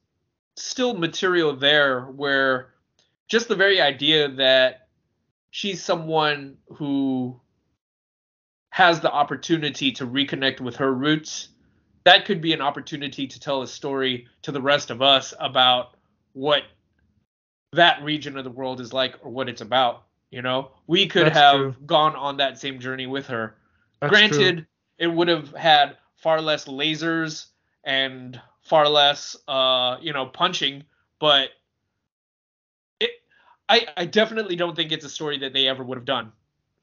[0.57, 2.75] still material there where
[3.29, 4.89] just the very idea that
[5.51, 7.41] she's someone who
[8.71, 11.49] has the opportunity to reconnect with her roots,
[12.05, 15.97] that could be an opportunity to tell a story to the rest of us about
[16.33, 16.63] what
[17.73, 20.05] that region of the world is like or what it's about.
[20.31, 21.75] You know, we could That's have true.
[21.87, 23.57] gone on that same journey with her.
[24.01, 24.67] That's Granted, true.
[24.99, 27.47] it would have had far less lasers
[27.85, 30.85] and far less, uh, you know, punching,
[31.19, 31.51] but
[33.01, 33.11] it,
[33.69, 36.33] I, I definitely don't think it's a story that they ever would have done.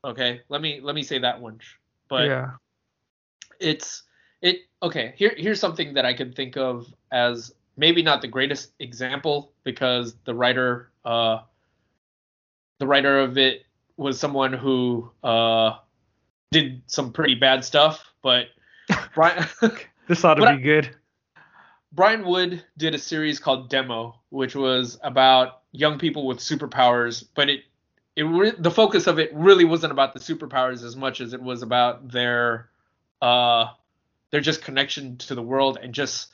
[0.04, 1.60] Okay, let me let me say that one.
[2.08, 2.52] But yeah.
[3.60, 4.04] it's
[4.42, 8.72] it okay here here's something that i can think of as maybe not the greatest
[8.80, 11.38] example because the writer uh
[12.80, 13.66] the writer of it
[13.98, 15.76] was someone who uh
[16.50, 18.48] did some pretty bad stuff but
[19.14, 19.46] brian
[20.12, 20.94] This ought to be good.
[21.92, 27.50] Brian wood did a series called demo which was about young people with superpowers but
[27.50, 27.62] it
[28.16, 31.42] it re- the focus of it really wasn't about the superpowers as much as it
[31.42, 32.70] was about their
[33.22, 33.68] uh
[34.32, 36.34] their just connection to the world and just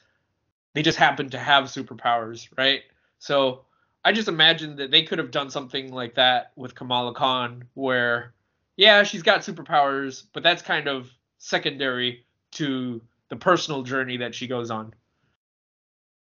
[0.73, 2.81] they just happen to have superpowers right?
[3.19, 3.65] So
[4.05, 8.33] i just imagine that they could have done something like that with kamala khan where
[8.75, 14.47] yeah she's got superpowers but that's kind of secondary to the personal journey that she
[14.47, 14.93] goes on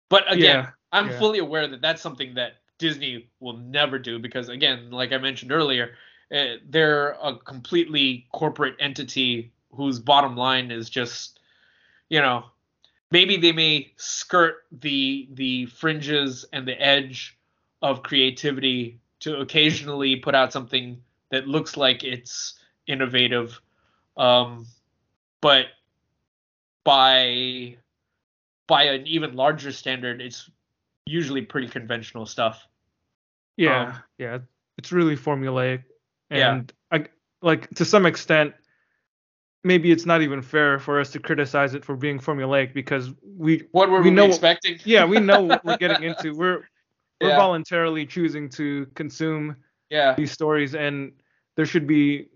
[0.09, 0.71] but again yeah.
[0.93, 1.19] I'm Yeah.
[1.19, 5.51] fully aware that that's something that Disney will never do because, again, like I mentioned
[5.53, 5.97] earlier,
[6.35, 11.41] uh, they're a completely corporate entity whose bottom line is just,
[12.09, 12.45] you know,
[13.11, 17.37] maybe they may skirt the the fringes and the edge
[17.83, 22.55] of creativity to occasionally put out something that looks like it's
[22.87, 23.61] innovative,
[24.17, 24.67] um,
[25.41, 25.67] but
[26.85, 27.77] by
[28.67, 30.51] by an even larger standard, it's
[31.07, 32.67] usually pretty conventional stuff.
[33.57, 34.39] Yeah, Um, yeah,
[34.79, 35.85] it's really formulaic,
[36.31, 36.55] Yeah.
[36.57, 37.07] and I
[37.43, 38.55] like to some extent,
[39.63, 43.63] maybe it's not even fair for us to criticize it for being formulaic because we,
[43.73, 44.79] What were We we, know- expecting?
[44.85, 46.35] yeah, we know what we're getting into.
[46.35, 46.65] We're
[47.21, 47.37] we're Yeah.
[47.37, 49.57] voluntarily choosing to consume
[49.89, 50.15] Yeah.
[50.15, 51.13] these stories, and
[51.55, 52.29] there should be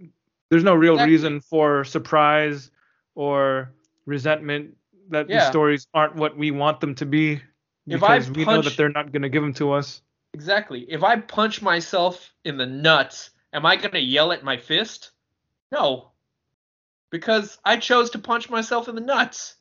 [0.50, 1.12] there's no real Exactly.
[1.12, 2.70] reason for surprise
[3.14, 3.72] or
[4.06, 4.74] resentment
[5.10, 5.50] that these Yeah.
[5.50, 7.40] stories aren't what we want them to be
[7.86, 10.02] If I because we know that they're not going to give them to us.
[10.34, 10.84] Exactly.
[10.88, 15.10] If I punch myself in the nuts, am I going to yell at my fist?
[15.72, 16.12] No.
[17.10, 19.56] Because I chose to punch myself in the nuts.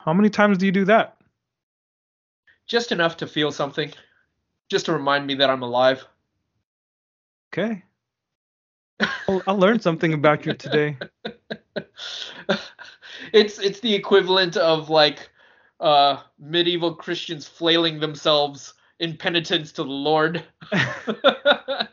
[0.00, 1.16] How many times do you do that?
[2.66, 3.92] Just enough to feel something.
[4.68, 6.04] Just to remind me that I'm alive.
[7.52, 7.82] Okay.
[9.28, 10.96] I'll, I'll learn something about you today.
[13.32, 15.30] it's it's the equivalent of like
[15.80, 20.44] uh medieval Christians flailing themselves in penitence to the Lord.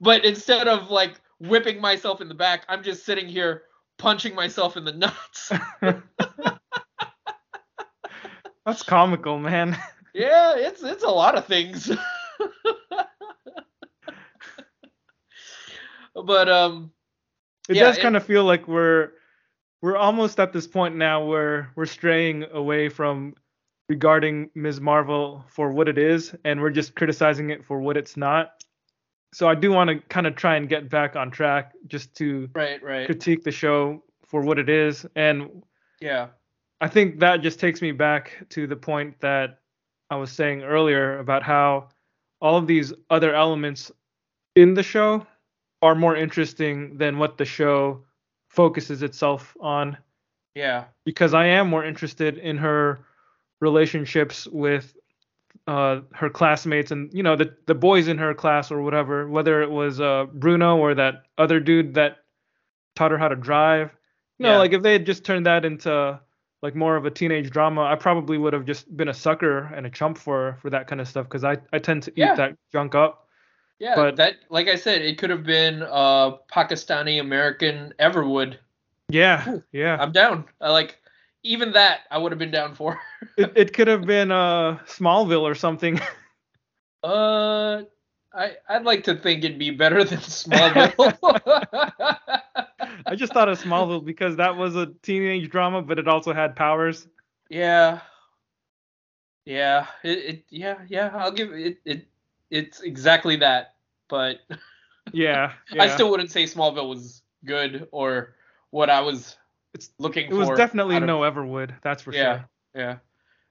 [0.00, 3.62] But instead of like whipping myself in the back, I'm just sitting here
[3.98, 5.52] punching myself in the nuts.
[8.64, 9.78] that's comical, man.
[10.14, 11.92] yeah, it's it's a lot of things.
[16.14, 16.90] but um
[17.70, 19.12] It Yeah, does it- kind of feel like we're
[19.80, 23.34] we're almost at this point now where we're straying away from
[23.88, 24.78] regarding Ms.
[24.80, 28.62] Marvel for what it is, and we're just criticizing it for what it's not.
[29.32, 32.50] So I do want to kind of try and get back on track, just to
[32.54, 35.62] right, right, critique the show for what it is, and
[36.00, 36.28] yeah,
[36.80, 39.60] I think that just takes me back to the point that
[40.10, 41.88] I was saying earlier about how
[42.40, 43.92] all of these other elements
[44.56, 45.24] in the show
[45.82, 48.04] are more interesting than what the show
[48.48, 49.96] focuses itself on.
[50.54, 50.84] Yeah.
[51.04, 53.00] Because I am more interested in her
[53.60, 54.94] relationships with
[55.66, 59.62] uh, her classmates and you know the the boys in her class or whatever, whether
[59.62, 62.18] it was uh, Bruno or that other dude that
[62.96, 63.90] taught her how to drive.
[64.38, 64.58] You know, Yeah.
[64.58, 66.18] like if they had just turned that into
[66.62, 69.86] like more of a teenage drama, I probably would have just been a sucker and
[69.86, 72.34] a chump for for that kind of stuff because I I tend to eat Yeah.
[72.36, 73.28] that junk up.
[73.80, 78.58] Yeah, But- that like I said, it could have been uh Pakistani American Everwood.
[79.08, 79.96] Yeah, yeah.
[79.98, 80.44] I'm down.
[80.60, 80.98] I like
[81.42, 83.00] even that I would have been down for.
[83.38, 85.98] it, it could have been uh Smallville or something.
[87.02, 87.82] uh
[88.32, 91.18] I I'd like to think it'd be better than Smallville.
[93.06, 96.54] I just thought of Smallville because that was a teenage drama, but it also had
[96.54, 97.08] powers.
[97.48, 98.00] yeah.
[99.46, 102.06] Yeah, it, it yeah, yeah, I'll give it it
[102.50, 103.74] it's exactly that.
[104.08, 104.38] But
[105.12, 108.34] Yeah, I still wouldn't say Smallville was good or
[108.70, 109.36] what I was
[109.74, 110.42] It's- looking it for.
[110.42, 112.38] It was definitely out of- no Everwood, that's for Yeah.
[112.38, 112.48] sure.
[112.74, 112.96] Yeah.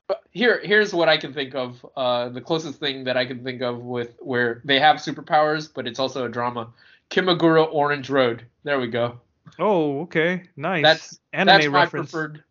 [0.08, 1.86] But here here's what I can think of.
[1.96, 5.86] Uh the closest thing that I can think of with where they have superpowers, but
[5.88, 6.70] it's also a drama.
[7.10, 8.46] Kimagure Orange Road.
[8.64, 9.20] There we go.
[9.58, 10.84] Oh, okay, nice.
[10.84, 12.12] That's anime That's my reference.
[12.12, 12.44] preferred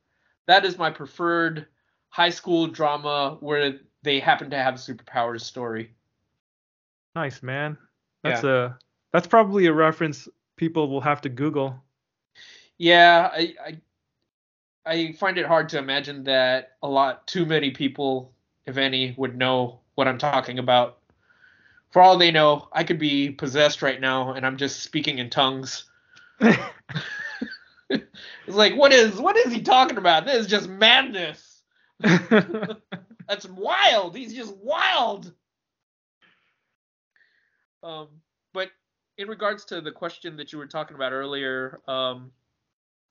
[0.47, 1.67] that is my preferred
[2.11, 5.95] high school drama where they happen to have superpowers story.
[7.19, 7.77] Nice, man.
[8.23, 8.79] That's a
[9.13, 11.83] that's probably a reference people will have to Google.
[12.77, 13.81] Yeah, I, I
[14.87, 18.31] I find it hard to imagine that a lot too many people,
[18.67, 20.99] if any, would know what I'm talking about.
[21.91, 25.29] For all they know, I could be possessed right now and I'm just speaking in
[25.29, 25.87] tongues.
[27.91, 30.25] It's like, what is what is he talking about?
[30.25, 31.63] This is just madness.
[32.01, 34.17] That's wild.
[34.17, 35.33] He's just wild.
[37.83, 38.09] Um,
[38.53, 38.71] but
[39.19, 42.31] in regards to the question that you were talking about earlier, um,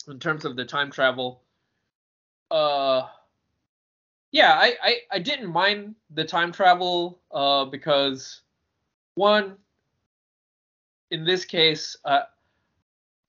[0.07, 1.41] in terms of the time travel,
[2.51, 3.03] uh,
[4.31, 8.41] yeah, I, I, I didn't mind the time travel uh, because
[9.15, 9.55] one,
[11.11, 12.23] in this case, uh,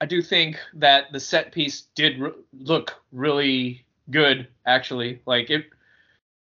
[0.01, 5.20] I do think that the set piece did re- look really good, actually.
[5.26, 5.66] Like it,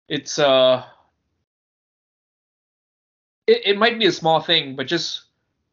[0.07, 0.83] it's uh,
[3.47, 5.23] it, it might be a small thing, but just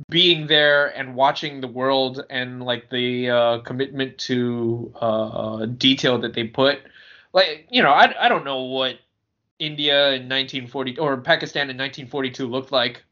[0.08, 6.34] being there and watching the world and like the uh, commitment to uh, detail that
[6.34, 6.78] they put,
[7.32, 8.96] like you know, I I don't know what
[9.58, 13.04] India in 1940 or Pakistan in 1942 looked like.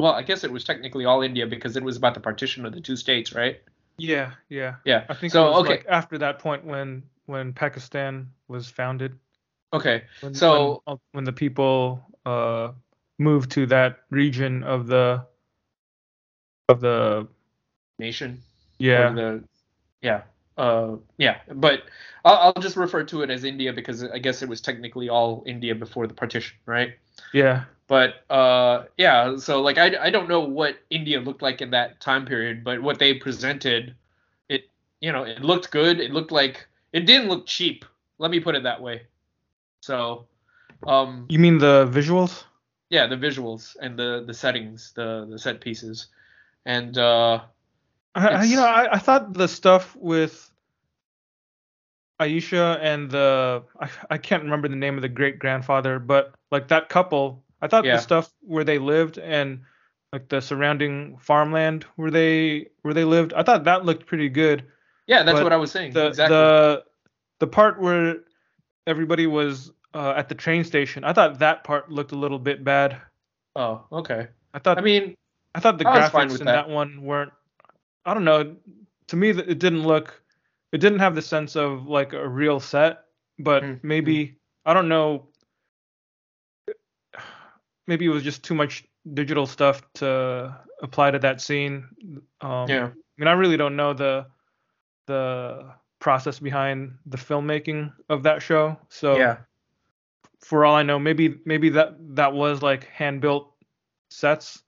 [0.00, 2.72] Well, I guess it was technically all India because it was about the partition of
[2.72, 3.60] the two states, right?
[3.98, 4.76] yeah, yeah.
[4.84, 5.04] Yeah.
[5.08, 5.48] I think so.
[5.48, 5.70] it was okay.
[5.70, 9.18] like after that point when when Pakistan was founded.
[9.72, 10.04] okay.
[10.20, 12.72] When, So- when, when the people uh
[13.18, 15.24] moved to that region of the
[16.68, 17.26] of the
[17.98, 18.40] Nation.
[18.78, 19.44] yeah the,
[20.02, 20.22] yeah.
[20.56, 21.38] Uh, yeah.
[21.54, 21.84] But
[22.24, 25.44] I'll, I'll just refer to it as India because I guess it was technically all
[25.46, 26.94] India before the partition, right?
[27.32, 29.36] yeah But uh, yeah.
[29.36, 32.82] So like I I don't know what India looked like in that time period, but
[32.82, 33.94] what they presented,
[34.48, 34.68] it
[35.00, 36.00] you know it looked good.
[36.00, 37.84] It looked like it didn't look cheap.
[38.18, 39.02] Let me put it that way.
[39.82, 40.26] So,
[40.86, 42.44] um, you mean the visuals
[42.90, 46.08] yeah, the visuals and the the settings, the the set pieces,
[46.64, 47.40] and uh,
[48.14, 50.50] I, you know I, I thought the stuff with
[52.20, 56.68] Aisha and the I, I can't remember the name of the great grandfather but like
[56.68, 57.96] that couple I thought Yeah.
[57.96, 59.60] the stuff where they lived and
[60.12, 64.64] like the surrounding farmland where they where they lived I thought that looked pretty good
[65.06, 65.92] yeah, that's But what I was saying.
[65.92, 66.36] the exactly.
[66.36, 66.84] the
[67.38, 68.16] the part where
[68.86, 72.64] everybody was uh, at the train station I thought that part looked a little bit
[72.64, 73.00] bad
[73.58, 74.28] oh, okay.
[74.54, 75.14] I thought I mean,
[75.54, 76.66] I thought the I graphics in that.
[76.66, 76.68] that.
[76.68, 77.32] one weren't.
[78.06, 78.56] I don't know.
[79.08, 80.22] To me, it didn't look.
[80.72, 83.04] It didn't have the sense of like a real set.
[83.38, 85.28] But Mm, maybe I don't know.
[87.86, 88.84] Maybe it was just too much
[89.14, 91.88] digital stuff to apply to that scene.
[92.40, 92.86] Um, yeah.
[92.86, 94.26] I mean, I really don't know the
[95.06, 98.76] the process behind the filmmaking of that show.
[98.88, 99.38] So yeah.
[100.48, 103.52] For all I know, maybe maybe that that was like hand built
[104.10, 104.62] sets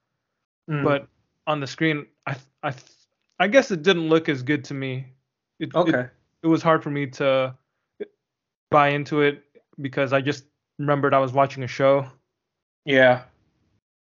[0.69, 0.85] Mm.
[0.85, 1.09] but
[1.47, 2.75] on the screen I I
[3.41, 5.07] I guess it didn't look as good to me
[5.59, 6.01] It, Okay.
[6.01, 6.11] It,
[6.43, 7.57] it was hard for me to
[8.71, 9.43] buy into it
[9.81, 10.45] because I just
[10.79, 12.07] remembered I was watching a show.
[12.85, 13.25] Yeah.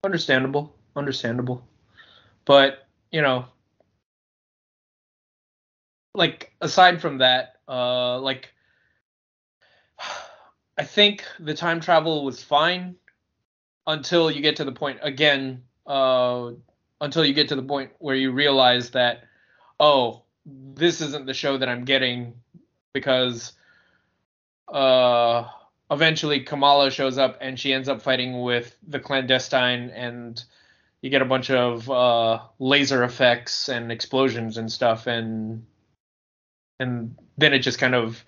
[0.04, 0.74] Understandable.
[0.96, 1.62] Understandable.
[2.44, 3.44] But, you know,
[6.14, 8.52] like aside from that, uh like
[10.78, 12.96] I think the time travel was fine
[13.86, 16.52] until you get to the point again, uh
[17.00, 19.24] until you get to the point where you realize that
[19.80, 22.34] oh, this isn't the show that I'm getting
[22.92, 23.52] because
[24.68, 25.44] uh
[25.90, 30.42] eventually Kamala shows up and she ends up fighting with the clandestine and
[31.00, 35.64] you get a bunch of uh, laser effects and explosions and stuff and
[36.80, 38.24] and then it just kind of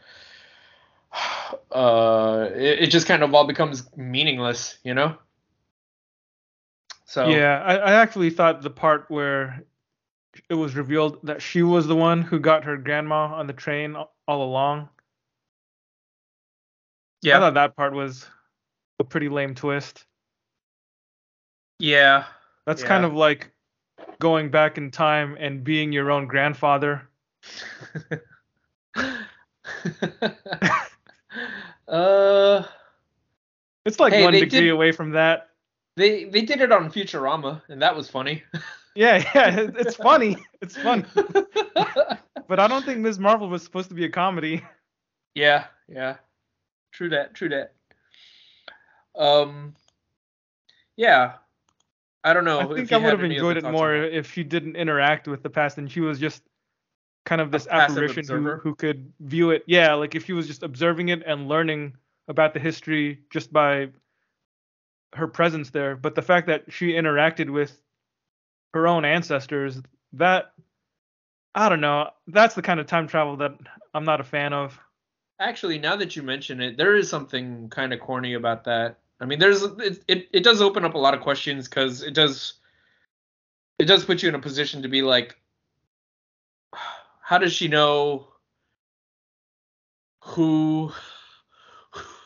[1.72, 5.16] uh it, it just kind of all becomes meaningless you know
[7.10, 9.64] so Yeah, I, I actually thought the part where
[10.48, 13.96] it was revealed that she was the one who got her grandma on the train
[13.96, 14.88] all along.
[17.20, 17.38] Yeah.
[17.38, 18.24] I thought that part was
[19.00, 20.04] a pretty lame twist.
[21.80, 22.26] yeah
[22.64, 23.50] That's kind of like
[24.20, 27.08] going back in time and being your own grandfather.
[31.88, 32.62] uh
[33.84, 35.48] It's like Hey, one degree did- away from that.
[35.96, 38.42] they they did it on Futurama and that was funny
[38.96, 40.36] Yeah, yeah, it's funny.
[40.60, 41.04] It's funny.
[42.48, 43.20] But I don't think Ms.
[43.20, 44.64] Marvel was supposed to be a comedy.
[45.36, 46.16] Yeah, yeah.
[46.90, 47.74] True that, true that.
[49.14, 49.74] Um
[50.96, 51.34] yeah.
[52.24, 52.58] I don't know.
[52.58, 55.78] I think I would have enjoyed it more if she didn't interact with the past
[55.78, 56.42] and she was just
[57.24, 59.64] kind of this apparition who, who could view it.
[59.66, 61.94] Yeah, like if she was just observing it and learning
[62.28, 63.88] about the history just by
[65.14, 65.96] her presence there.
[65.96, 67.80] But the fact that she interacted with
[68.74, 69.80] her own ancestors,
[70.14, 70.52] that
[71.54, 72.10] I don't know.
[72.28, 73.56] That's the kind of time travel that
[73.92, 74.78] I'm not a fan of.
[75.40, 78.98] Actually, now that you mention it, there is something kind of corny about that.
[79.20, 82.14] I mean, there's it it, it does open up a lot of questions cuz it
[82.14, 82.54] does
[83.78, 85.39] it does put you in a position to be like
[87.30, 88.26] how does she know
[90.20, 90.90] who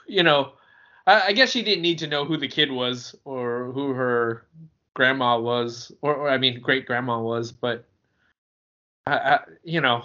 [0.07, 0.53] you know
[1.07, 4.47] I, I guess she didn't need to know who the kid was or who her
[4.95, 7.85] grandma was or, or I mean great grandma was but
[9.07, 10.05] I, I, you know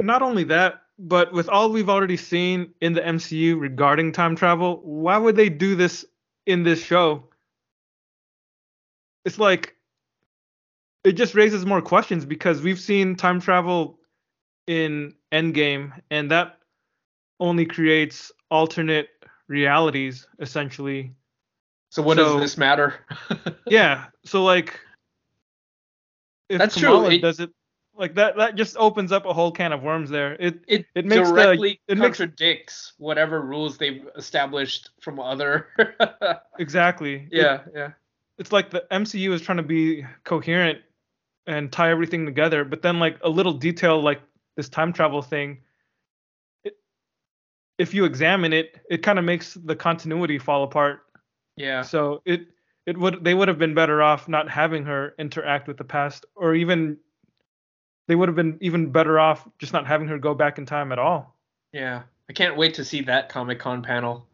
[0.00, 4.80] Not only that, but with all we've already seen in the MCU regarding time travel,
[4.84, 6.04] why would they do this
[6.46, 7.24] in this show?
[9.24, 9.75] It's like
[11.06, 13.98] it just raises more questions because we've seen time travel
[14.66, 16.58] in Endgame and that
[17.38, 19.08] only creates alternate
[19.48, 21.12] realities essentially.
[21.90, 22.94] so what So- does this matter
[23.66, 24.80] Yeah, so like
[26.48, 27.50] if That's true, it- does it
[27.98, 30.34] like that that just opens up a whole can of worms there.
[30.38, 35.68] It it, It makes the- directly it makes- contradicts whatever rules they've established from other.
[36.58, 37.28] exactly.
[37.30, 37.90] It- yeah, yeah,
[38.38, 40.80] it's like the MCU is trying to be coherent
[41.46, 44.20] and tie everything together, but then like a little detail like
[44.56, 45.58] this time travel thing,
[46.64, 46.76] it,
[47.78, 51.00] if you examine it, it kind of makes the continuity fall apart.
[51.56, 51.82] yeah.
[51.82, 52.48] So it
[52.86, 56.24] it would they would have been better off not having her interact with the past,
[56.34, 56.98] or even
[58.08, 60.92] they would have been even better off just not having her go back in time
[60.92, 61.36] at all.
[61.72, 64.26] Yeah, I can't wait to see that Comic Con panel.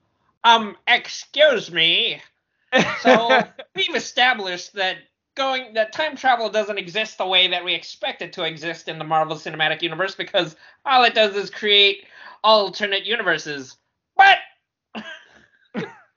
[0.44, 2.20] Um, excuse me.
[3.02, 3.42] So
[3.76, 4.96] we've established that
[5.34, 8.98] going that time travel doesn't exist the way that we expect it to exist in
[8.98, 12.04] the Marvel Cinematic Universe because all it does is create
[12.44, 13.76] alternate universes.
[14.16, 14.38] But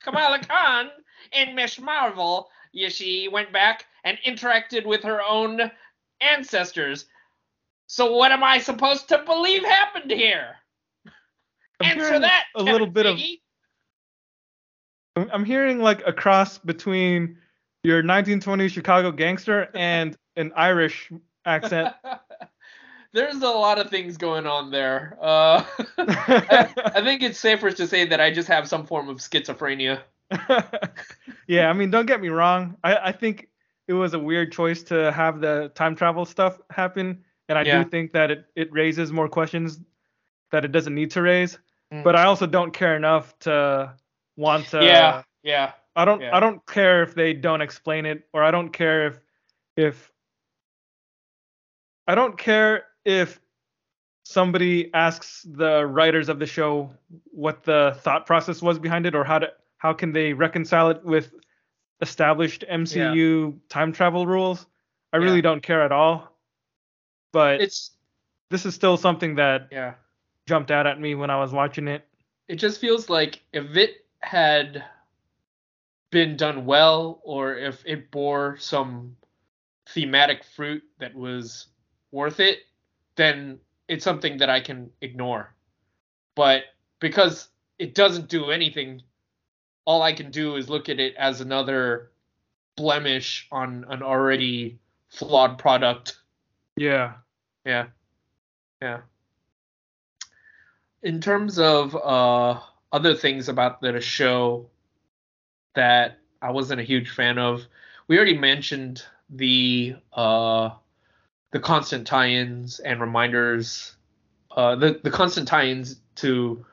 [0.02, 0.90] Kamala Khan
[1.32, 5.72] in Miss Marvel, you see, went back and interacted with her own
[6.22, 7.06] ancestors.
[7.88, 10.56] So what am I supposed to believe happened here?
[11.82, 12.46] I'm Answer that.
[12.56, 13.42] a little Kevin bit of Feige.
[15.16, 17.38] I'm I'm hearing like a cross between
[17.86, 21.12] your 1920s Chicago gangster and an Irish
[21.46, 21.94] accent.
[23.14, 25.18] There's a lot of things going on there.
[25.22, 25.64] Uh,
[25.98, 30.02] I, I think it's safer to say that I just have some form of schizophrenia.
[31.48, 32.76] yeah, I mean, don't get me wrong.
[32.84, 33.48] I, I think
[33.88, 37.84] it was a weird choice to have the time travel stuff happen, and I Yeah.
[37.84, 39.80] do think that it, it raises more questions
[40.52, 41.60] that it doesn't need to raise.
[41.94, 42.04] Mm.
[42.04, 43.94] But I also don't care enough to
[44.36, 44.84] want to.
[44.84, 45.72] yeah, yeah.
[45.96, 46.22] I don't.
[46.22, 46.36] yeah.
[46.36, 49.20] I don't care if they don't explain it, or I don't care if
[49.78, 50.12] if
[52.08, 53.40] I don't care if
[54.24, 56.92] somebody asks the writers of the show
[57.32, 61.04] what the thought process was behind it, or how to how can they reconcile it
[61.04, 61.34] with
[62.02, 64.66] established MCU time travel rules.
[65.14, 65.42] I really Yeah.
[65.44, 66.36] don't care at all.
[67.32, 67.92] But It's
[68.50, 69.94] this is still something that Yeah.
[70.46, 72.08] jumped out at me when I was watching it.
[72.48, 74.84] It just feels like if it had
[76.16, 79.18] been done well or if it bore some
[79.90, 81.68] thematic fruit that was
[82.14, 82.60] worth it,
[83.18, 83.60] then
[83.90, 85.54] it's something that I can ignore.
[86.34, 86.62] But
[87.02, 87.50] because
[87.80, 89.02] it doesn't do anything,
[89.84, 92.12] all I can do is look at it as another
[92.78, 96.16] blemish on an already flawed product.
[96.78, 97.16] Yeah.
[97.66, 97.88] Yeah.
[98.82, 99.02] Yeah.
[101.04, 102.62] In terms of uh
[102.94, 104.70] other things about the show
[105.76, 107.66] that I wasn't a huge fan of,
[108.08, 110.70] we already mentioned the uh
[111.52, 113.96] the constant tie-ins and reminders
[114.56, 116.64] uh the the constant tie-ins to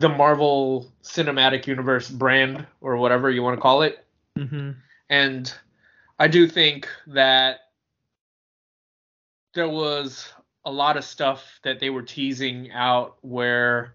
[0.00, 4.04] the Marvel Cinematic Universe brand or whatever you want to call it.
[4.36, 4.72] hmm
[5.08, 5.52] And
[6.18, 7.60] I do think that
[9.54, 10.32] there was
[10.64, 13.94] a lot of stuff that they were teasing out where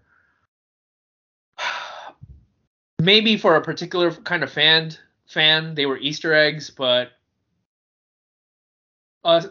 [3.00, 4.92] maybe for a particular kind of fan
[5.26, 7.10] fan they were Easter eggs, but
[9.24, 9.42] uh,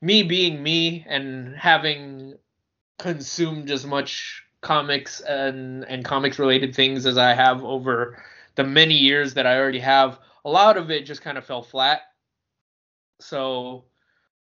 [0.00, 2.34] me being me and having
[2.98, 8.22] consumed as much comics and and comics related things as I have over
[8.56, 11.62] the many years that I already have, a lot of it just kind of fell
[11.62, 12.00] flat.
[13.20, 13.84] So,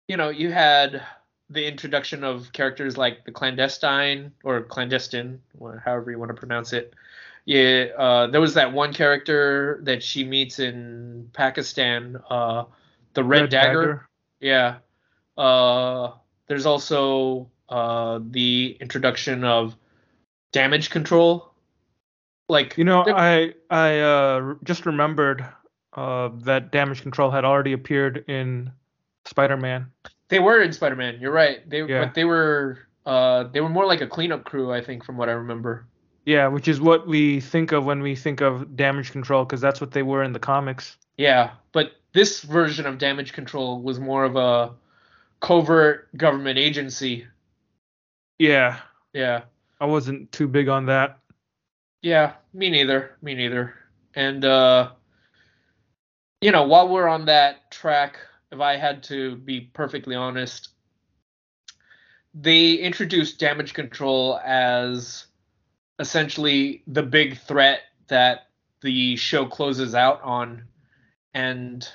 [0.07, 1.03] you know, you had
[1.49, 6.73] the introduction of characters like the clandestine or clandestine, or however you want to pronounce
[6.73, 6.93] it.
[7.45, 12.65] Yeah, uh, there was that one character that she meets in Pakistan, uh,
[13.13, 14.07] the Red, Dagger.
[14.39, 14.77] Yeah.
[15.37, 16.11] Uh,
[16.47, 19.75] there's also uh, the introduction of
[20.51, 21.51] damage control.
[22.47, 25.45] Like You know, I I uh, just remembered
[25.93, 28.71] uh, that damage control had already appeared in
[29.25, 29.87] Spider-Man.
[30.29, 31.19] They were in Spider-Man.
[31.19, 31.67] You're right.
[31.69, 32.05] They Yeah.
[32.05, 35.29] but they were uh they were more like a cleanup crew, I think, from what
[35.29, 35.85] I remember.
[36.25, 39.81] Yeah, which is what we think of when we think of damage control, because that's
[39.81, 40.97] what they were in the comics.
[41.17, 44.71] Yeah, but this version of damage control was more of a
[45.41, 47.27] covert government agency.
[48.39, 48.79] Yeah,
[49.13, 49.43] Yeah.
[49.79, 51.19] I wasn't too big on that.
[52.01, 53.17] Yeah, me neither.
[53.21, 53.75] Me neither.
[54.15, 54.91] And uh
[56.39, 58.17] you know, while we're on that track,
[58.51, 60.69] if I had to be perfectly honest,
[62.33, 65.25] they introduced damage control as
[65.99, 68.47] essentially the big threat that
[68.81, 70.63] the show closes out on
[71.33, 71.87] and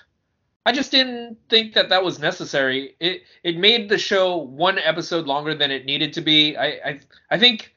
[0.66, 2.94] I just didn't think that that was necessary.
[3.00, 6.58] It it made the show one episode longer than it needed to be.
[6.58, 7.74] I I, I think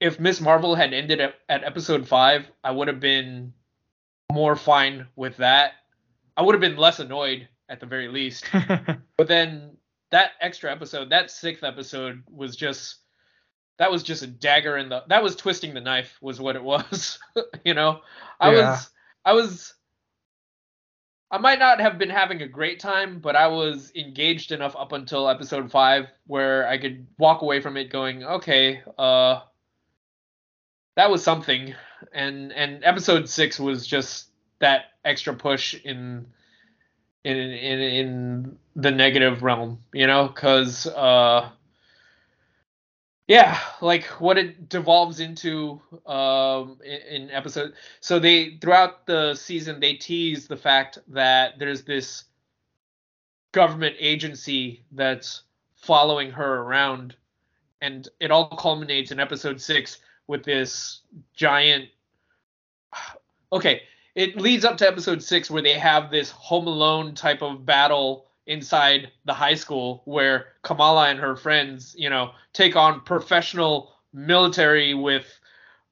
[0.00, 3.52] if Miss Marvel had ended at, at episode five, I would have been
[4.32, 5.72] more fine with that.
[6.38, 8.46] I would have been less annoyed at the very least.
[9.18, 9.76] But then
[10.10, 13.01] that extra episode, that sixth episode, was just
[13.78, 16.62] that was just a dagger in the that was twisting the knife was what it
[16.62, 17.18] was.
[17.64, 18.00] you know,
[18.40, 18.54] I Yeah.
[18.62, 18.90] was
[19.24, 19.74] I was
[21.30, 24.92] I might not have been having a great time, but I was engaged enough up
[24.92, 29.40] until episode five where I could walk away from it going, okay, uh,
[30.96, 31.74] that was something,
[32.12, 36.26] and and episode six was just that extra push in
[37.24, 41.50] in in in the negative realm, you know, because uh,
[43.32, 47.72] yeah, like what it devolves into um in, in episode.
[48.00, 52.24] So they throughout the season they tease the fact that there's this
[53.52, 55.44] government agency that's
[55.76, 57.16] following her around,
[57.80, 61.00] and it all culminates in episode six with this
[61.34, 61.88] giant.
[63.50, 63.80] Okay,
[64.14, 68.26] it leads up to episode six where they have this Home Alone type of battle
[68.46, 74.94] inside the high school where Kamala and her friends, you know, take on professional military
[74.94, 75.26] with,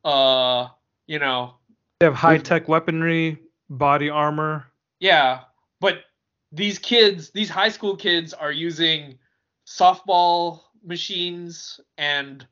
[0.04, 0.68] uh,
[1.06, 1.54] you know,
[2.00, 3.38] they have high-tech weaponry,
[3.68, 4.66] body armor.
[5.00, 5.40] yeah,
[5.80, 6.04] but
[6.50, 9.18] these kids, these high school kids, are using
[9.66, 12.46] softball machines and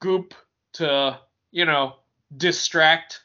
[0.00, 0.34] goop
[0.74, 1.18] to,
[1.50, 1.96] you know,
[2.36, 3.23] distract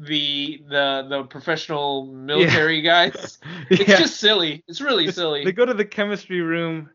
[0.00, 3.38] the the the professional military guys.
[3.70, 3.98] It's Yeah.
[3.98, 4.64] just silly.
[4.66, 5.44] It's really It's- silly.
[5.44, 6.90] They go to the chemistry room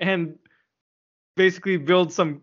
[0.00, 0.36] and
[1.36, 2.42] basically build some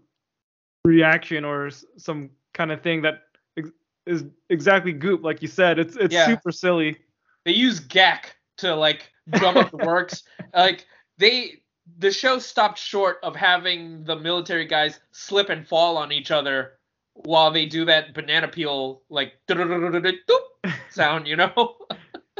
[0.86, 3.24] reaction or some kind of thing that
[4.08, 5.80] is exactly goop, like you said.
[5.80, 6.26] It's it's Yeah.
[6.28, 6.98] super silly.
[7.44, 10.24] they use GAC to like drum up the works.
[10.54, 10.86] Like
[11.18, 11.62] they
[12.00, 16.75] the show stopped short of having the military guys slip and fall on each other
[17.16, 19.34] while they do that banana peel like
[20.90, 21.76] sound, you know?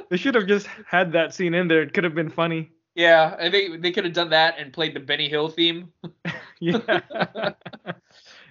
[0.10, 1.82] They should have just had that scene in there.
[1.82, 2.70] It could have been funny.
[2.94, 5.92] Yeah, I think they could have done that and played the Benny Hill theme.
[6.60, 6.80] yeah.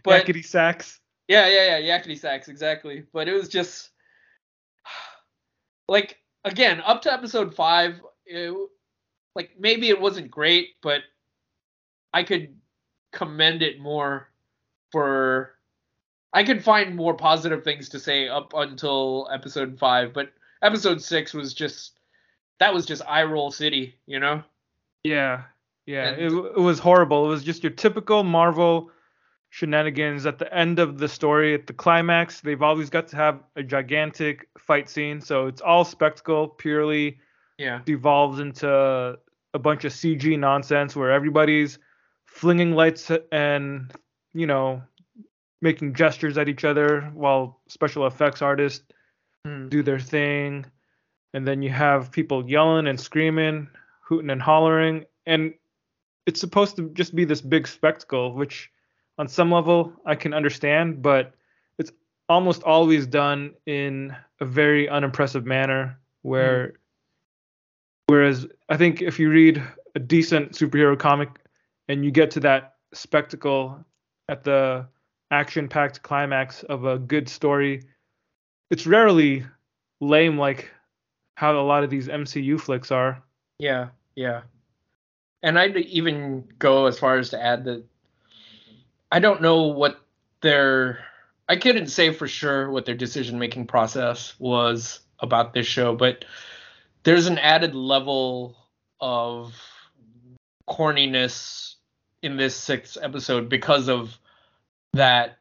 [0.02, 1.00] But- Yakety sax.
[1.28, 3.04] Yeah, yeah, yeah, yakety sax, exactly.
[3.12, 3.90] But it was just
[5.88, 8.52] like again, up to episode five, it,
[9.34, 11.02] like maybe it wasn't great, but
[12.12, 12.56] I could
[13.12, 14.28] commend it more
[14.92, 15.53] for
[16.34, 20.32] I could find more positive things to say up until episode five, but
[20.62, 21.92] episode six was just
[22.58, 24.42] that was just eye roll city, you know?
[25.02, 25.42] Yeah.
[25.86, 26.08] Yeah.
[26.10, 27.24] And- It, it was horrible.
[27.24, 28.90] It was just your typical Marvel
[29.50, 32.40] shenanigans at the end of the story, at the climax.
[32.40, 35.20] They've always got to have a gigantic fight scene.
[35.20, 37.18] So it's all spectacle, purely
[37.58, 37.80] Yeah.
[37.84, 39.16] devolves into
[39.54, 41.78] a bunch of CG nonsense where everybody's
[42.26, 43.92] flinging lights and,
[44.32, 44.82] you know,
[45.64, 48.84] making gestures at each other while special effects artists
[49.44, 49.68] Hmm.
[49.68, 50.64] do their thing.
[51.34, 53.68] And then you have people yelling and screaming,
[54.00, 55.04] hooting and hollering.
[55.26, 55.54] And
[56.26, 58.70] it's supposed to just be this big spectacle, which
[59.18, 61.34] on some level I can understand, but
[61.78, 61.92] it's
[62.28, 66.74] almost always done in a very unimpressive manner where
[68.06, 69.62] whereas I think if you read
[69.94, 71.28] a decent superhero comic
[71.88, 73.84] and you get to that spectacle
[74.28, 74.86] at the
[75.34, 77.82] action packed climax of a good story,
[78.70, 79.44] it's rarely
[80.00, 80.70] lame like
[81.36, 83.22] how a lot of these MCU flicks are.
[83.58, 84.42] Yeah, yeah.
[85.42, 87.84] And I'd even go as far as to add that
[89.10, 90.00] I don't know what
[90.40, 91.04] their
[91.48, 96.24] I couldn't say for sure what their decision making process was about this show, but
[97.02, 98.56] there's an added level
[99.00, 99.54] of
[100.68, 101.74] corniness
[102.22, 104.18] in this sixth episode because of
[104.94, 105.38] that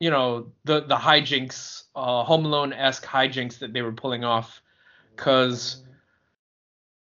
[0.00, 4.60] you know the the hijinks uh home alone esque hijinks that they were pulling off.
[5.14, 5.82] Because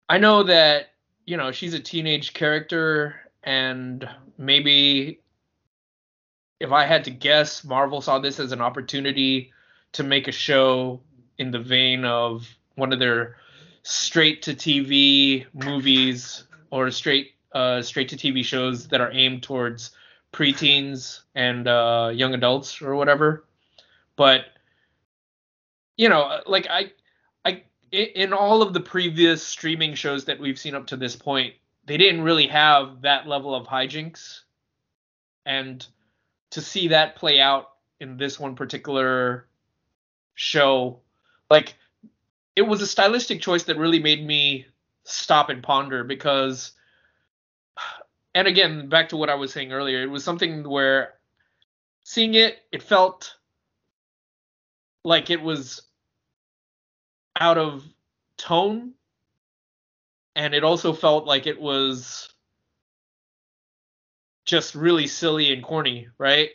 [0.09, 0.95] I know that
[1.27, 3.15] you know she's a teenage character,
[3.45, 4.09] and
[4.39, 5.21] maybe
[6.59, 9.53] if I had to guess, Marvel saw this as an opportunity
[9.93, 11.01] to make a show
[11.39, 13.37] in the vein of one of their
[13.83, 19.91] straight to TV movies or straight uh, straight to TV shows that are aimed towards
[20.33, 23.45] preteens and uh, young adults or whatever.
[24.17, 24.47] But
[25.97, 26.93] you know, like I,
[27.45, 27.63] I
[27.93, 31.55] in all of the previous streaming shows that we've seen up to this point,
[31.87, 34.41] they didn't really have that level of hijinks,
[35.45, 35.87] and
[36.51, 39.47] to see that play out in this one particular
[40.35, 41.01] show,
[41.51, 41.75] like
[42.57, 44.67] it was a stylistic choice that really made me
[45.05, 46.73] stop and ponder because
[48.35, 51.15] and again back to what i was saying earlier it was something where
[52.05, 53.35] seeing it it felt
[55.05, 55.83] like it was
[57.39, 57.85] out of
[58.37, 58.93] tone
[60.37, 62.33] and it also felt like it was
[64.45, 66.51] just really silly and corny right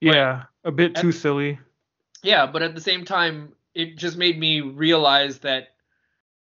[0.00, 1.58] Yeah, a bit too and- silly.
[2.22, 5.68] yeah but at the same time it just made me realize that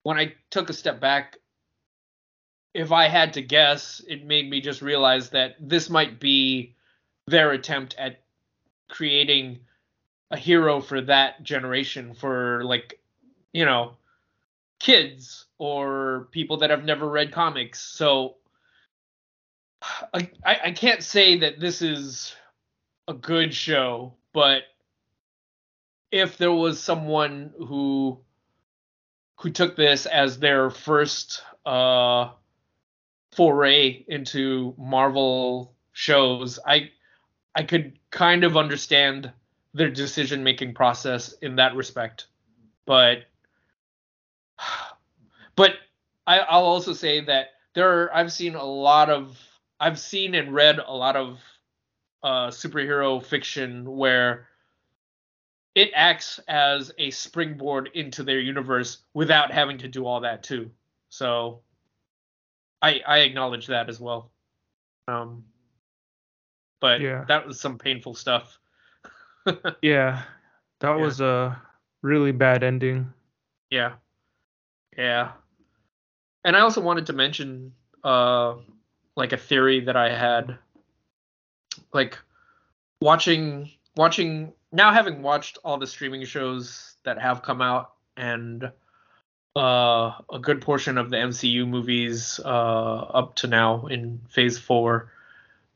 [0.03, 1.37] when i took a step back
[2.75, 6.75] if i had to guess it made me just realize that this might be
[7.27, 8.21] their attempt at
[8.89, 9.61] creating
[10.31, 13.01] a hero for that generation for like
[13.53, 13.97] you know
[14.79, 17.81] kids or people that have never read comics.
[17.81, 18.37] So
[20.15, 22.35] I, I can't say that this is
[23.09, 24.63] a good show but
[26.13, 28.19] if there was someone who
[29.37, 32.31] who took this as their first uh
[33.33, 36.91] foray into Marvel shows, I
[37.55, 39.33] I could kind of understand
[39.75, 42.27] their decision making process in that respect.
[42.87, 43.25] But
[45.57, 45.73] but
[46.27, 49.39] I, I'll also say that there are I've seen a lot of
[49.79, 51.41] I've seen and read a lot of
[52.23, 54.49] uh superhero fiction where
[55.75, 60.71] it acts as a springboard into their universe without having to do all that too.
[61.09, 61.61] So
[62.83, 64.31] I I acknowledge that as well.
[65.09, 65.45] Um
[66.81, 67.25] but Yeah.
[67.29, 68.59] that was some painful stuff.
[69.83, 70.23] Yeah,
[70.81, 70.95] that Yeah.
[70.97, 71.61] was a
[72.03, 73.13] really bad ending.
[73.71, 73.95] Yeah.
[74.97, 75.33] Yeah.
[76.45, 77.73] And I also wanted to mention
[78.05, 78.57] uh
[79.17, 80.59] like a theory that I had
[81.93, 82.19] like
[83.01, 88.71] watching watching now having watched all the streaming shows that have come out and
[89.57, 95.11] uh a good portion of the MCU movies uh up to now in phase 4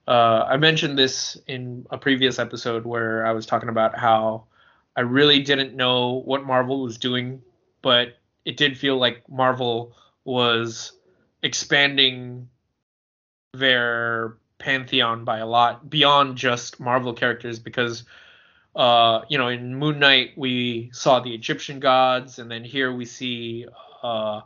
[0.07, 0.11] uh
[0.49, 4.45] I mentioned this in a previous episode where I was talking about how
[4.97, 7.43] I really didn't know what Marvel was doing
[7.83, 9.93] but it did feel like Marvel
[10.25, 10.93] was
[11.43, 12.49] expanding
[13.53, 18.05] their pantheon by a lot beyond just Marvel characters because
[18.77, 23.05] uh you know in Moon Knight we saw the Egyptian gods and then here we
[23.05, 23.67] see
[24.03, 24.41] uh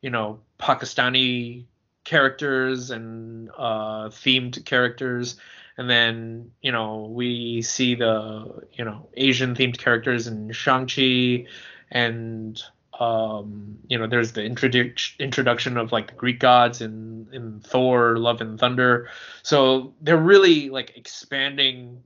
[0.00, 1.64] you know Pakistani
[2.04, 5.36] characters and uh themed characters.
[5.76, 11.46] And then you know we see the you know Asian themed characters in Shang-Chi.
[11.90, 12.62] And
[13.00, 18.16] um you know there's the introdu- introduction of like the greek gods in in thor
[18.18, 19.08] love and thunder.
[19.42, 22.02] So they're really like expanding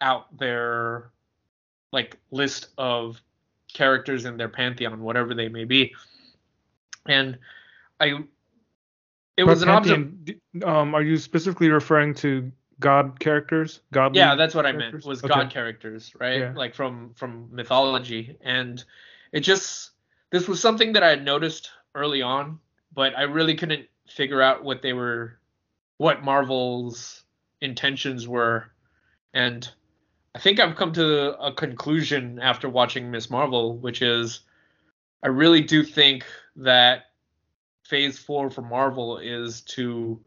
[0.00, 1.10] out their
[1.92, 3.20] like list of
[3.72, 5.94] characters in their pantheon whatever they may be.
[7.06, 7.38] And
[8.00, 8.18] i
[9.36, 10.24] it was an pantheon,
[10.64, 12.50] um are you specifically referring to
[12.80, 13.80] god characters?
[13.92, 15.34] God yeah that's what i meant was okay.
[15.34, 16.40] god characters right?
[16.40, 16.52] Yeah.
[16.54, 18.36] like from from mythology.
[18.42, 18.82] And
[19.32, 19.92] it just
[20.30, 22.58] this was something that I had noticed early on,
[22.92, 25.38] but I really couldn't figure out what they were,
[25.96, 27.24] what Marvel's
[27.60, 28.70] intentions were,
[29.32, 29.70] and
[30.38, 34.38] I think I've come to a conclusion after watching Miss Marvel, which is
[35.20, 36.24] I really do think
[36.54, 37.06] that
[37.82, 40.20] Phase Four for Marvel is to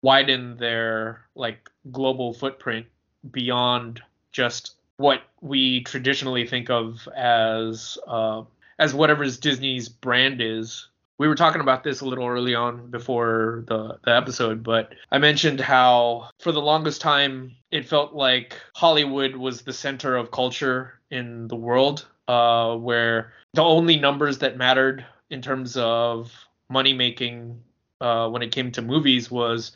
[0.00, 2.86] widen their like global footprint
[3.32, 4.00] beyond
[4.30, 8.44] just what we traditionally think of as uh,
[8.78, 10.86] as whatever's Disney's brand is.
[11.18, 15.18] We were talking about this a little early on before the, the episode, but I
[15.18, 21.00] mentioned how for the longest time it felt like Hollywood was the center of culture
[21.10, 26.32] in the world, uh, where the only numbers that mattered in terms of
[26.68, 27.62] money making
[28.00, 29.72] uh, when it came to movies was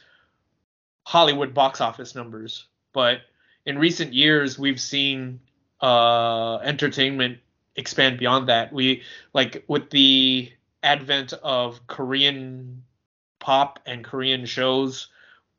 [1.07, 2.67] Hollywood box office numbers.
[2.93, 3.21] But
[3.67, 5.41] in recent years, we've seen
[5.81, 7.39] uh, entertainment
[7.77, 8.73] expand beyond that.
[8.73, 9.03] We
[9.33, 10.51] like with the
[10.87, 12.85] advent of Korean
[13.41, 15.09] pop and Korean shows,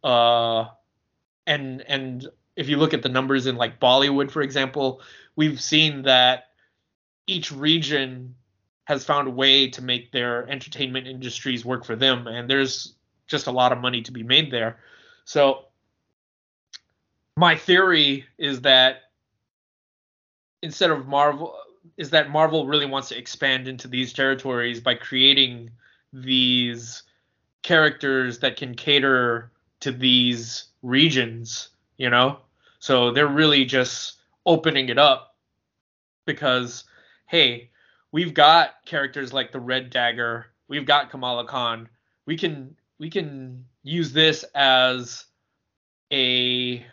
[0.03, 0.65] uh,
[1.45, 5.01] and and if you look at the numbers in like Bollywood, for example,
[5.35, 6.45] we've seen that
[7.27, 8.35] each region
[8.85, 12.95] has found a way to make their entertainment industries work for them, and there's
[13.27, 14.79] just a lot of money to be made there.
[15.25, 15.65] So
[17.35, 19.11] my theory is that
[20.63, 21.53] instead of Marvel
[21.97, 25.69] is that Marvel really wants to expand into these territories by creating
[26.11, 27.03] these
[27.63, 32.39] characters that can cater to these regions, you know?
[32.79, 35.35] So they're really just opening it up
[36.25, 36.85] because
[37.27, 37.69] hey,
[38.11, 41.89] we've got characters like the Red Dagger, we've got Kamala Khan.
[42.25, 45.25] We can we can use this as
[46.11, 46.85] a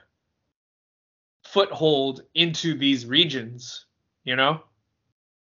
[1.45, 3.87] foothold into these regions,
[4.25, 4.63] you know?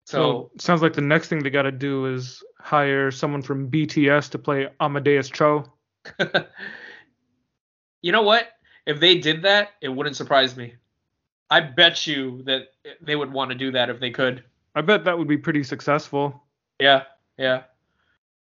[0.06, 3.68] So Well, sounds like the next thing they got to do is hire someone from
[3.68, 5.64] BTS to play Amadeus Cho.
[8.02, 8.52] you know what?
[8.86, 10.74] If they did that, it wouldn't surprise me.
[11.50, 12.68] I bet you that
[13.00, 14.44] they would want to do that if they could.
[14.76, 16.40] I bet that would be pretty successful.
[16.78, 17.02] Yeah,
[17.36, 17.64] yeah,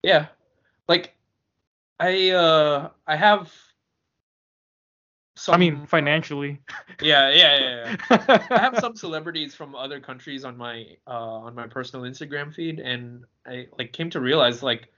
[0.02, 0.28] yeah.
[0.88, 1.14] Like,
[2.00, 3.54] I uh, I have.
[5.40, 6.60] Some, I mean, financially.
[7.02, 7.96] yeah, yeah, yeah.
[8.10, 8.48] yeah.
[8.52, 11.12] I have some celebrities from other countries on my uh,
[11.48, 14.90] on my personal Instagram feed, and I like came to realize like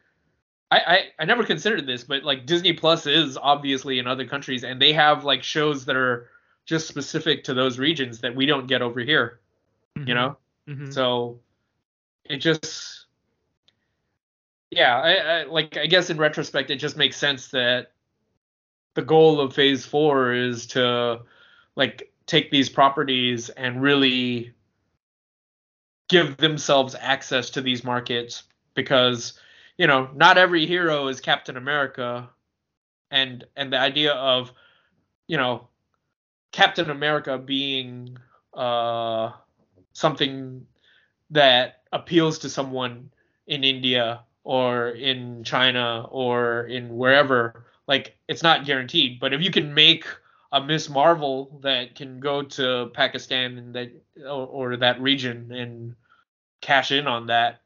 [0.71, 4.63] I, I I never considered this, but like Disney Plus is obviously in other countries,
[4.63, 6.29] and they have like shows that are
[6.65, 9.39] just specific to those regions that we don't get over here.
[9.95, 10.37] You know,
[10.67, 10.91] Mhm.
[10.91, 11.39] so
[12.25, 13.05] it just
[14.71, 17.91] yeah, I, I like I guess in retrospect it just makes sense that
[18.93, 21.21] the goal of phase four is to
[21.75, 24.53] like take these properties and really
[26.09, 28.43] give themselves access to these markets
[28.75, 29.39] because
[29.77, 32.29] you know not every hero is captain america.
[33.09, 34.53] And and the idea of
[35.27, 35.67] you know
[36.51, 38.17] captain america being
[38.53, 39.31] uh
[39.93, 40.65] something
[41.29, 43.09] that appeals to someone
[43.47, 49.51] in india or in china or in wherever like it's not guaranteed but if you
[49.51, 50.05] can make
[50.53, 53.91] a miss marvel that can go to pakistan and that
[54.25, 55.95] or, or that region and
[56.61, 57.61] cash in on that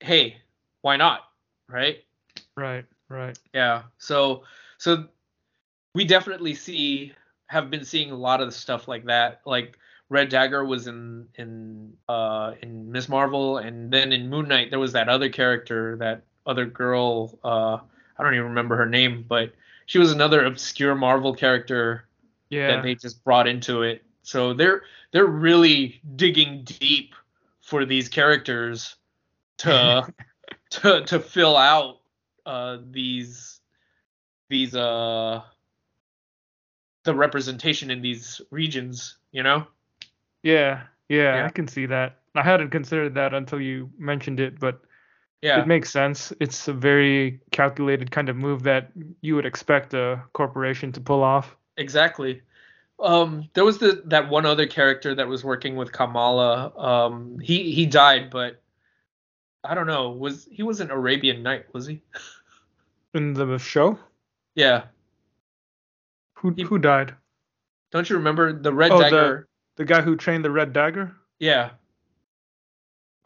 [0.00, 0.36] hey
[0.82, 1.20] why not
[1.68, 1.98] right
[2.56, 3.38] Right, right.
[3.54, 4.44] yeah so
[4.78, 5.06] so
[5.94, 7.12] we definitely see
[7.46, 11.26] have been seeing a lot of the stuff like that like red dagger was in
[11.36, 15.96] in uh in miss marvel and then in moon knight there was that other character
[15.96, 17.78] that other girl uh
[18.20, 19.52] i don't even remember her name but
[19.86, 22.04] she was another obscure marvel character
[22.50, 22.68] Yeah.
[22.76, 24.82] that they just brought into it so they're
[25.12, 27.14] they're really digging deep
[27.60, 28.96] for these characters
[29.58, 30.06] to
[30.70, 32.00] to to fill out
[32.46, 33.60] uh, these
[34.48, 35.42] these uh
[37.04, 39.16] the representation in these regions.
[39.32, 39.66] You know?
[40.42, 41.46] Yeah, yeah, Yeah.
[41.46, 42.18] I can see that.
[42.34, 44.80] I hadn't considered that until you mentioned it, but
[45.42, 45.60] Yeah.
[45.60, 46.32] it makes sense.
[46.40, 48.90] It's a very calculated kind of move that
[49.22, 51.56] you would expect a corporation to pull off.
[51.78, 52.42] Exactly.
[52.98, 56.76] Um, there was the that one other character that was working with Kamala.
[56.76, 58.60] Um, he he died, but
[59.64, 60.10] I don't know.
[60.10, 61.72] Was he was an Arabian Knight?
[61.72, 62.02] Was he?
[63.14, 63.98] In the show,
[64.54, 64.84] Yeah.
[66.34, 67.14] who He- who died?
[67.90, 69.48] Don't you remember the Red Oh, the- Dagger?
[69.76, 71.16] The guy who trained the Red Dagger?
[71.38, 71.70] Yeah.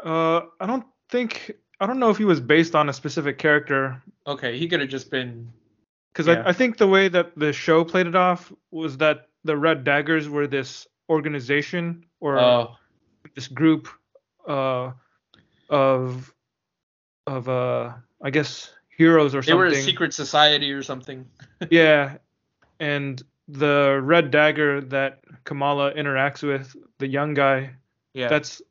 [0.02, 1.50] Uh, I don't think
[1.84, 4.58] I don't know if he was based on a specific character Okay.
[4.58, 5.52] He could have just been.
[6.12, 6.42] because Yeah.
[6.46, 9.84] I, I think the way that the show played it off was that the Red
[9.84, 12.76] Daggers were this organization or Oh.
[13.36, 13.88] this group
[14.48, 14.92] uh,
[15.68, 16.32] of
[17.26, 17.92] of uh,
[18.22, 19.70] I guess heroes or they something.
[19.70, 21.26] They were a secret society or something.
[21.70, 22.16] yeah,
[22.80, 27.74] and the Red Dagger that Kamala interacts with, the young guy,
[28.14, 28.28] Yeah.
[28.28, 28.62] that's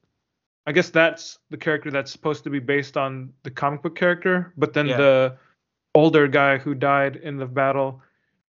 [0.65, 4.53] I guess that's the character that's supposed to be based on the comic book character,
[4.57, 4.97] but then Yeah.
[4.97, 5.37] the
[5.95, 8.01] older guy who died in the battle,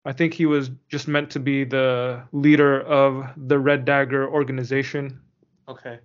[0.04, 5.20] I think he was just meant to be the leader of the Red Dagger organization.
[5.66, 5.98] okay.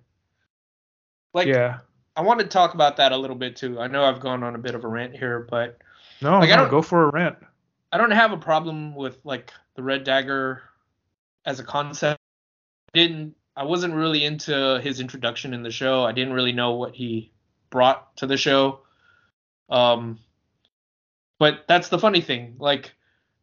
[1.34, 1.80] Like yeah.
[2.16, 3.78] I want to talk about that a little bit too.
[3.78, 5.78] I know I've gone on a bit of a rant here, but
[6.22, 7.36] No, Like, I no, don't- go for a rant.
[7.92, 10.62] I don't have a problem with like the Red Dagger
[11.44, 12.20] as a concept.
[12.94, 16.02] I didn't I wasn't really into his introduction in the show.
[16.02, 17.30] I didn't really know what he
[17.68, 18.80] brought to the show.
[19.68, 20.18] Um
[21.38, 22.56] but that's the funny thing.
[22.58, 22.94] Like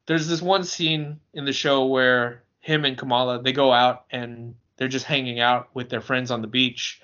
[0.07, 4.56] there's this one scene in the show where him and Kamala they go out and
[4.77, 6.99] they're just hanging out with their friends on the beach.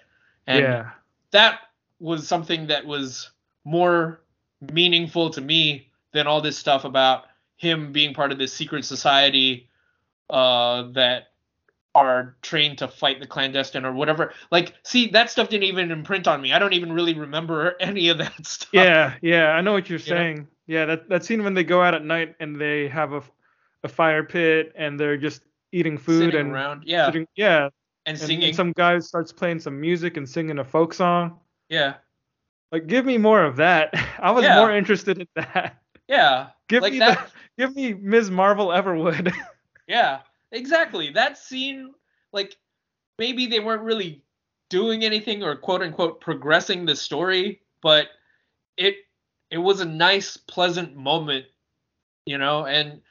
[0.48, 0.90] And yeah.
[1.30, 1.60] that
[2.00, 3.30] was something that was
[3.64, 4.22] more
[4.60, 7.26] meaningful to me than all this stuff about
[7.58, 9.70] him being part of this secret society
[10.32, 11.33] uh, that
[11.96, 14.34] are trained to fight the clandestine or whatever.
[14.52, 16.52] Like, see, that stuff didn't even imprint on me.
[16.52, 18.70] I don't even really remember any of that stuff.
[18.74, 20.18] Yeah, yeah, I know what you're You know?
[20.20, 20.48] saying.
[20.66, 23.22] Yeah, that that scene when they go out at night and they have a,
[23.84, 25.44] a fire pit and they're just
[25.74, 27.72] eating food Sitting and around, yeah, sitting, yeah, and
[28.06, 31.38] and, singing, and some guy starts playing some music and singing a folk song.
[31.70, 31.96] yeah,
[32.72, 33.94] Like, give me more of that.
[34.20, 34.56] I was Yeah.
[34.56, 35.82] more interested in that.
[36.08, 37.28] yeah, Give like me that.
[37.58, 38.32] the, give me Ms.
[38.32, 39.34] Marvel Everwood.
[39.88, 40.20] Yeah,
[40.54, 41.12] exactly.
[41.12, 41.94] That scene,
[42.32, 42.58] like,
[43.20, 44.24] maybe they weren't really
[44.70, 48.08] doing anything or quote unquote progressing the story, but
[48.78, 48.96] it
[49.52, 51.46] it was a nice, pleasant moment,
[52.26, 52.66] you know.
[52.66, 53.02] And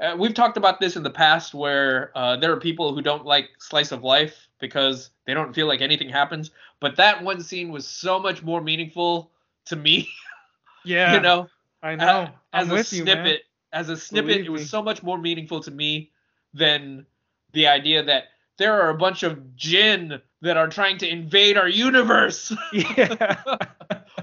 [0.00, 3.24] uh, we've talked about this in the past, where uh, there are people who don't
[3.26, 6.50] like slice of life because they don't feel like anything happens.
[6.80, 9.30] But that one scene was so much more meaningful
[9.66, 10.08] to me,
[10.84, 11.48] yeah, you know
[11.82, 12.04] I know.
[12.04, 13.38] uh, I'm as a with you, snippet man.
[13.72, 14.66] as a snippet Believe it was me.
[14.66, 16.10] so much more meaningful to me
[16.54, 17.06] than
[17.52, 18.24] the idea that
[18.58, 22.52] there are a bunch of jinn that are trying to invade our universe.
[22.72, 23.36] Yeah.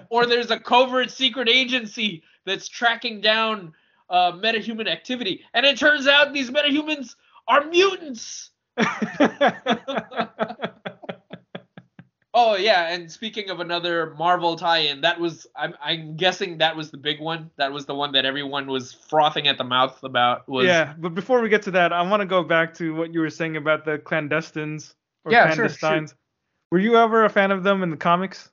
[0.09, 3.73] or there's a covert secret agency that's tracking down
[4.09, 5.43] uh, metahuman activity.
[5.53, 7.15] And it turns out these metahumans
[7.47, 8.51] are mutants
[12.33, 16.91] oh yeah and speaking of another marvel tie-in that was I'm, I'm guessing that was
[16.91, 20.47] the big one that was the one that everyone was frothing at the mouth about
[20.47, 23.13] was yeah, but before we get to that, I want to go back to what
[23.13, 24.93] you were saying about the clandestines
[25.25, 26.13] or Yeah, sure, clandestines.
[26.71, 28.49] Were you ever a fan of them in the comics?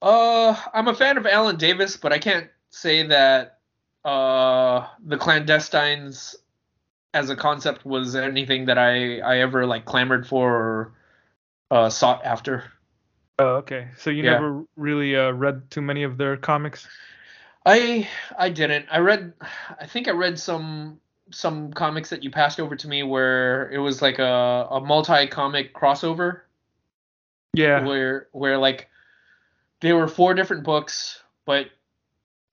[0.00, 3.58] Uh, I'm a fan of Alan Davis, but I can't say that
[4.04, 6.36] uh the clandestines
[7.12, 10.92] as a concept was anything that I I ever like clamored for or
[11.70, 12.64] uh sought after.
[13.38, 13.88] Oh, okay.
[13.96, 14.32] So you Yeah.
[14.34, 16.88] never really uh, read too many of their comics?
[17.64, 18.08] I
[18.38, 18.86] I didn't.
[18.90, 19.32] I read
[19.78, 21.00] I think I read some
[21.30, 25.74] some comics that you passed over to me where it was like a a multi-comic
[25.74, 26.40] crossover
[27.54, 27.84] Yeah.
[27.86, 28.88] where where like
[29.80, 31.66] there were four different books, but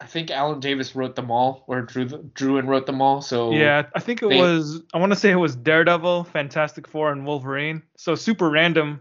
[0.01, 3.21] I think Alan Davis wrote them all, or drew the, drew and wrote them all.
[3.21, 4.81] So Yeah, I think it they- was.
[4.93, 7.81] I want to say it was Daredevil, Fantastic Four, and Wolverine.
[7.95, 8.99] So super random.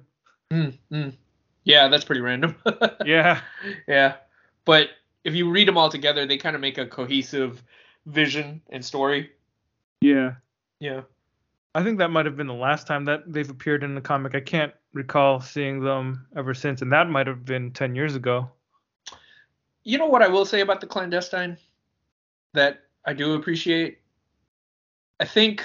[0.53, 1.13] Mm, mm.
[1.65, 2.55] yeah, that's pretty random.
[3.05, 3.41] Yeah.
[3.89, 4.15] yeah,
[4.65, 4.91] but
[5.25, 7.63] if you read them all together, they kind of make a cohesive
[8.07, 9.31] vision and story.
[10.01, 10.35] Yeah.
[10.81, 11.03] Yeah.
[11.75, 14.35] I think that might have been the last time that they've appeared in the comic.
[14.37, 18.49] I can't recall seeing them ever since, and that might have been ten years ago.
[19.85, 21.59] You know what I will say about the clandestine
[22.55, 23.99] that I do appreciate?
[25.21, 25.63] I think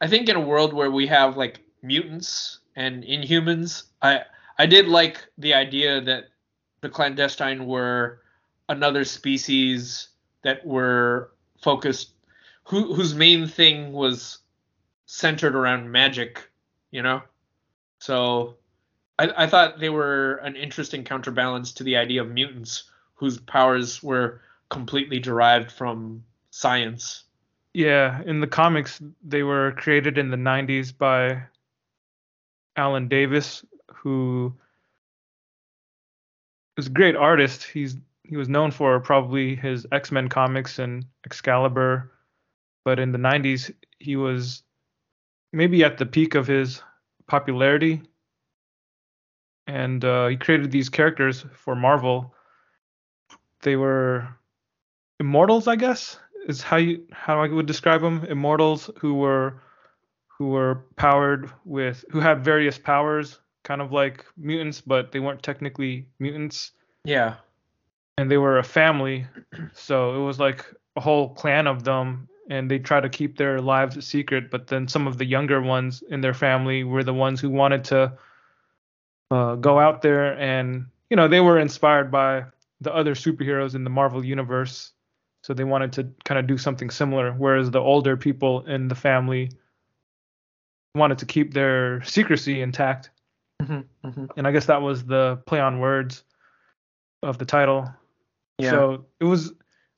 [0.00, 4.22] I think in a world where we have like mutants and inhumans, I
[4.58, 6.24] I did like the idea that
[6.82, 8.20] the clandestine were
[8.68, 10.08] another species
[10.42, 11.32] that were
[11.62, 12.12] focused
[12.64, 14.38] who, whose main thing was
[15.06, 16.50] centered around magic,
[16.90, 17.22] you know?
[17.98, 18.56] So
[19.18, 22.84] I, I thought they were an interesting counterbalance to the idea of mutants
[23.18, 24.40] whose powers were
[24.70, 27.24] completely derived from science.
[27.74, 31.42] Yeah, in the comics, they were created in the 90s by
[32.76, 34.54] Alan Davis, who
[36.76, 37.64] is a great artist.
[37.64, 42.12] He's he was known for probably his X-Men comics and Excalibur,
[42.84, 44.62] but in the 90s he was
[45.52, 46.82] maybe at the peak of his
[47.26, 48.02] popularity
[49.68, 52.34] and uh, he created these characters for Marvel.
[53.62, 54.28] They were
[55.20, 58.24] immortals, I guess, is how you how I would describe them.
[58.24, 59.60] Immortals who were
[60.26, 65.42] who were powered with who had various powers, kind of like mutants, but they weren't
[65.42, 66.72] technically mutants.
[67.04, 67.36] Yeah.
[68.16, 69.26] And they were a family,
[69.72, 70.64] so it was like
[70.96, 74.50] a whole clan of them, and they try to keep their lives a secret.
[74.50, 77.84] But then some of the younger ones in their family were the ones who wanted
[77.84, 78.12] to
[79.30, 82.44] uh, go out there, and you know they were inspired by
[82.80, 84.92] the other superheroes in the Marvel universe,
[85.42, 87.32] so they wanted to kind of do something similar.
[87.32, 89.50] Whereas the older people in the family
[90.94, 93.10] wanted to keep their secrecy intact.
[93.62, 94.26] Mm-hmm, mm-hmm.
[94.36, 96.22] And I guess that was the play on words
[97.22, 97.92] of the title.
[98.58, 98.70] Yeah.
[98.70, 99.52] So it was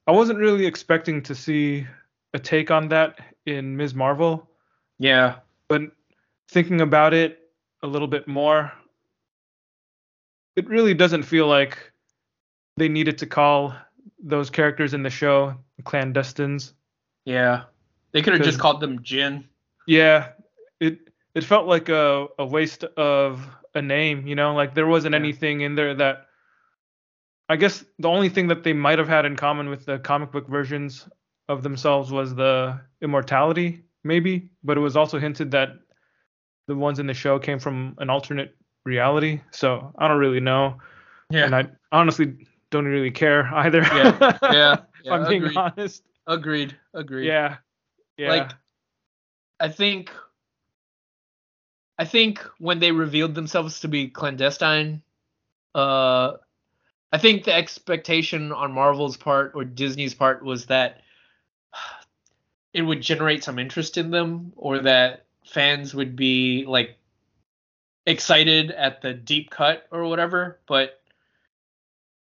[0.07, 1.87] I wasn't really expecting to see
[2.35, 3.95] a take on that in Ms.
[3.95, 4.49] Marvel,
[4.99, 5.37] Yeah.
[5.69, 5.83] but
[6.51, 7.39] thinking about it
[7.83, 8.73] a little bit more,
[10.57, 11.90] it really doesn't feel like
[12.81, 13.75] they needed to call
[14.19, 16.73] those characters in the show clandestines.
[17.27, 17.65] Yeah.
[18.13, 19.45] They could have just called them Jinn.
[19.87, 20.31] Yeah,
[20.81, 20.99] it
[21.35, 25.21] it felt like a, a waste of a name, you know, like there wasn't Yeah.
[25.21, 26.27] anything in there that
[27.51, 30.33] I guess the only thing that they might have had in common with the comic
[30.33, 31.07] book versions
[31.49, 35.71] of themselves was the immortality, maybe, but it was also hinted that
[36.67, 39.41] the ones in the show came from an alternate reality.
[39.51, 40.79] So I don't really know.
[41.29, 41.45] Yeah.
[41.45, 43.83] And I honestly don't really care either.
[43.83, 46.03] Yeah, yeah, if I'm being honest.
[46.27, 46.77] Agreed.
[46.95, 47.27] Agreed.
[47.27, 47.57] Yeah.
[48.17, 48.29] Yeah.
[48.29, 48.53] Like
[49.59, 50.11] I think
[51.99, 55.03] I think when they revealed themselves to be clandestine,
[55.75, 56.35] uh
[57.13, 61.01] I think the expectation on Marvel's part or Disney's part was that
[62.73, 66.97] it would generate some interest in them or that fans would be like
[68.07, 71.00] excited at the deep cut or whatever, but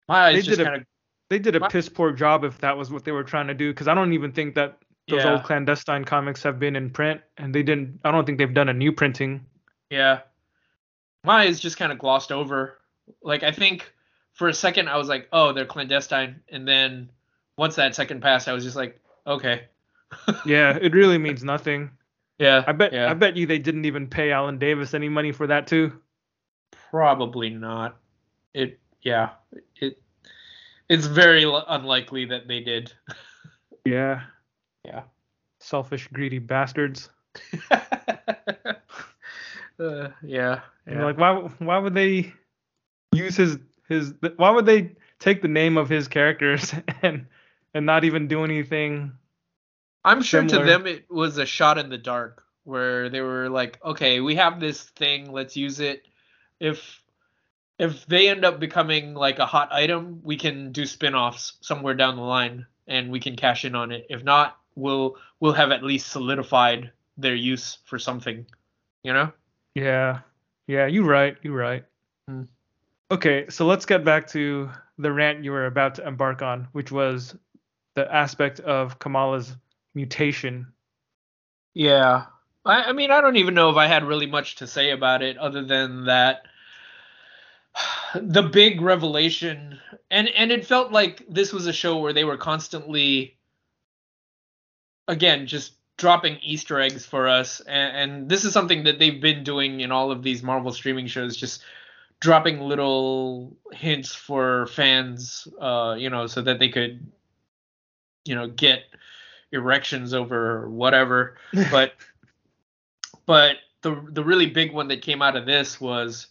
[0.07, 0.87] my They just did a- kind of
[1.29, 1.71] They did a What?
[1.71, 4.13] piss poor job if that was what they were trying to do, because I don't
[4.13, 4.77] even think that
[5.07, 5.31] those Yeah.
[5.33, 7.99] old clandestine comics have been in print, and they didn't.
[8.03, 9.43] I don't think they've done a new printing.
[9.89, 10.19] Yeah.
[11.23, 12.77] My eyes just kind of glossed over.
[13.23, 13.91] Like I think
[14.33, 17.09] for a second I was like, "Oh, they're clandestine," and then
[17.57, 19.63] once that second passed, I was just like, "Okay."
[20.45, 21.89] Yeah, it really means nothing.
[22.37, 22.63] Yeah.
[22.67, 22.93] I bet.
[22.93, 23.09] Yeah.
[23.09, 25.99] I bet you they didn't even pay Alan Davis any money for that too.
[26.91, 27.97] Probably not.
[28.53, 28.79] It.
[29.05, 29.29] Yeah.
[29.79, 30.01] It.
[30.89, 32.91] It's very l- unlikely that they did.
[33.87, 34.23] Yeah.
[34.83, 35.03] Yeah.
[35.59, 37.11] Selfish, greedy bastards.
[37.71, 37.77] uh,
[40.23, 40.61] yeah.
[40.89, 41.03] Yeah.
[41.03, 41.35] like, why?
[41.59, 42.33] Why would they
[43.11, 44.15] use his his?
[44.37, 46.73] Why would they take the name of his characters
[47.03, 47.27] and
[47.75, 49.11] and not even do anything?
[50.03, 50.65] I'm sure similar.
[50.65, 54.33] to them it was a shot in the dark where they were like, okay, we
[54.33, 56.07] have this thing, let's use it.
[56.59, 57.03] If
[57.77, 62.15] if they end up becoming like a hot item, we can do spin-offs somewhere down
[62.15, 64.05] the line and we can cash in on it.
[64.09, 68.45] If not, we'll we'll have at least solidified their use for something.
[69.03, 69.31] You know?
[69.73, 70.19] Yeah.
[70.67, 71.37] Yeah, you're right.
[71.41, 71.85] You're right.
[72.27, 72.43] Hmm.
[73.11, 76.91] Okay, so let's get back to the rant you were about to embark on, which
[76.91, 77.35] was
[77.93, 79.55] the aspect of Kamala's
[79.93, 80.67] mutation.
[81.73, 82.25] Yeah.
[82.65, 85.21] I, I mean, I don't even know if I had really much to say about
[85.21, 86.43] it other than that
[88.21, 89.79] the big revelation
[90.11, 93.37] and and it felt like this was a show where they were constantly
[95.07, 99.43] again just dropping easter eggs for us and, and this is something that they've been
[99.43, 101.63] doing in all of these marvel streaming shows just
[102.19, 107.05] dropping little hints for fans uh you know so that they could
[108.25, 108.83] you know get
[109.51, 111.37] erections over whatever.
[111.71, 111.93] But
[113.25, 116.27] but the the really big one that came out of this was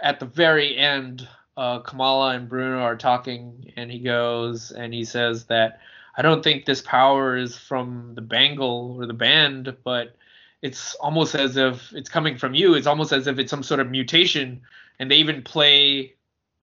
[0.00, 5.04] at the very end uh, Kamala and Bruno are talking and he goes and he
[5.04, 5.80] says that
[6.16, 10.16] I don't think this power is from the bangle or the band but
[10.62, 13.80] it's almost as if it's coming from you it's almost as if it's some sort
[13.80, 14.60] of mutation
[14.98, 16.14] and they even play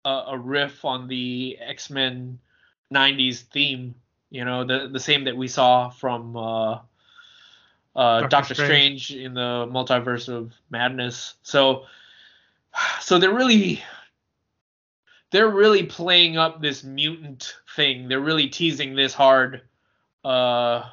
[0.06, 2.40] a, a riff on the X-Men
[2.94, 3.96] '90s theme.
[4.30, 6.74] You know, the the same that we saw from uh,
[7.96, 9.06] uh, Doctor, Doctor Strange.
[9.06, 9.26] Strange.
[9.26, 11.36] in the multiverse of madness.
[11.44, 11.86] So,
[13.02, 13.84] so they're really
[15.32, 18.08] they're really playing up this mutant thing.
[18.08, 19.62] They're really teasing this hard.
[20.24, 20.84] Uh,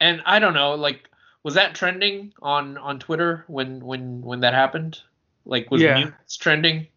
[0.00, 1.08] and I don't know, like,
[1.44, 5.00] was that trending on on Twitter when when when that happened?
[5.46, 5.94] Like, was Yeah.
[5.94, 6.88] mutants trending?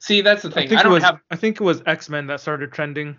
[0.00, 0.68] See, that's the I thing.
[0.68, 1.20] think I, don't was have.
[1.30, 3.16] I think it was X Men that started trending.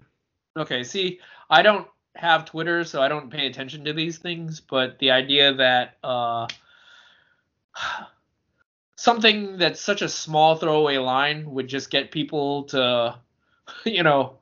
[0.57, 1.19] Okay, see,
[1.49, 4.59] I don't have Twitter, so I don't pay attention to these things.
[4.59, 6.47] But the idea that uh,
[9.05, 13.15] something that's such a small throwaway line would just get people to,
[13.85, 14.37] you know,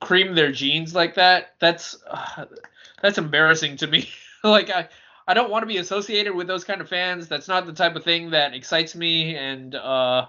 [0.00, 1.54] cream their jeans like that.
[1.58, 2.44] That's uh,
[3.02, 4.08] that's embarrassing to me.
[4.44, 4.88] like I.
[5.24, 7.28] I don't want to be associated with those kind of fans.
[7.28, 10.26] That's not the type of thing that excites me, and uh,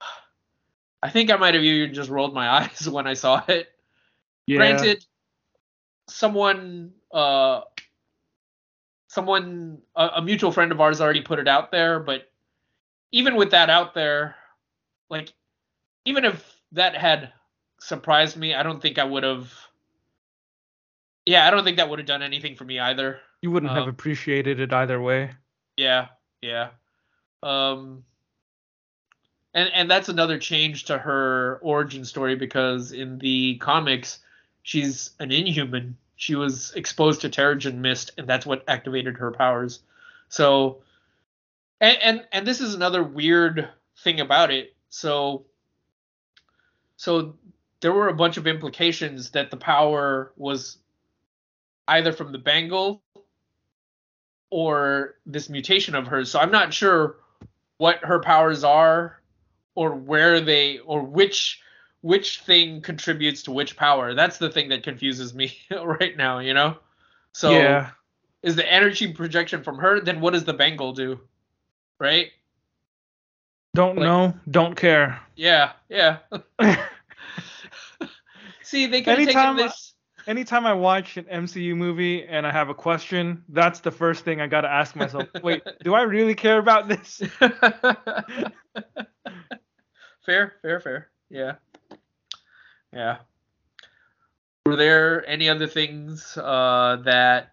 [1.04, 3.68] I think I might have even just rolled my eyes when I saw it.
[4.48, 4.56] Yeah.
[4.56, 5.06] Granted,
[6.08, 7.60] someone, uh,
[9.06, 12.31] someone, a, a mutual friend of ours already put it out there, but
[13.12, 14.34] even with that out there,
[15.10, 15.32] like,
[16.04, 17.32] even if that had
[17.78, 19.52] surprised me, I don't think I would have.
[21.26, 23.20] Yeah, I don't think that would have done anything for me either.
[23.42, 25.30] You wouldn't have um, appreciated it either way.
[25.76, 26.08] Yeah,
[26.40, 26.70] yeah.
[27.42, 28.04] Um
[29.54, 34.20] and and that's another change to her origin story because in the comics
[34.62, 35.96] she's an inhuman.
[36.16, 39.80] She was exposed to Terrigen mist and that's what activated her powers.
[40.28, 40.82] So
[41.82, 43.68] and and, and this is another weird
[43.98, 44.74] thing about it.
[44.88, 45.44] So
[46.96, 47.34] so
[47.80, 50.78] there were a bunch of implications that the power was
[51.88, 53.02] either from the bangle
[54.50, 56.30] or this mutation of hers.
[56.30, 57.16] So I'm not sure
[57.78, 59.20] what her powers are
[59.74, 61.60] or where they or which
[62.02, 64.14] which thing contributes to which power.
[64.14, 66.76] That's the thing that confuses me right now, you know?
[67.32, 67.90] So yeah.
[68.42, 71.20] is the energy projection from her, then what does the bangle do?
[72.02, 72.32] Right?
[73.76, 74.34] Don't like- know.
[74.50, 75.20] Don't care.
[75.36, 76.18] Yeah, yeah.
[78.64, 79.94] See, they could have taken this
[80.26, 84.40] Anytime I watch an MCU movie and I have a question, that's the first thing
[84.40, 85.28] I gotta ask myself.
[85.42, 87.22] Wait, do I really care about this?
[90.26, 91.08] fair, fair, fair.
[91.30, 91.52] Yeah.
[92.92, 93.18] Yeah.
[94.66, 97.52] Were there any other things uh, that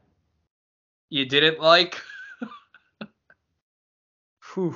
[1.10, 2.02] you didn't like?
[4.54, 4.76] Whew.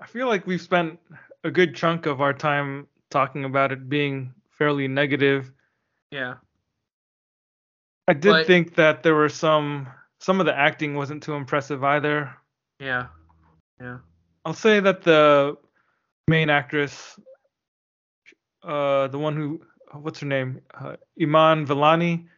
[0.00, 0.98] I feel like we've spent
[1.44, 5.52] a good chunk of our time talking about it being fairly negative.
[6.10, 6.34] Yeah.
[8.08, 9.88] I did But- think that there were some
[10.18, 12.34] some of the acting wasn't too impressive either.
[12.80, 13.08] Yeah.
[13.80, 13.98] Yeah.
[14.44, 15.58] I'll say that the
[16.28, 17.18] main actress,
[18.62, 19.60] uh, the one who,
[19.92, 22.28] what's her name, uh, Iman Vellani,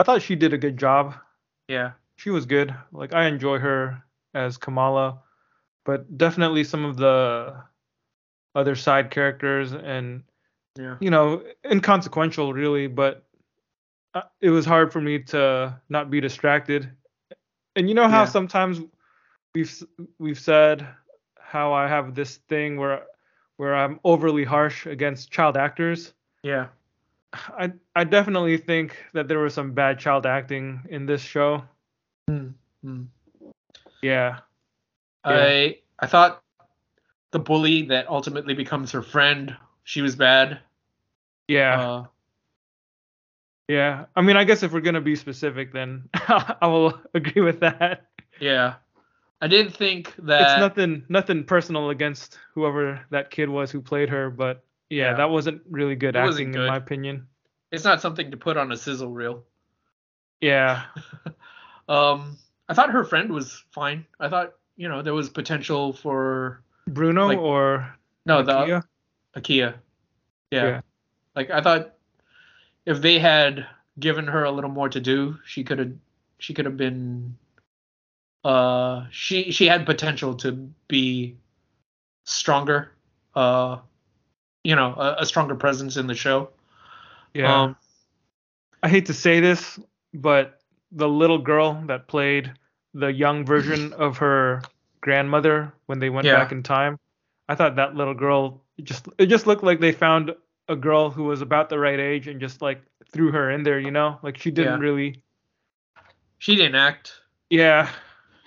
[0.00, 1.14] I thought she did a good job.
[1.68, 1.92] Yeah.
[2.16, 2.74] She was good.
[2.92, 4.02] Like I enjoy her
[4.34, 5.20] as Kamala,
[5.84, 7.54] but definitely some of the
[8.54, 10.22] other side characters and
[10.78, 10.96] Yeah.
[11.00, 13.24] you know inconsequential really, but
[14.14, 16.90] uh, it was hard for me to not be distracted.
[17.76, 18.26] And you know how Yeah.
[18.32, 18.80] sometimes
[19.54, 19.82] we've
[20.18, 20.86] we've said
[21.38, 23.04] how I have this thing where
[23.56, 26.14] where I'm overly harsh against child actors.
[26.42, 26.68] Yeah.
[27.32, 31.64] I I definitely think that there was some bad child acting in this show.
[32.28, 32.48] Hmm.
[34.02, 34.40] Yeah.
[35.24, 36.42] I I thought
[37.30, 40.58] the bully that ultimately becomes her friend, she was bad.
[41.48, 41.80] Yeah.
[41.80, 42.04] Uh,
[43.68, 44.06] yeah.
[44.16, 47.60] I mean, I guess if we're going to be specific then I will agree with
[47.60, 48.06] that.
[48.40, 48.74] yeah.
[49.40, 54.08] I didn't think that it's nothing nothing personal against whoever that kid was who played
[54.08, 55.14] her, but yeah, Yeah.
[55.16, 57.26] that wasn't really good It acting in my opinion.
[57.72, 59.44] it's not something to put on a sizzle reel.
[60.40, 60.84] Yeah.
[61.88, 62.38] Um,
[62.72, 64.06] I thought her friend was fine.
[64.18, 67.94] I thought you know there was potential for Bruno Like- or
[68.24, 68.82] no the Nakia?
[69.36, 69.74] Akia.
[70.50, 70.64] Yeah.
[70.64, 70.80] Yeah.
[71.36, 71.92] Like I thought
[72.86, 73.66] if they had
[74.00, 75.92] given her a little more to do, she could have
[76.38, 77.36] she could have been
[78.42, 80.52] uh she she had potential to
[80.88, 81.36] be
[82.24, 82.92] stronger.
[83.34, 83.80] Uh
[84.64, 86.48] you know, a, a stronger presence in the show.
[87.34, 87.64] Yeah.
[87.64, 87.76] Um
[88.82, 89.78] I hate to say this,
[90.14, 92.50] but the little girl that played
[92.94, 94.62] the young version of her
[95.00, 96.38] grandmother when they went Yeah.
[96.40, 96.98] back in time,
[97.48, 100.34] I thought that little girl just it just looked like they found
[100.68, 102.82] a girl who was about the right age and just like
[103.12, 104.18] threw her in there, you know?
[104.22, 104.78] Like she didn't Yeah.
[104.78, 105.22] really
[106.38, 107.12] she didn't act.
[107.50, 107.88] Yeah,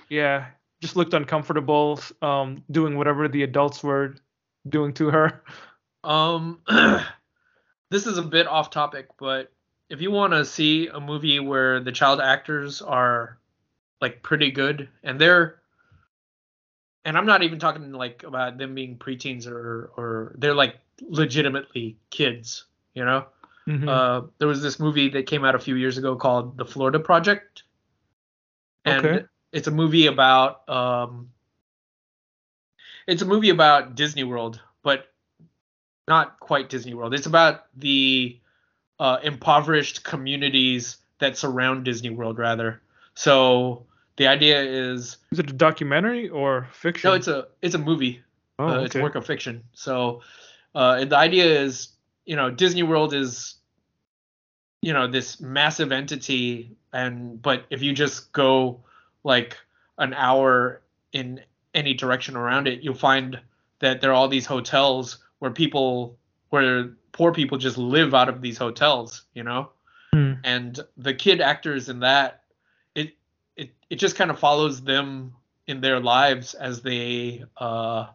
[0.09, 0.47] yeah.
[0.81, 4.15] Just looked uncomfortable, um, doing whatever the adults were
[4.67, 5.43] doing to her.
[6.03, 6.61] Um
[7.89, 9.51] this is a bit off topic, but
[9.89, 13.37] if you want to see a movie where the child actors are
[14.01, 15.59] like pretty good and they're
[17.05, 21.97] and I'm not even talking like about them being preteens or or they're like legitimately
[22.09, 23.27] kids, you know.
[23.67, 23.87] Mhm.
[23.87, 26.99] Uh, there was this movie that came out a few years ago called The Florida
[26.99, 27.63] Project,
[28.85, 29.25] and Okay.
[29.51, 31.31] it's a movie about um,
[33.07, 35.07] it's a movie about Disney World, but
[36.07, 37.13] not quite Disney World.
[37.13, 38.39] It's about the
[38.99, 42.81] uh, impoverished communities that surround Disney World, rather.
[43.15, 43.85] So
[44.17, 47.09] the idea is Is it a documentary or fiction?
[47.09, 48.21] no, it's a it's a movie.
[48.59, 49.63] oh, uh, It's a work of fiction.
[49.73, 50.21] So
[50.73, 51.89] uh, the idea is,
[52.25, 53.55] you know, Disney World is,
[54.81, 58.83] you know, this massive entity, and but if you just go
[59.23, 59.57] like
[59.97, 60.81] an hour
[61.13, 61.41] in
[61.73, 63.39] any direction around it, you'll find
[63.79, 66.17] that there are all these hotels where people,
[66.49, 69.69] where poor people just live out of these hotels, you know
[70.13, 70.33] Hmm.
[70.45, 72.43] and the kid actors in that
[73.89, 75.33] it just kind of follows them
[75.67, 78.07] in their lives as they uh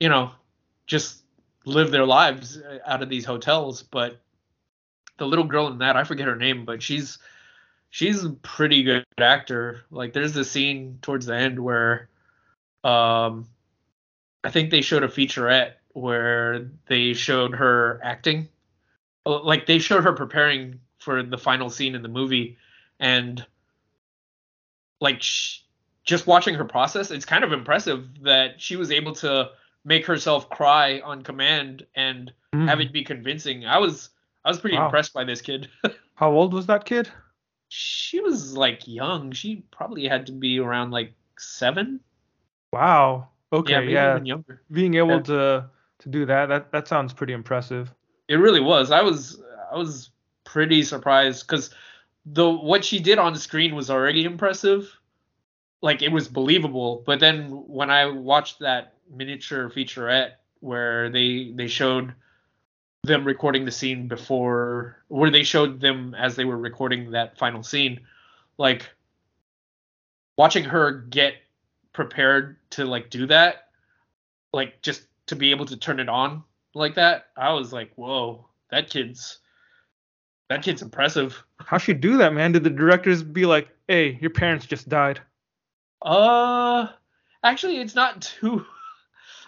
[0.00, 0.30] you know
[0.86, 1.22] just
[1.64, 3.82] live their lives uh, out of these hotels.
[3.82, 4.20] But
[5.18, 7.18] the little girl in that I forget her name but she's
[7.90, 9.84] she's a pretty good actor.
[9.90, 12.08] Like there's this scene towards the end where
[12.84, 13.48] um
[14.44, 18.48] I think they showed a featurette where they showed her acting.
[19.26, 22.56] Like they showed her preparing for the final scene in the movie
[23.00, 23.44] and
[25.00, 25.60] like sh-
[26.04, 29.50] just watching her process it's kind of impressive that she was able to
[29.84, 32.66] make herself cry on command and Mm.
[32.66, 34.08] have it be convincing i was
[34.42, 34.86] i was pretty Wow.
[34.86, 35.68] impressed by this kid
[36.14, 37.10] How old was that kid?
[37.68, 42.00] she was like young she probably had to be around like seven
[42.72, 43.28] Wow.
[43.52, 43.92] yeah Okay.
[43.92, 44.12] Yeah.
[44.14, 45.20] even younger Being able Yeah.
[45.22, 45.70] to
[46.00, 47.92] to do that that that sounds pretty impressive.
[48.28, 48.90] It really was.
[48.90, 49.42] I was
[49.72, 50.10] I was
[50.44, 51.70] pretty surprised because
[52.32, 54.90] the what she did on screen was already impressive.
[55.80, 57.02] Like it was believable.
[57.06, 62.14] But then when I watched that miniature featurette where they they showed
[63.04, 67.62] them recording the scene before where they showed them as they were recording that final
[67.62, 68.00] scene,
[68.58, 68.90] like
[70.36, 71.34] watching her get
[71.92, 73.68] prepared to like do that,
[74.52, 76.42] like just to be able to turn it on
[76.74, 79.38] like that, I was like, whoa, that kid's
[80.48, 81.44] that kid's impressive.
[81.60, 82.52] How'd she do that, man?
[82.52, 85.20] Did the directors be like, "Hey, your parents just died"?
[86.02, 86.88] Uh,
[87.42, 88.64] actually, it's not too.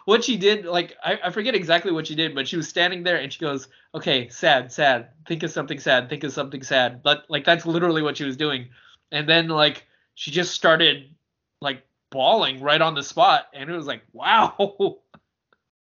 [0.07, 3.03] What she did, like I, I forget exactly what she did, but she was standing
[3.03, 5.11] there and she goes, "Okay, sad, sad.
[5.28, 6.09] Think of something sad.
[6.09, 8.70] Think of something sad." But like that's literally what she was doing,
[9.12, 11.15] and then like she just started
[11.61, 14.99] like bawling right on the spot, and it was like, wow.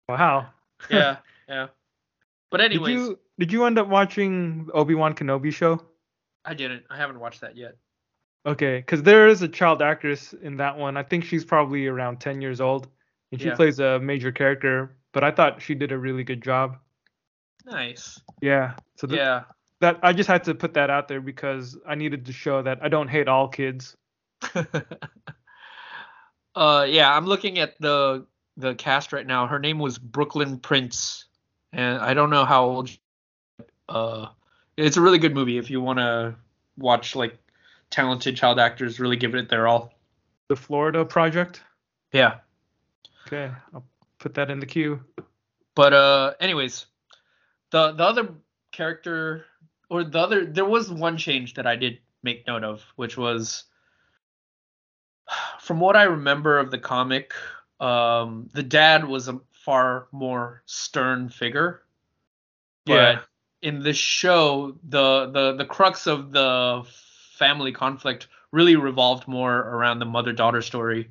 [0.08, 0.48] Wow.
[0.90, 1.18] yeah,
[1.48, 1.68] yeah.
[2.50, 5.80] But Did anyways, you did you end up watching Obi Wan Kenobi show?
[6.44, 6.84] I didn't.
[6.90, 7.76] I haven't watched that yet.
[8.44, 10.96] Okay, because there is a child actress in that one.
[10.96, 12.88] I think she's probably around 10 years old,
[13.30, 13.54] and she Yeah.
[13.54, 14.96] plays a major character.
[15.12, 16.78] But I thought she did a really good job.
[17.66, 18.20] Nice.
[18.40, 18.74] Yeah.
[18.96, 19.44] So th- Yeah.
[19.80, 22.80] that I just had to put that out there because I needed to show that
[22.82, 23.96] I don't hate all kids.
[26.54, 29.46] uh yeah, I'm looking at the the cast right now.
[29.46, 31.26] Her name was Brooklynn Prince,
[31.72, 32.88] and I don't know how old.
[32.88, 32.98] she-
[33.88, 34.28] Uh,
[34.76, 36.34] it's a really good movie if you want to
[36.76, 37.38] watch like
[37.90, 39.92] talented child actors really give it their all.
[40.48, 41.62] The Florida Project.
[42.12, 42.38] Yeah.
[43.26, 43.84] Okay, I'll
[44.18, 45.00] put that in the queue.
[45.74, 46.86] But uh, anyways,
[47.70, 48.34] the the other
[48.72, 49.46] character
[49.88, 53.64] or the other there was one change that I did make note of, which was
[55.60, 57.32] from what I remember of the comic,
[57.80, 61.82] um, the dad was a far more stern figure.
[62.84, 63.20] But Yeah.
[63.62, 66.84] In this show, the the the crux of the
[67.34, 71.10] family conflict really revolved more around the mother daughter story,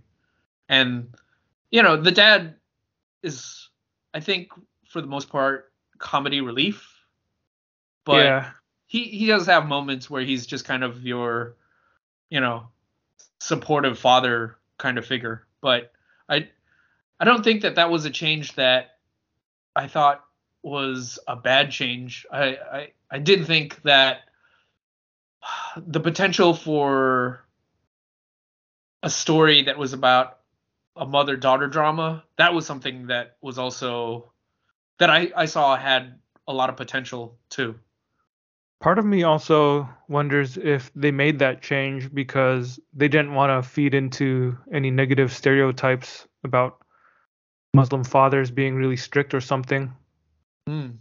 [0.70, 1.14] and
[1.72, 2.56] you know the dad
[3.24, 3.70] is
[4.14, 4.50] I think
[4.90, 6.88] for the most part comedy relief,
[8.06, 8.50] but yeah.
[8.88, 11.56] he he does have moments where he's just kind of your
[12.30, 12.68] you know
[13.40, 15.48] supportive father kind of figure.
[15.62, 15.92] But
[16.32, 16.48] i
[17.20, 18.98] i don't think that that was a change that
[19.76, 20.24] i thought
[20.64, 24.22] was a bad change i i, I did think that
[25.78, 27.44] the potential for
[29.04, 30.40] a story that was about
[30.96, 34.32] a mother daughter drama that was something that was also
[35.00, 37.76] that i i saw had a lot of potential too
[38.82, 43.70] Part of me also wonders if they made that change because they didn't want to
[43.70, 46.84] feed into any negative stereotypes about
[47.76, 49.94] Muslim fathers being really strict or something.
[50.72, 50.92] Hmm.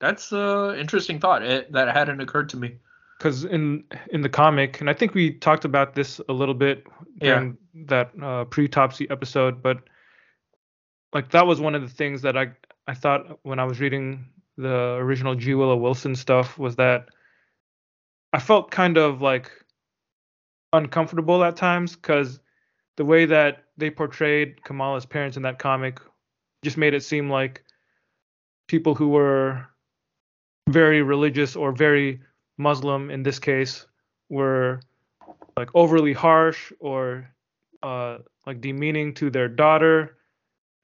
[0.00, 1.42] That's a interesting thought.
[1.42, 2.76] It, that hadn't occurred to me.
[3.18, 6.86] Because in in the comic, and I think we talked about this a little bit
[7.18, 7.82] during yeah.
[7.88, 9.82] that uh, pre-topsy episode, but
[11.12, 12.52] like that was one of the things that I
[12.86, 14.24] I thought when I was reading
[14.56, 17.10] the original G Willow Wilson stuff was that
[18.32, 19.50] I felt kind of like
[20.72, 22.40] uncomfortable at times because
[22.96, 26.00] the way that they portrayed Kamala's parents in that comic
[26.62, 27.62] just made it seem like
[28.70, 29.66] people who were
[30.68, 32.20] very religious or very
[32.56, 33.86] Muslim in this case
[34.28, 34.80] were
[35.56, 37.28] like overly harsh or
[37.82, 40.16] uh, like demeaning to their daughter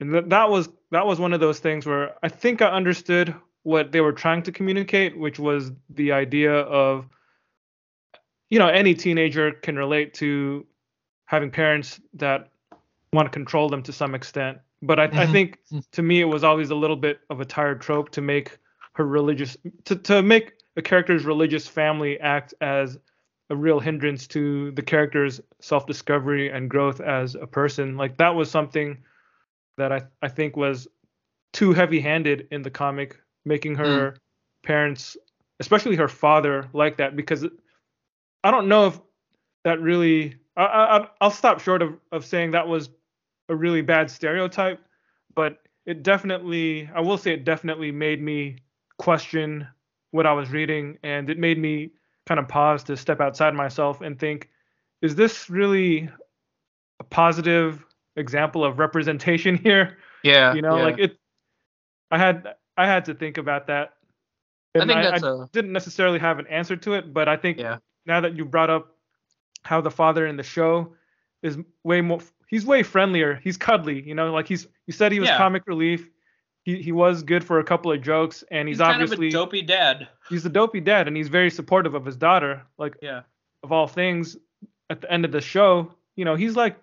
[0.01, 3.35] and that that was that was one of those things where I think I understood
[3.63, 7.07] what they were trying to communicate, which was the idea of
[8.51, 10.67] you know any teenager can relate to
[11.27, 12.51] having parents that
[13.13, 14.59] want to control them to some extent.
[14.87, 15.19] But I, mm-hmm.
[15.19, 15.59] I think
[15.93, 18.59] to me it was always a little bit of a tired trope to make
[18.95, 22.99] her religious to to make a character's religious family act as
[23.51, 27.97] a real hindrance to the character's self-discovery and growth as a person.
[27.97, 28.99] Like that was something
[29.77, 30.89] that I I think was
[31.53, 34.17] too heavy-handed in the comic, making her mm.
[34.63, 35.17] parents,
[35.61, 37.45] especially her father, like that because
[38.45, 39.01] I don't know if
[39.65, 40.37] that really.
[40.57, 42.89] I, I I'll stop short of of saying that was
[43.49, 44.81] a really bad stereotype,
[45.35, 48.57] but it definitely I will say it definitely made me
[48.99, 49.67] question
[50.11, 51.91] what I was reading and it made me
[52.27, 54.49] kind of pause to step outside myself and think
[55.03, 56.09] is this really
[56.99, 57.85] a positive
[58.17, 59.99] example of representation here.
[60.25, 60.55] Yeah.
[60.55, 60.85] You know, yeah.
[60.85, 61.19] like it
[62.11, 63.95] I had I had to think about that.
[64.75, 65.47] And I think I, that's I a...
[65.53, 67.79] didn't necessarily have an answer to it, but I think yeah.
[68.05, 68.97] now that you brought up
[69.63, 70.95] how the father in the show
[71.43, 73.41] is way more he's way friendlier.
[73.43, 75.37] He's cuddly, you know, like he's you said he was yeah.
[75.37, 76.09] comic relief.
[76.65, 79.41] He he was good for a couple of jokes and he's, he's obviously kind of
[79.41, 80.09] a dopey dad.
[80.29, 82.63] He's a dopey dad and he's very supportive of his daughter.
[82.79, 83.23] Like yeah.
[83.63, 84.37] of all things,
[84.91, 86.77] at the end of the show, you know, he's like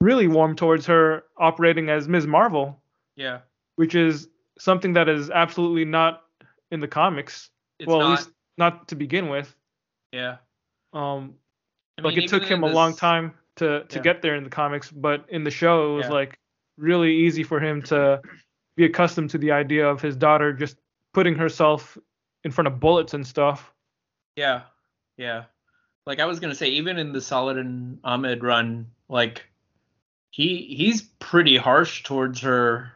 [0.00, 2.26] really warm towards her operating as Ms.
[2.26, 2.80] Marvel.
[3.16, 3.40] Yeah.
[3.76, 4.28] Which is
[4.58, 6.22] something that is absolutely not
[6.70, 7.50] in the comics.
[7.78, 8.04] It's well, not.
[8.04, 9.54] at least not to begin with.
[10.12, 10.36] Yeah.
[10.92, 11.34] Um,
[11.98, 14.02] I like it took him a long time to to Yeah.
[14.02, 16.12] get there in the comics, but in the show it was Yeah.
[16.12, 16.38] like
[16.76, 18.20] really easy for him to
[18.76, 20.76] be accustomed to the idea of his daughter just
[21.12, 21.96] putting herself
[22.42, 23.72] in front of bullets and stuff.
[24.36, 24.62] Yeah,
[25.16, 25.44] yeah.
[26.06, 29.48] Like I was gonna say, even in the Saladin Ahmed run, like
[30.30, 32.92] he he's pretty harsh towards her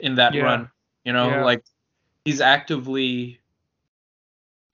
[0.00, 0.42] in that Yeah.
[0.42, 0.70] run.
[1.04, 1.64] You know, like
[2.24, 3.40] he's actively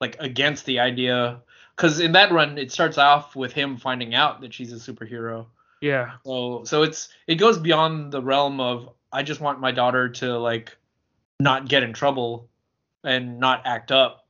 [0.01, 1.41] like against the idea
[1.79, 5.45] because in that run it starts off with him finding out that she's a superhero.
[5.79, 6.11] Yeah.
[6.25, 10.37] So so it's it goes beyond the realm of I just want my daughter to
[10.37, 10.75] like
[11.39, 12.49] not get in trouble
[13.05, 14.27] and not act up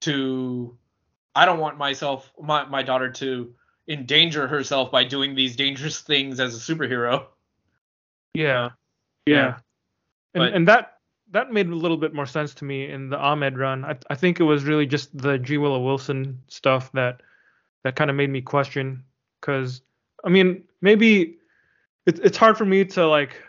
[0.00, 0.76] to
[1.36, 3.54] I don't want myself my my daughter to
[3.86, 7.26] endanger herself by doing these dangerous things as a superhero.
[8.34, 8.64] Yeah.
[8.64, 8.68] Uh,
[9.26, 9.34] yeah.
[9.36, 9.46] Yeah.
[10.34, 10.95] And But- and that
[11.32, 13.84] that made a little bit more sense to me in the Ahmed run.
[13.84, 17.22] I I think it was really just the G Willow Wilson stuff that
[17.84, 19.04] that kind of made me question
[19.40, 19.82] cuz
[20.24, 21.38] I mean, maybe
[22.06, 23.42] it's it's hard for me to like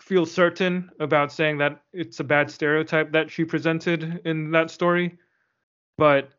[0.00, 5.18] feel certain about saying that it's a bad stereotype that she presented in that story,
[5.98, 6.30] but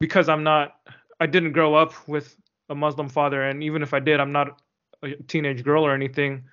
[0.00, 0.76] because I'm not
[1.20, 2.36] I didn't grow up with
[2.68, 4.60] a Muslim father and even if I did, I'm not
[5.02, 6.44] a teenage girl or anything,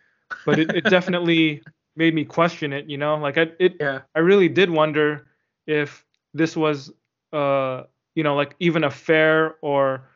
[0.46, 1.64] but it, it definitely
[1.96, 3.16] made me question it, you know?
[3.16, 4.02] Like I it Yeah.
[4.16, 5.28] I really did wonder
[5.68, 6.92] if this was
[7.34, 7.84] uh
[8.16, 10.10] you know like even a fair or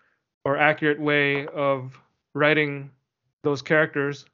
[0.44, 2.00] or accurate way of
[2.34, 2.92] writing
[3.44, 4.26] those characters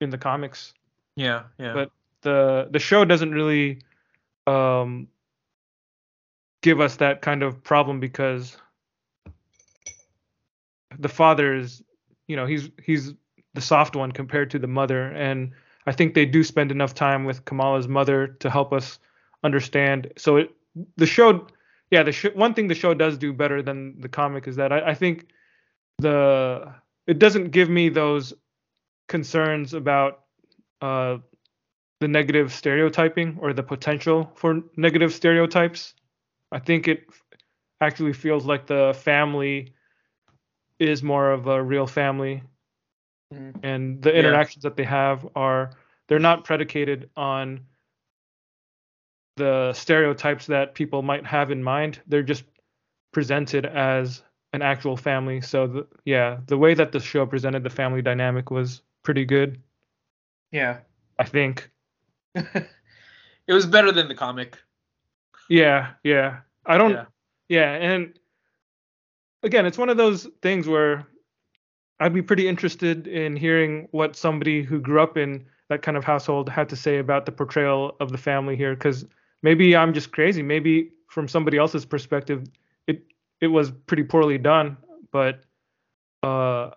[0.00, 0.74] in the comics.
[1.16, 1.44] Yeah.
[1.58, 1.72] Yeah.
[1.72, 1.90] But
[2.22, 3.80] the the show doesn't really
[4.46, 5.08] um
[6.62, 8.56] give us that kind of problem because
[10.98, 11.82] the father is
[12.26, 13.14] you know he's he's
[13.56, 15.08] the soft one compared to the mother.
[15.08, 15.50] And
[15.86, 19.00] I think they do spend enough time with Kamala's mother to help us
[19.42, 20.12] understand.
[20.16, 20.50] So it
[20.96, 21.46] the show
[21.90, 24.72] yeah the sh- one thing the show does do better than the comic is that
[24.72, 25.26] I, I think
[25.98, 26.74] the
[27.06, 28.34] it doesn't give me those
[29.08, 30.24] concerns about
[30.82, 31.16] uh
[32.00, 35.94] the negative stereotyping or the potential for negative stereotypes.
[36.52, 37.06] I think it
[37.80, 39.72] actually feels like the family
[40.78, 42.42] is more of a real family
[43.32, 43.60] Mhm.
[43.62, 44.20] and the Yeah.
[44.20, 45.70] interactions that they have are
[46.08, 47.66] they're not predicated on
[49.36, 52.44] the stereotypes that people might have in mind they're just
[53.12, 54.22] presented as
[54.52, 58.50] an actual family so the, yeah the way that the show presented the family dynamic
[58.50, 59.60] was pretty good
[60.52, 60.78] yeah.
[61.18, 61.70] i think
[62.36, 64.58] it was better than the comic.
[65.48, 66.40] Yeah, yeah.
[66.66, 66.90] I don't.
[66.92, 67.04] Yeah.
[67.48, 67.72] Yeah.
[67.74, 68.18] and
[69.42, 71.06] again, it's one of those things where
[72.00, 76.04] I'd be pretty interested in hearing what somebody who grew up in that kind of
[76.04, 79.04] household had to say about the portrayal of the family here, because
[79.42, 80.42] maybe I'm just crazy.
[80.42, 82.44] Maybe from somebody else's perspective,
[82.86, 83.02] it
[83.40, 84.76] it was pretty poorly done,
[85.10, 85.44] but
[86.22, 86.70] uh,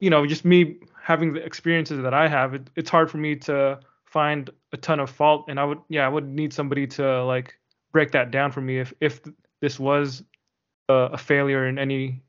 [0.00, 3.34] you know, just me having the experiences that I have, it, it's hard for me
[3.36, 7.24] to find a ton of fault, and I would, yeah, I would need somebody to
[7.24, 7.58] like
[7.92, 9.20] break that down for me if if
[9.60, 10.22] this was
[10.88, 12.22] a, a failure in any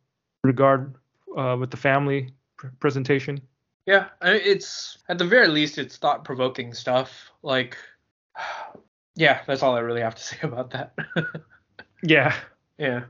[0.43, 0.95] regard
[1.37, 3.41] uh, with the family pr- presentation.
[3.85, 7.31] Yeah, I- it's at the very least it's thought provoking stuff.
[7.43, 7.77] Like,
[9.15, 10.93] yeah, that's all I really have to say about that.
[12.01, 12.33] Yeah.
[12.77, 13.03] yeah.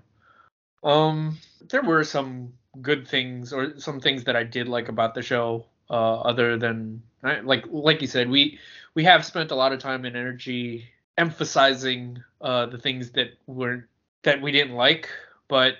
[0.84, 1.38] Um,
[1.70, 5.66] there were some good things or some things that I did like about the show.
[5.91, 8.60] Uh, other than right, like like you said, we
[8.94, 10.86] we have spent a lot of time and energy
[11.18, 13.88] emphasizing uh, the things that were
[14.24, 15.10] that we didn't like,
[15.48, 15.76] but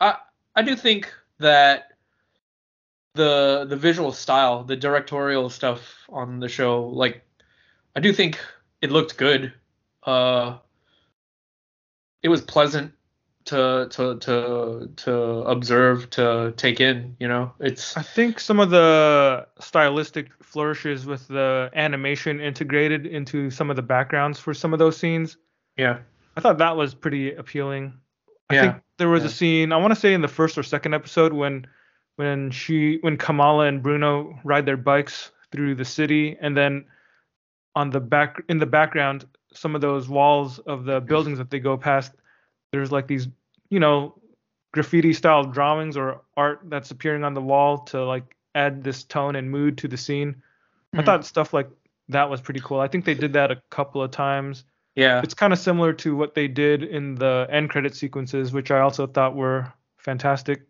[0.00, 0.16] I
[0.56, 1.92] I do think that
[3.14, 7.22] the the visual style, the directorial stuff on the show, like
[7.96, 8.38] I do think
[8.80, 9.52] it looked good.
[10.04, 10.58] Uh,
[12.22, 12.92] it was pleasant
[13.46, 17.16] to to to to observe, to take in.
[17.18, 23.50] You know, it's I think some of the stylistic flourishes with the animation integrated into
[23.50, 25.36] some of the backgrounds for some of those scenes,
[25.76, 25.98] yeah
[26.38, 27.94] I thought that was pretty appealing.
[28.50, 29.28] I Yeah, think there was yeah.
[29.28, 31.66] a scene I want to say in the first or second episode when
[32.16, 36.84] when she when Kamala and Bruno ride their bikes through the city and then
[37.74, 41.58] on the back in the background some of those walls of the buildings that they
[41.58, 42.12] go past
[42.72, 43.28] there's like these
[43.70, 44.14] you know
[44.72, 49.36] graffiti style drawings or art that's appearing on the wall to like add this tone
[49.36, 50.42] and mood to the scene.
[50.94, 51.04] I Mhm.
[51.04, 51.68] thought stuff like
[52.08, 52.80] that was pretty cool.
[52.80, 54.64] I think they did that a couple of times
[54.98, 58.70] yeah it's kind of similar to what they did in the end credit sequences, which
[58.70, 60.66] I also thought were fantastic.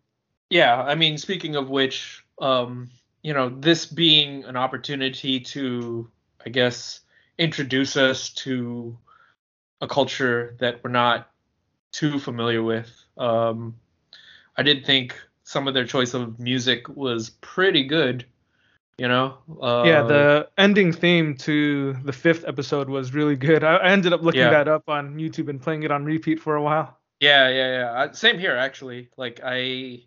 [0.50, 2.90] Yeah, I mean, speaking of which, um,
[3.22, 6.10] you know, this being an opportunity to,
[6.44, 7.00] I guess,
[7.38, 8.96] introduce us to
[9.80, 11.30] a culture that we're not
[11.92, 12.90] too familiar with.
[13.16, 13.76] Um,
[14.56, 15.14] I did think
[15.44, 18.26] some of their choice of music was pretty good.
[18.98, 23.62] You know, uh, yeah, the ending theme to the fifth episode was really good.
[23.62, 24.50] I, I ended up looking Yeah.
[24.50, 26.98] that up on YouTube and playing it on repeat for a while.
[27.20, 27.92] Yeah, yeah, yeah.
[27.92, 29.08] Uh, Same here, actually.
[29.16, 30.02] Like I,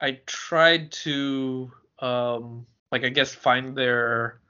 [0.00, 4.40] I tried to, um, like I guess find their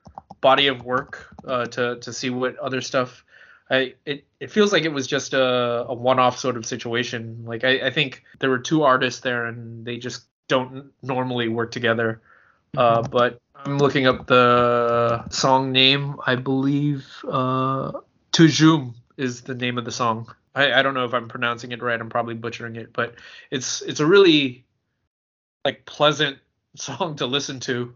[0.41, 3.25] body of work uh, to to see what other stuff.
[3.71, 7.45] I it it feels like it was just a, a one-off sort of situation.
[7.47, 11.73] Like I, I think there were two artists there and they just don't normally work
[11.73, 12.23] together.
[12.77, 16.17] Uh, but I'm looking up the song name.
[16.27, 17.93] I believe uh,
[18.33, 20.35] Tu Jhoom is the name of the song.
[20.55, 22.01] I, I don't know if I'm pronouncing it right.
[22.01, 23.15] I'm probably butchering it, but
[23.51, 24.65] it's it's a really
[25.65, 26.39] like pleasant
[26.77, 27.95] song to listen to.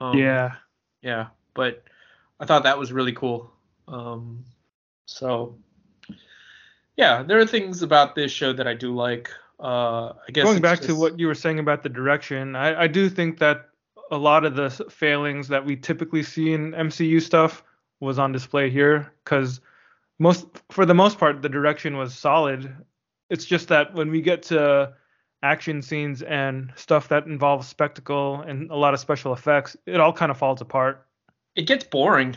[0.00, 0.54] Um, yeah.
[1.02, 1.28] yeah.
[1.54, 1.82] But
[2.38, 3.50] I thought that was really cool.
[3.88, 4.44] Um,
[5.06, 5.56] so
[6.96, 9.30] yeah, there are things about this show that I do like.
[9.58, 12.86] Uh, I guess Going back to what you were saying about the direction, I, I
[12.86, 13.70] do think that
[14.10, 17.62] a lot of the failings that we typically see in MCU stuff
[18.00, 19.60] was on display here because
[20.18, 22.74] most for the most part the direction was solid.
[23.30, 24.92] It's just that when we get to
[25.42, 30.12] action scenes and stuff that involves spectacle and a lot of special effects, it all
[30.12, 31.06] kind of falls apart.
[31.54, 32.36] it gets boring.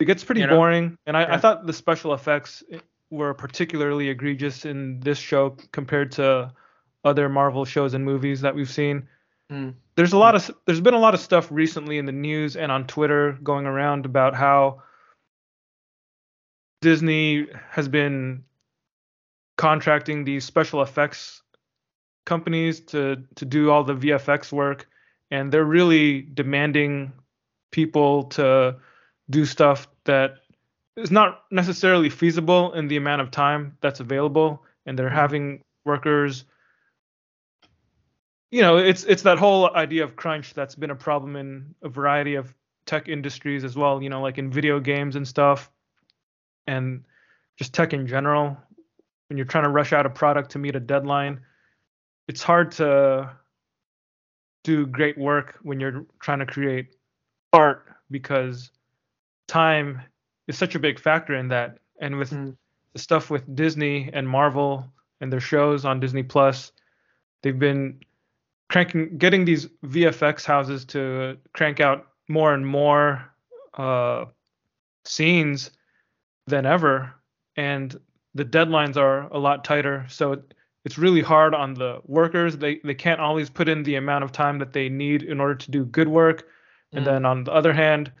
[0.00, 0.56] It gets pretty You know?
[0.56, 2.64] boring, and I, I thought the special effects
[3.10, 6.52] were particularly egregious in this show compared to
[7.04, 9.06] other Marvel shows and movies that we've seen.
[9.52, 9.74] Mm.
[9.96, 12.72] There's a lot of there's been a lot of stuff recently in the news and
[12.72, 14.82] on Twitter going around about how
[16.82, 18.44] Disney has been
[19.56, 21.42] contracting these special effects
[22.26, 24.88] companies to to do all the VFX work
[25.30, 27.12] and they're really demanding
[27.70, 28.76] people to
[29.30, 30.36] do stuff that
[30.96, 35.14] is not necessarily feasible in the amount of time that's available and they're Mhm.
[35.14, 36.44] having workers
[38.54, 41.88] you know it's it's that whole idea of crunch that's been a problem in a
[41.88, 42.54] variety of
[42.86, 45.72] tech industries as well you know like in video games and stuff
[46.68, 47.02] and
[47.56, 48.56] just tech in general
[49.28, 51.40] when you're trying to rush out a product to meet a deadline
[52.28, 53.28] it's hard to
[54.62, 56.94] do great work when you're trying to create
[57.52, 58.70] art because
[59.48, 60.00] time
[60.46, 62.56] is such a big factor in that and with Mm.
[62.92, 66.70] the stuff with Disney and Marvel and their shows on Disney Plus
[67.42, 67.98] they've been
[68.68, 73.24] cranking getting these VFX houses to crank out more and more
[73.74, 74.24] uh
[75.04, 75.70] scenes
[76.46, 77.12] than ever,
[77.56, 77.98] and
[78.34, 80.06] the deadlines are a lot tighter.
[80.08, 80.54] So it,
[80.84, 82.56] it's really hard on the workers.
[82.58, 85.54] They they can't always put in the amount of time that they need in order
[85.54, 86.46] to do good work.
[86.92, 87.06] And Mm.
[87.06, 88.12] then on the other hand,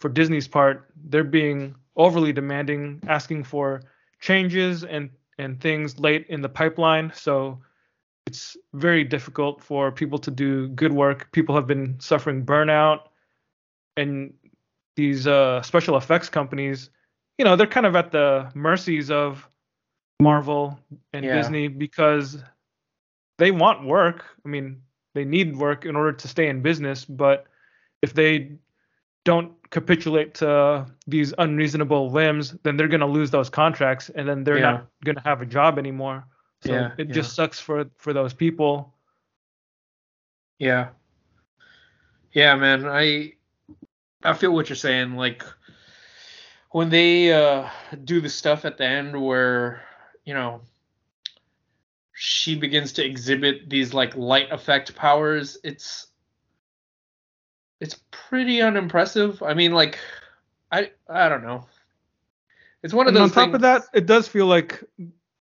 [0.00, 3.82] for Disney's part, they're being overly demanding, asking for
[4.20, 7.12] changes and and things late in the pipeline.
[7.14, 7.58] So
[8.26, 11.30] it's very difficult for people to do good work.
[11.32, 13.00] People have been suffering burnout,
[13.96, 14.32] and
[14.96, 16.90] these uh, special effects companies,
[17.38, 19.48] you know, they're kind of at the mercies of
[20.20, 20.78] Marvel
[21.12, 21.34] and Yeah.
[21.36, 22.42] Disney because
[23.38, 24.24] they want work.
[24.44, 24.82] I mean,
[25.14, 27.46] they need work in order to stay in business, but
[28.02, 28.52] if they
[29.24, 34.44] don't capitulate to these unreasonable whims, then they're going to lose those contracts and then
[34.44, 34.70] they're Yeah.
[34.72, 36.24] not going to have a job anymore.
[36.62, 37.12] So Yeah, it yeah.
[37.12, 38.94] just sucks for for those people.
[40.58, 40.90] Yeah.
[42.32, 42.86] Yeah, man.
[42.86, 43.34] I
[44.22, 45.14] I feel what you're saying.
[45.16, 45.44] Like
[46.70, 47.68] when they uh
[48.04, 49.82] do the stuff at the end where,
[50.24, 50.62] you know,
[52.12, 56.08] she begins to exhibit these like light effect powers, it's
[57.80, 59.42] it's pretty unimpressive.
[59.42, 59.98] I mean, like
[60.70, 61.66] I I don't know.
[62.82, 63.54] It's one of And those on top things.
[63.54, 64.82] of that, it does feel like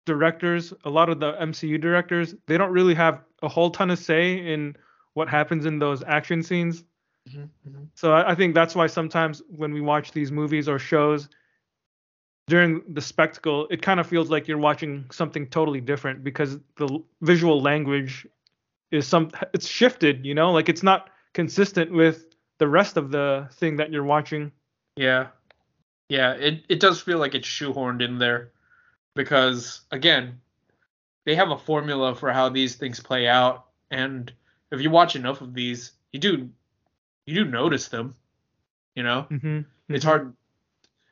[0.07, 3.99] directors, a lot of the MCU directors, they don't really have a whole ton of
[3.99, 4.75] say in
[5.13, 6.83] what happens in those action scenes.
[7.29, 7.87] Mhm, mhm.
[7.93, 11.29] So I, I think that's why sometimes when we watch these movies or shows
[12.47, 17.03] during the spectacle, it kind of feels like you're watching something totally different because the
[17.21, 18.25] visual language
[18.91, 22.25] is some it's shifted, you know, like it's not consistent with
[22.57, 24.51] the rest of the thing that you're watching.
[24.95, 25.27] Yeah.
[26.09, 28.51] Yeah, it, it does feel like it's shoehorned in there
[29.17, 30.39] because again,
[31.25, 34.31] they have a formula for how these things play out and
[34.71, 36.49] if you watch enough of these, you do
[37.25, 38.15] you do notice them,
[38.95, 39.27] you know?
[39.29, 39.61] Mm-hmm.
[39.93, 40.33] It's hard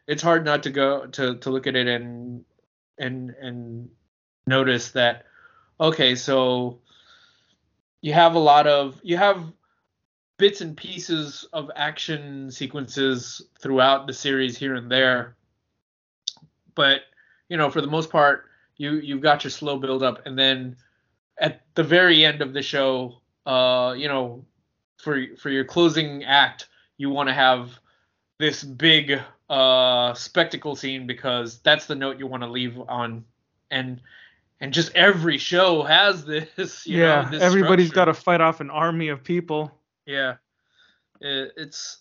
[0.07, 2.45] it's hard not to go to to look at it and
[2.97, 3.89] and and
[4.47, 5.25] notice that
[5.81, 6.79] okay, so
[8.01, 9.43] you have a lot of you have
[10.37, 15.35] bits and pieces of action sequences throughout the series here and there
[16.75, 17.01] but
[17.49, 18.45] you know for the most part
[18.77, 20.75] you you've got your slow build up and then
[21.39, 24.43] at the very end of the show uh you know
[24.97, 26.67] for for your closing act
[26.97, 27.71] you want to have
[28.39, 29.19] this big
[29.49, 33.23] uh spectacle scene because that's the note you want to leave on
[33.71, 34.01] and
[34.61, 38.61] and just every show has this you yeah, know this everybody's got to fight off
[38.61, 39.71] an army of people.
[40.05, 40.35] Yeah.
[41.21, 41.99] It, it's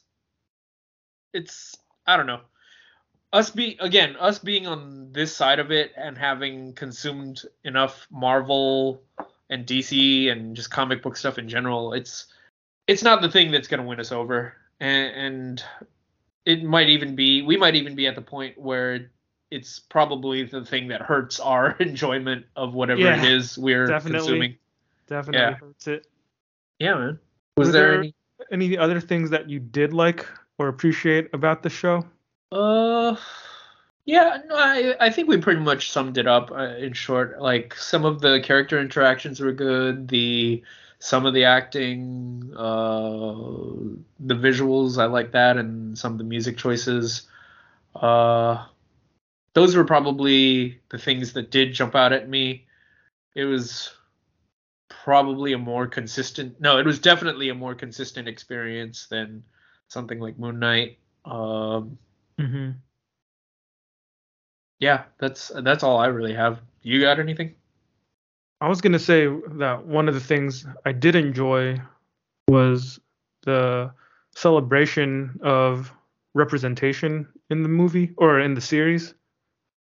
[1.33, 1.77] it's
[2.07, 2.41] I don't know.
[3.35, 9.03] Us be again, us being on this side of it and having consumed enough Marvel
[9.51, 12.27] and DC and just comic book stuff in general, it's
[12.87, 14.55] it's not the thing that's going to win us over.
[14.79, 15.65] And, and
[16.47, 19.11] it might even be we might even be at the point where
[19.51, 24.19] it's probably the thing that hurts our enjoyment of whatever Yeah, it is we're definitely.
[24.21, 24.57] consuming.
[25.09, 25.55] Definitely Yeah.
[25.55, 26.07] hurts it.
[26.79, 27.19] Yeah, man.
[27.57, 28.15] Was Were there there- any
[28.53, 30.25] Any other things that you did like
[30.59, 32.05] or appreciate about the show?
[32.53, 33.17] Uh,
[34.05, 37.41] yeah, no, I I think we pretty much summed it up uh, in short.
[37.41, 40.09] Like some of the character interactions were good.
[40.09, 40.63] The
[40.99, 43.35] some of the acting, uh,
[44.21, 47.23] the visuals, I like that, and some of the music choices.
[47.95, 48.67] Uh,
[49.55, 52.67] those were probably the things that did jump out at me.
[53.35, 53.93] It was
[54.89, 56.61] probably a more consistent.
[56.61, 59.45] No, it was definitely a more consistent experience than
[59.89, 60.99] something like Moon Knight.
[61.25, 61.99] Um,
[62.41, 62.71] Mm-hmm.
[64.81, 66.61] yeah, that's that's all I really have.
[66.83, 67.55] You got anything?
[68.61, 71.81] I was gonna say that one of the things I did enjoy
[72.49, 72.99] was
[73.45, 73.93] the
[74.35, 75.93] celebration of
[76.35, 79.15] representation in the movie or in the series.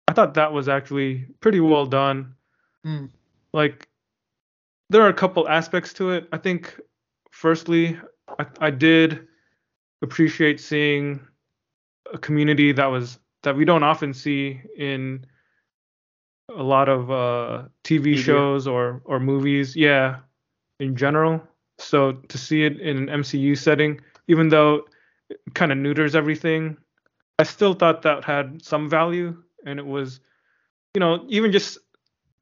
[0.08, 2.34] I thought that was actually pretty well done.
[2.84, 3.06] Hmm.
[3.52, 3.88] Like
[4.90, 6.28] there are a couple aspects to it.
[6.32, 6.78] I think
[7.30, 7.98] firstly,
[8.38, 9.26] I, I did
[10.02, 11.20] appreciate seeing
[12.12, 15.24] a community that was that we don't often see in
[16.54, 18.22] a lot of uh, TV Media.
[18.22, 19.76] shows or or movies.
[19.76, 20.16] Yeah,
[20.80, 21.42] in general.
[21.78, 24.84] So to see it in an MCU setting, even though
[25.30, 26.76] it kind of neuters everything,
[27.38, 29.36] I still thought that had some value,
[29.66, 30.20] and it was,
[30.94, 31.78] you know, even just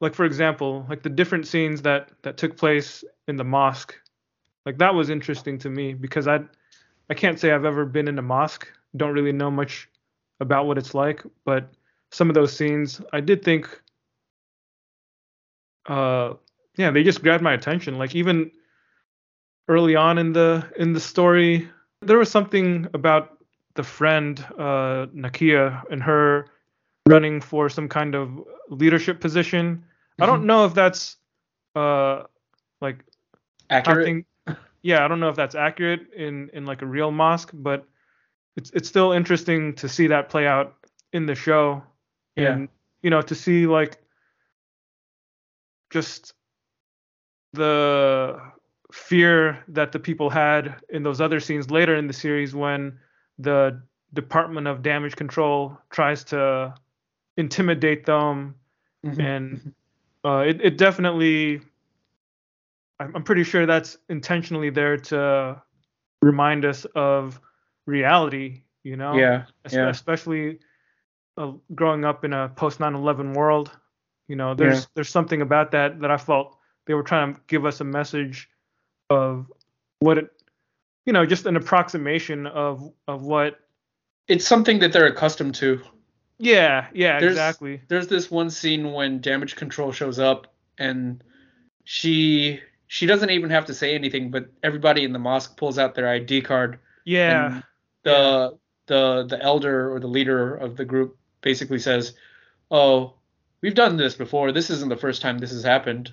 [0.01, 3.95] like for example, like the different scenes that that took place in the mosque,
[4.67, 6.41] like that was interesting to me because I
[7.09, 8.69] I can't say I've ever been in a mosque.
[8.97, 9.89] Don't really know much
[10.41, 11.71] about what it's like, but
[12.11, 13.69] some of those scenes I did think
[15.87, 16.35] uh
[16.77, 17.99] yeah, they just grabbed my attention.
[17.99, 18.51] Like even
[19.69, 21.69] early on in the in the story,
[22.01, 23.39] there was something about
[23.75, 26.47] the friend uh, Nakia and her
[27.09, 29.85] running for some kind of leadership position.
[30.21, 30.47] I don't Mhm.
[30.47, 31.17] know if that's
[31.75, 32.25] uh
[32.81, 33.05] like
[33.71, 33.99] Accurate.
[33.99, 34.27] I think
[34.83, 37.87] yeah, I don't know if that's accurate in in like a real mosque, but
[38.57, 40.75] it's it's still interesting to see that play out
[41.13, 41.83] in the show.
[42.37, 42.53] Yeah.
[42.53, 42.69] And
[43.03, 43.99] you know, to see like
[45.91, 46.35] just
[47.53, 48.41] the
[48.93, 52.99] fear that the people had in those other scenes later in the series when
[53.39, 53.81] the
[54.15, 56.75] Department of Damage Control tries to
[57.37, 58.55] intimidate them
[59.05, 59.19] Mhm.
[59.19, 59.75] and
[60.25, 61.61] uh, it, it definitely
[63.01, 65.61] I'm, I'm pretty sure that's intentionally there to
[66.21, 67.41] remind us of
[67.87, 69.45] reality you know yeah.
[69.71, 69.89] Yeah.
[69.89, 70.59] especially
[71.39, 73.71] uh, growing up in a post 9/11 world
[74.29, 74.87] you know there's Yeah.
[74.95, 76.57] there's something about that that I felt
[76.87, 78.49] they were trying to give us a message
[79.11, 79.51] of
[80.01, 80.31] what it
[81.07, 83.59] you know just an approximation of of what
[84.29, 85.81] It's something that they're accustomed to.
[86.39, 90.47] yeah yeah There's- exactly There's this one scene when damage control shows up
[90.79, 91.23] and
[91.85, 95.95] she she doesn't even have to say anything, but everybody in the mosque pulls out
[95.95, 96.79] their ID card.
[97.07, 97.63] yeah
[98.05, 102.15] the the the elder or the leader of the group basically says,
[102.71, 103.15] "Oh,
[103.61, 104.53] we've done this before.
[104.53, 106.13] This isn't the first time this has happened."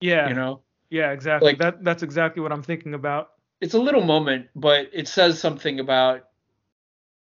[0.00, 3.30] yeah You know, yeah exactly like- that that's exactly what I'm thinking about
[3.60, 6.28] it's a little moment, but it says something about.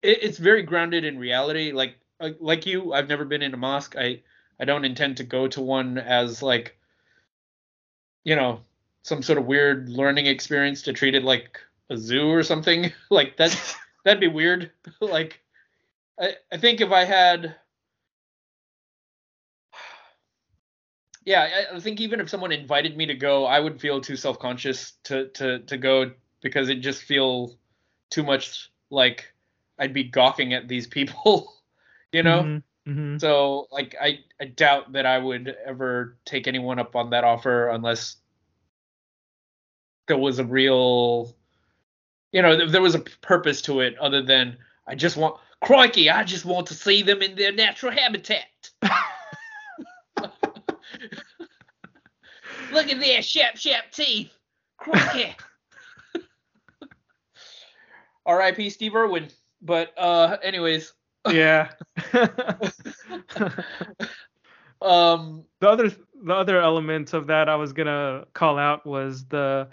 [0.02, 1.72] It, it's very grounded in reality.
[1.72, 3.96] Like like like you, I've never been in a mosque.
[3.98, 4.24] I
[4.60, 6.76] I don't intend to go to one as like,
[8.24, 8.62] you know,
[9.04, 11.60] some sort of weird learning experience to treat it like
[11.90, 12.92] a zoo or something.
[13.10, 13.52] like that
[14.04, 14.72] that'd be weird.
[15.02, 15.42] like
[16.20, 17.56] I I think if I had
[21.26, 24.16] yeah, I, I think even if someone invited me to go, I would feel too
[24.16, 26.12] self conscious to to to go
[26.42, 27.58] because it just feel
[28.10, 29.34] too much like
[29.80, 31.54] I'd be gawking at these people,
[32.12, 32.44] you know.
[32.44, 33.22] Mhm, mhm.
[33.22, 37.70] So like I I doubt that I would ever take anyone up on that offer
[37.70, 38.18] unless
[40.08, 41.36] there was a real
[42.34, 46.10] you know if there was a purpose to it other than I just want crikey
[46.10, 48.44] I just want to see them in their natural habitat.
[52.72, 54.32] Look at their sharp sharp teeth.
[54.78, 55.36] Crikey.
[58.26, 58.70] R.I.P.
[58.70, 59.30] Steve Irwin.
[59.62, 60.94] But uh anyways,
[61.32, 61.70] yeah
[64.82, 65.92] um the other
[66.26, 69.70] the other element of that I was gonna call out was the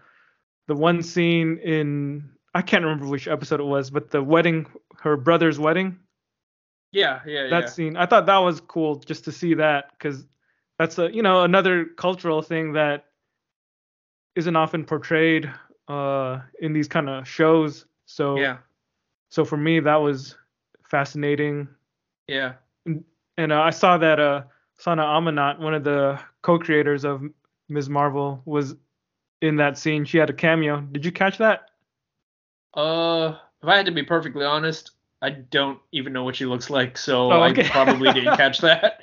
[0.69, 4.67] the one scene in I can't remember which episode it was, but the wedding,
[5.01, 5.99] her brother's wedding.
[6.93, 7.51] yeah, yeah, yeah.
[7.51, 7.69] That yeah.
[7.69, 10.27] scene, I thought that was cool just to see that because
[10.79, 13.05] that's a you know another cultural thing that
[14.37, 15.51] isn't often portrayed
[15.89, 17.87] uh in these kind of shows.
[18.07, 18.59] So Yeah.
[19.31, 20.37] so for me that was
[20.91, 21.69] fascinating
[22.27, 22.55] Yeah.
[22.87, 24.43] and uh, I saw that uh,
[24.79, 27.23] Sana Amanat, one of the co-creators of
[27.69, 27.89] Ms.
[27.89, 28.75] Marvel, was
[29.41, 30.05] in that scene.
[30.05, 30.81] She had a cameo.
[30.81, 31.70] Did you catch that?
[32.75, 34.93] Uh, if I had to be perfectly honest,
[35.23, 37.65] I don't even know what she looks like, so Oh, okay.
[37.67, 39.01] I probably didn't catch that.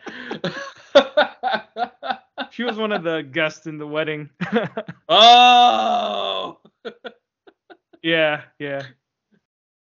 [2.51, 4.29] She was one of the guests in the wedding.
[5.09, 6.57] oh,
[8.01, 8.83] yeah, yeah.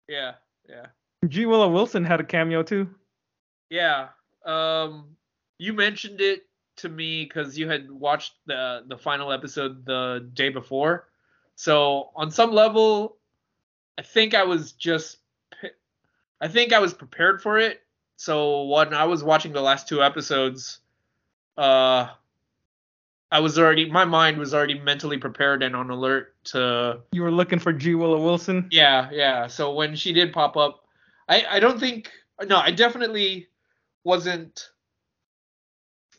[0.08, 0.34] yeah,
[0.68, 0.86] yeah,
[1.28, 1.46] G.
[1.46, 2.90] Willow Wilson had a cameo too.
[3.70, 4.08] yeah.
[4.46, 5.16] Um,
[5.58, 6.42] you mentioned it
[6.78, 11.08] to me because you had watched the the final episode the day before.
[11.56, 13.18] So on some level,
[13.98, 15.18] I think I was just,
[16.42, 17.82] I think I was prepared for it.
[18.18, 20.80] So when I was watching the last two episodes,
[21.58, 22.08] uh,
[23.32, 27.32] I was already, my mind was already mentally prepared and on alert to, You were
[27.32, 27.96] looking for G.
[27.96, 28.68] Willow Wilson.
[28.72, 29.48] yeah, yeah.
[29.48, 30.86] So when she did pop up,
[31.28, 32.12] I, I don't think,
[32.46, 33.48] no, I definitely
[34.04, 34.70] wasn't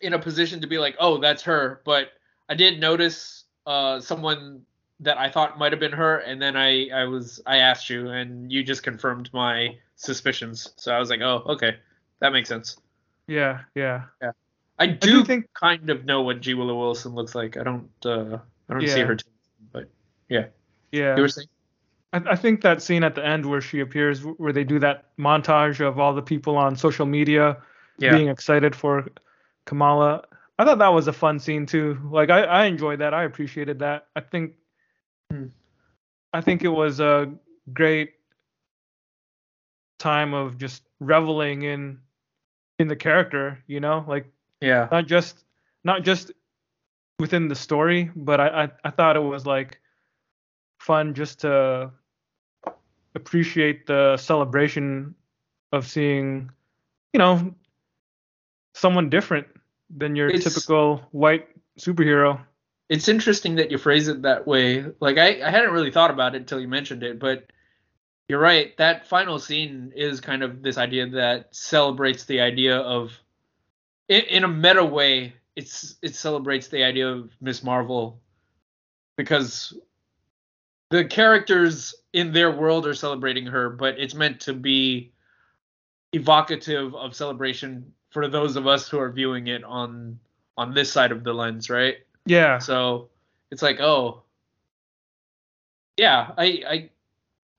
[0.00, 1.80] in a position to be like, oh, that's her.
[1.84, 2.08] But
[2.48, 4.62] I did notice uh, someone
[5.04, 8.08] that I thought might have been her, and then I, I was, I asked you,
[8.10, 10.72] and you just confirmed my suspicions.
[10.76, 11.76] So I was like, oh, okay,
[12.20, 12.76] that makes sense.
[13.26, 14.02] Yeah, yeah.
[14.78, 16.54] I do, do think- kind of know what G.
[16.54, 17.56] Willow Wilson looks like.
[17.56, 19.28] I don't, uh, I don't see her, too,
[19.72, 19.88] but
[20.28, 20.46] yeah.
[20.92, 21.16] Yeah.
[21.16, 21.48] You were saying?
[22.12, 25.16] I, I think that scene at the end where she appears, where they do that
[25.18, 27.58] montage of all the people on social media
[27.98, 28.16] Yeah.
[28.16, 29.06] being excited for
[29.64, 30.24] Kamala.
[30.58, 31.98] I thought that was a fun scene too.
[32.10, 33.12] Like I, I enjoyed that.
[33.12, 34.06] I appreciated that.
[34.14, 34.54] I think.
[35.34, 35.46] Hmm.
[36.32, 37.32] I think it was a
[37.72, 38.12] great
[39.98, 41.98] time of just reveling in
[42.78, 44.04] in the character, you know?
[44.06, 44.26] Like
[44.60, 44.88] yeah.
[44.90, 45.44] not just
[45.84, 46.32] not just
[47.18, 49.80] within the story, but I, I, I thought it was like
[50.80, 51.90] fun just to
[53.14, 55.14] appreciate the celebration
[55.72, 56.50] of seeing,
[57.12, 57.54] you know,
[58.74, 59.46] someone different
[59.96, 61.48] than your It's- typical white
[61.78, 62.40] superhero.
[62.88, 64.84] It's interesting that you phrase it that way.
[65.00, 67.50] Like I, I hadn't really thought about it until you mentioned it, but
[68.28, 68.76] you're right.
[68.76, 73.12] That final scene is kind of this idea that celebrates the idea of,
[74.08, 78.20] in, in a meta way, it's it celebrates the idea of Miss Marvel,
[79.16, 79.78] because
[80.90, 85.12] the characters in their world are celebrating her, but it's meant to be
[86.12, 90.18] evocative of celebration for those of us who are viewing it on
[90.56, 91.96] on this side of the lens, right?
[92.26, 92.58] Yeah.
[92.58, 93.10] So
[93.50, 94.22] it's like, oh,
[95.96, 96.90] yeah, I I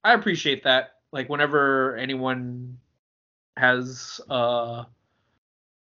[0.04, 0.96] I appreciate that.
[1.12, 2.80] Like whenever anyone
[3.58, 4.86] has uh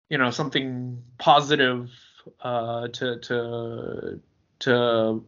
[0.08, 1.90] you know something positive
[2.40, 4.20] uh to to
[4.60, 5.24] to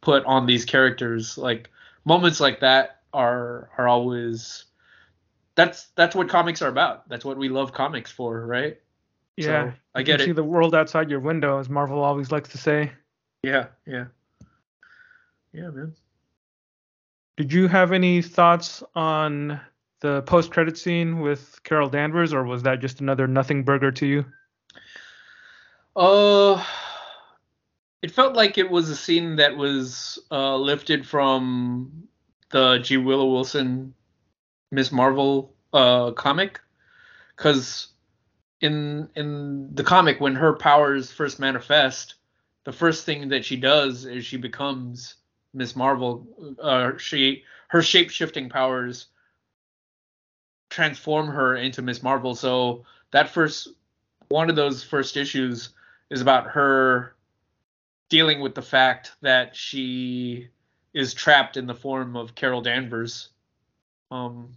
[0.00, 1.68] put on these characters, like
[2.04, 4.64] moments like that are are always
[5.56, 7.08] that's that's what comics are about.
[7.08, 8.78] That's what we love comics for, right?
[9.36, 9.70] Yeah.
[9.70, 12.48] So, I You get can See the world outside your window, as Marvel always likes
[12.50, 12.92] to say.
[13.42, 14.06] Yeah, yeah.
[15.52, 15.94] Yeah, man.
[17.36, 19.60] Did you have any thoughts on
[20.00, 24.24] the post-credit scene with Carol Danvers, or was that just another nothing burger to you?
[25.96, 26.62] Uh,
[28.02, 32.08] it felt like it was a scene that was uh, lifted from
[32.50, 32.96] the G.
[32.96, 33.94] Willow Wilson
[34.70, 36.60] Miss Marvel uh, comic,
[37.36, 37.88] because
[38.60, 42.14] in in the comic when her powers first manifest,
[42.64, 45.16] the first thing that she does is she becomes
[45.54, 46.26] Miss Marvel.
[46.60, 49.06] Uh, she her shape shifting powers
[50.68, 52.34] transform her into Miss Marvel.
[52.34, 53.68] So that first
[54.28, 55.70] one of those first issues
[56.10, 57.14] is about her
[58.08, 60.48] dealing with the fact that she
[60.92, 63.28] is trapped in the form of Carol Danvers.
[64.10, 64.56] Um,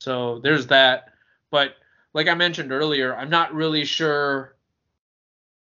[0.00, 1.12] so there's that.
[1.50, 1.74] But
[2.18, 4.56] like I mentioned earlier, I'm not really sure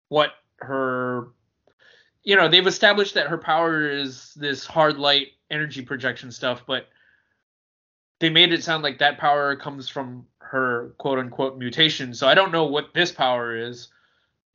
[0.09, 1.27] what her.
[2.23, 6.87] You know, they've established that her power is this hard light energy projection stuff, but
[8.19, 12.11] they made it sound like that power comes from her quote unquote mutation.
[12.15, 13.89] So I don't know what this power is.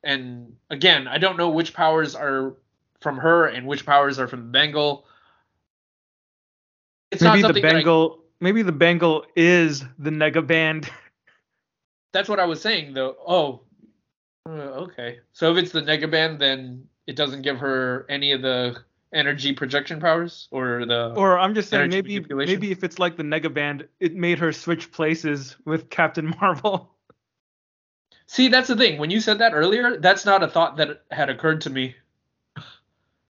[0.03, 2.57] And again, I don't know which powers are
[2.99, 5.05] from her and which powers are from the bangle.
[7.11, 10.89] It's maybe not the that I- bangle, maybe the bangle is the Nega Band.
[12.11, 13.15] that's what I was saying though.
[13.25, 13.61] Oh,
[14.47, 15.19] uh, okay.
[15.33, 18.77] So if it's the Negaband, then it doesn't give her any of the
[19.13, 21.13] energy projection powers or the.
[21.15, 24.51] Or I'm just saying, maybe maybe if it's like the Nega Band, it made her
[24.51, 26.89] switch places with Captain Marvel.
[28.27, 28.99] See, that's the thing.
[28.99, 31.95] When you said that earlier, that's not a thought that had occurred to me.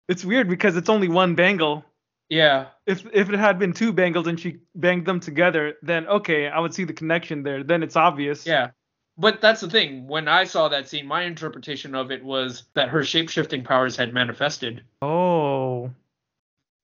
[0.10, 1.86] It's weird because it's only one bangle.
[2.32, 6.48] Yeah, If if it had been two bangles and she banged them together, then okay,
[6.48, 7.62] I would see the connection there.
[7.62, 8.48] Then it's obvious.
[8.48, 8.72] yeah.
[9.18, 10.08] But that's the thing.
[10.08, 14.14] When I saw that scene, my interpretation of it was that her shape-shifting powers had
[14.14, 14.82] manifested.
[15.02, 15.92] Oh.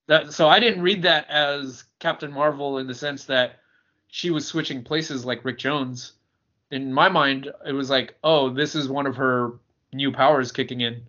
[0.07, 3.59] That so I didn't read that as Captain Marvel in the sense that
[4.09, 6.13] she was switching places like Rick Jones.
[6.71, 9.53] In my mind, it was like, oh, this is one of her
[9.93, 11.03] new powers kicking in.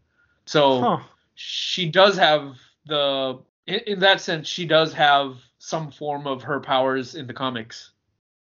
[0.46, 0.98] So Huh.
[1.34, 2.56] she does have
[2.86, 7.34] the in, in that sense she does have some form of her powers in the
[7.34, 7.92] comics.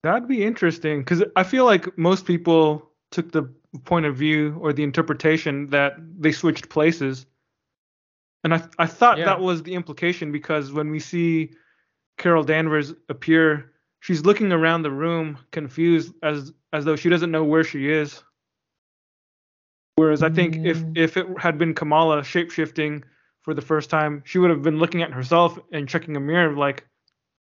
[0.04, 3.44] That'd be interesting because I feel like most people took the
[3.84, 7.26] point of view or the interpretation that they switched places.
[8.44, 9.26] And I I thought Yeah.
[9.26, 11.52] that was the implication because when we see
[12.18, 17.44] Carol Danvers appear, she's looking around the room confused as as though she doesn't know
[17.44, 18.24] where she is.
[19.96, 20.98] Whereas I think if Mm.
[20.98, 23.04] if it had been Kamala shapeshifting
[23.50, 26.56] for the first time, she would have been looking at herself and checking a mirror
[26.56, 26.88] like,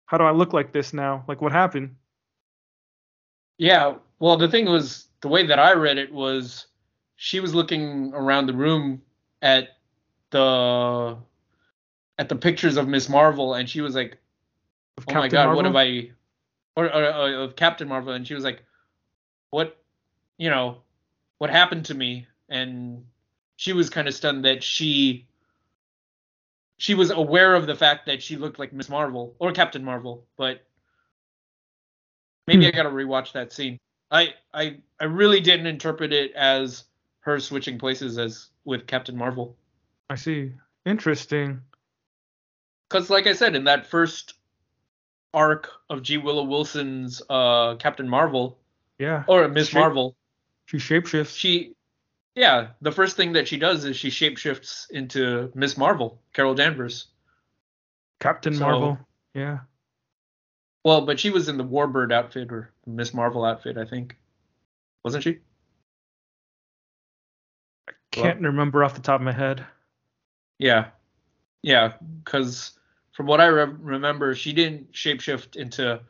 [0.08, 1.24] how do I look like this now?
[1.28, 1.96] Like what happened?
[3.60, 6.68] Yeah, well the thing was the way that I read it was
[7.18, 9.04] she was looking around the room
[9.44, 9.78] at
[10.32, 11.18] the
[12.18, 14.18] at the pictures of Miss Marvel and she was like
[14.98, 15.66] Of oh my Captain god, what Marvel?
[15.66, 16.12] have I,
[16.76, 18.64] or, or, or of Captain Marvel, and she was like,
[19.52, 19.78] what,
[20.38, 20.84] you know,
[21.40, 22.28] what happened to me?
[22.50, 23.06] And
[23.58, 25.28] she was kind of stunned that she,
[26.82, 30.26] she was aware of the fact that she looked like Miss Marvel or Captain Marvel,
[30.36, 30.66] but
[32.48, 32.70] maybe Hmm.
[32.70, 33.78] I gotta rewatch that scene.
[34.10, 36.86] I, I, I really didn't interpret it as
[37.20, 39.56] her switching places as with Captain Marvel.
[40.10, 40.54] I see.
[40.88, 41.62] Interesting.
[42.90, 44.34] because like I said, in that first
[45.36, 46.18] arc of G.
[46.18, 48.58] Willow Wilson's uh, Captain Marvel
[48.98, 49.24] Yeah.
[49.28, 50.16] or Miss Shape- Marvel,
[50.66, 51.38] She shapeshifts.
[51.38, 51.76] she,
[52.36, 57.08] yeah, the first thing that she does is she shapeshifts into Miss Marvel, Carol Danvers.
[58.20, 58.98] Captain so- Marvel.
[59.34, 59.60] Yeah.
[60.84, 64.16] Well, but she was in the Warbird outfit or Miss Marvel outfit, I think.
[65.04, 65.40] Wasn't she?
[67.88, 69.64] I can't remember off the top of my head.
[70.58, 70.88] Yeah.
[71.62, 71.94] Yeah,
[72.24, 72.72] because
[73.12, 76.02] from what I re- remember, she didn't shapeshift into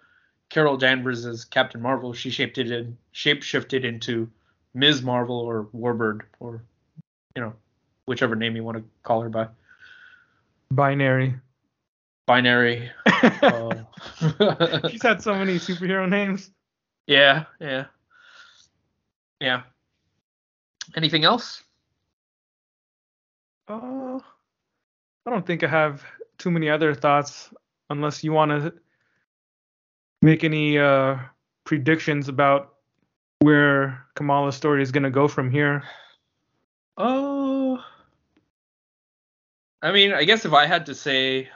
[0.50, 2.14] Carol Danvers as Captain Marvel.
[2.14, 4.30] She shaped it in shapeshifted into
[4.74, 5.02] Ms.
[5.02, 6.64] Marvel or Warbird or
[7.36, 7.54] you know
[8.06, 9.48] whichever name you want to call her by.
[10.72, 11.36] Binary.
[12.26, 12.90] Binary.
[13.06, 13.76] uh,
[14.90, 16.52] She's had so many superhero names.
[17.08, 17.86] yeah, yeah,
[19.40, 19.64] yeah.
[20.96, 21.64] Anything else?
[23.68, 24.20] Uh,
[25.26, 26.04] I don't think I have
[26.38, 27.54] too many other thoughts
[27.90, 28.74] unless you want to
[30.22, 31.18] make any uh,
[31.64, 32.71] predictions about
[33.42, 35.84] where Kamala's story is going to go from here.
[36.98, 37.84] Oh.
[39.82, 41.50] I mean, I guess if I had to say,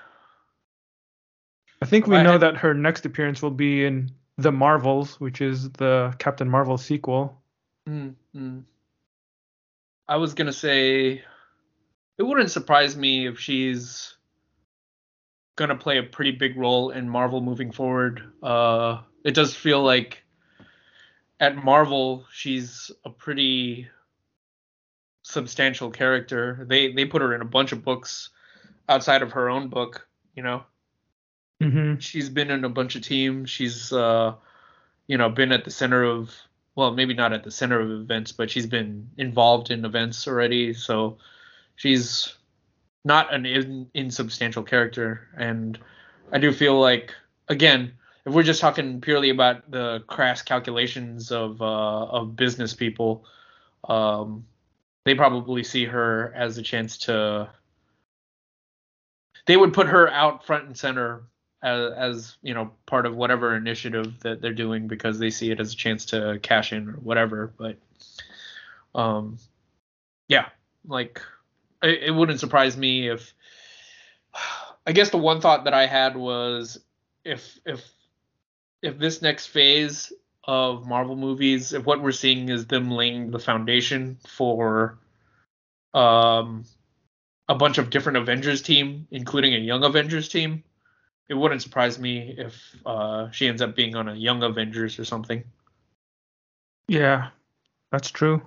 [1.82, 5.20] I think we I know had- that her next appearance will be in The Marvels,
[5.20, 7.40] which is the Captain Marvel sequel.
[7.88, 8.64] mm, mm,
[10.08, 11.24] I was gonna say,
[12.18, 14.16] it wouldn't surprise me if she's
[15.56, 18.24] gonna play a pretty big role in Marvel moving forward.
[18.42, 20.24] Uh, it does feel like
[21.40, 23.88] at Marvel she's a pretty
[25.26, 26.66] substantial character.
[26.70, 28.30] They they put her in a bunch of books
[28.88, 30.64] outside of her own book, you know.
[31.64, 32.00] Mm-hmm.
[32.00, 33.50] she's been in a bunch of teams.
[33.50, 34.36] She's uh
[35.08, 36.34] you know been at the center of
[36.76, 40.74] well maybe not at the center of events, but she's been involved in events already.
[40.74, 41.18] So
[41.76, 42.36] she's
[43.04, 45.80] not an in, insubstantial character, and
[46.32, 47.14] I do feel like
[47.48, 47.94] again
[48.26, 53.26] if we're just talking purely about the crass calculations of uh, of business people,
[53.88, 54.46] um,
[55.04, 57.50] they probably see her as a chance to.
[59.46, 61.22] They would put her out front and center
[61.62, 65.60] as, as you know part of whatever initiative that they're doing because they see it
[65.60, 67.54] as a chance to cash in or whatever.
[67.56, 67.78] But
[68.96, 69.38] um,
[70.28, 70.50] yeah,
[70.88, 71.22] like
[71.84, 73.34] it, it wouldn't surprise me if.
[74.88, 76.80] I guess the one thought that I had was
[77.24, 77.84] if if
[78.86, 80.14] if this next phase
[80.44, 85.00] of Marvel movies, if what we're seeing is them laying the foundation for
[85.94, 86.66] um
[87.48, 90.64] a bunch of different Avengers team, including a young Avengers team,
[91.30, 95.06] it wouldn't surprise me if uh, she ends up being on a young Avengers or
[95.06, 95.44] something.
[96.88, 97.30] Yeah,
[97.92, 98.42] that's true.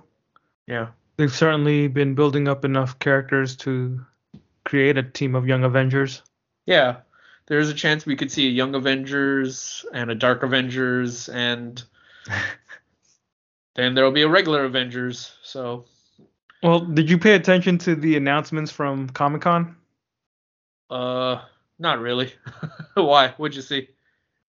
[0.67, 0.89] Yeah.
[1.17, 4.05] They've certainly been building up enough characters to
[4.63, 6.21] create a team of young Avengers.
[6.65, 6.97] Yeah.
[7.49, 11.83] There's a chance we could see a young Avengers and a dark Avengers and
[13.75, 15.33] then there'll be a regular Avengers.
[15.43, 15.85] So
[16.63, 19.75] Well, did you pay attention to the announcements from Comic Con?
[20.89, 21.41] uh
[21.79, 22.33] not really.
[22.93, 23.29] Why?
[23.37, 23.89] What'd you see?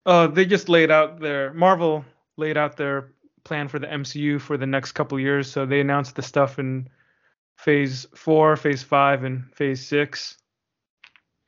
[0.05, 2.05] Uh, they just laid out their Marvel
[2.37, 3.13] laid out their
[3.45, 5.51] plan for the MCU for the next couple years.
[5.51, 6.89] So they announced the stuff in
[7.57, 10.39] Phase Four, Phase Five, and Phase Six.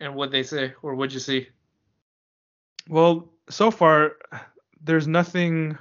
[0.01, 0.73] And what'd they say?
[0.83, 1.49] Or what'd you see?
[2.89, 4.12] Well, so far
[4.81, 5.77] there's nothing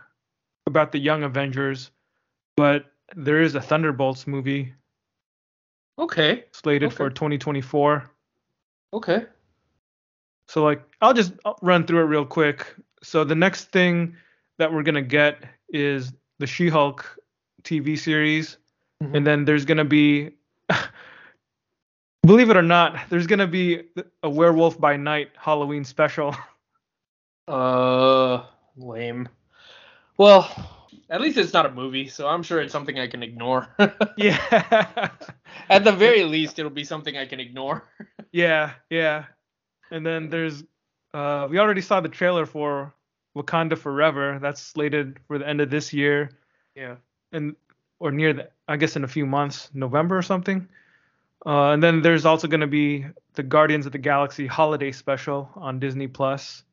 [0.65, 1.91] about the Young Avengers,
[2.55, 2.85] but
[3.15, 4.73] there is a Thunderbolts movie
[5.99, 6.45] Okay.
[6.51, 6.95] slated Okay.
[6.95, 8.09] for 2024.
[8.93, 9.25] Okay.
[10.47, 12.75] So like I'll just run through it real quick.
[13.03, 14.15] So the next thing
[14.57, 17.17] that we're gonna get is the She-Hulk
[17.63, 18.57] TV series,
[19.03, 19.15] Mhm.
[19.17, 20.31] and then there's gonna be,
[22.27, 23.83] believe it or not, there's gonna be
[24.23, 26.35] a Werewolf by Night Halloween special.
[27.47, 28.43] Uh,
[28.75, 29.29] lame.
[30.17, 30.51] Well,
[31.09, 33.67] at least it's not a movie, so I'm sure it's something I can ignore.
[34.17, 35.09] yeah,
[35.69, 37.85] At the very least, it'll be something I can ignore.
[38.33, 39.25] yeah, yeah.
[39.91, 40.63] And then there's,
[41.13, 42.93] uh, we already saw the trailer for
[43.37, 44.39] Wakanda Forever.
[44.41, 46.31] That's slated for the end of this year.
[46.75, 46.95] Yeah.
[47.31, 47.55] and
[47.99, 50.67] or near the I guess in a few months, November or something.
[51.47, 53.05] Uh, and then there's also going to be
[53.35, 56.63] the Guardians of the Galaxy holiday special on Disney Plus,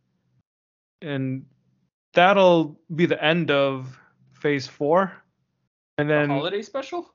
[1.01, 1.47] and
[2.13, 3.97] that'll be the end of
[4.33, 5.13] Phase Four.
[5.97, 7.15] And A then holiday special?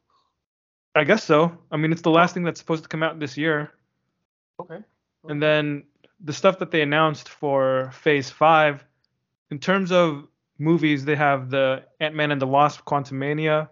[0.96, 1.58] I guess so.
[1.70, 3.72] I mean, it's the last thing that's supposed to come out this year.
[4.62, 4.80] Okay.
[5.28, 5.84] And then
[6.24, 8.86] the stuff that they announced for Phase Five,
[9.52, 10.28] in terms of
[10.60, 13.68] movies, they have the Ant Man and the Wasp: Quantumania.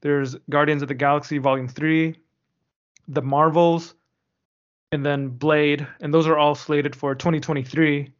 [0.00, 2.20] There's Guardians of the Galaxy Volume Three,
[3.08, 3.94] The Marvels,
[4.92, 8.12] and then Blade, and those are all slated for 2023.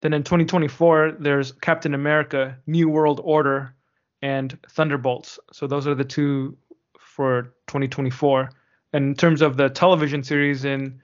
[0.00, 3.74] Then in 2024, there's Captain America: New World Order
[4.22, 5.38] and Thunderbolts.
[5.52, 6.56] So those are the two
[6.98, 8.50] for 2024.
[8.92, 11.00] And in terms of the television series in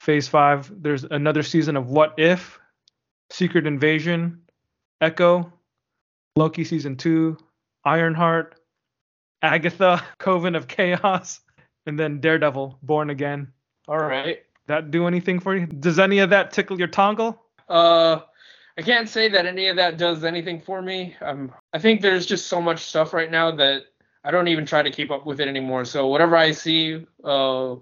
[0.00, 2.58] Phase 5, there's another season of What If
[3.30, 4.40] Secret Invasion,
[5.00, 5.52] Echo,
[6.36, 7.36] Loki season two,
[7.84, 8.60] Ironheart,
[9.42, 11.40] Agatha, Coven of Chaos,
[11.86, 13.52] and then Daredevil, Born Again.
[13.88, 14.42] All right.
[14.66, 15.66] That do anything for you?
[15.66, 17.40] Does any of that tickle your tongle?
[17.68, 18.20] Uh,
[18.76, 21.16] I can't say that any of that does anything for me.
[21.20, 23.84] Um, I think there's just so much stuff right now that
[24.24, 25.84] I don't even try to keep up with it anymore.
[25.84, 27.76] So whatever I see, uh,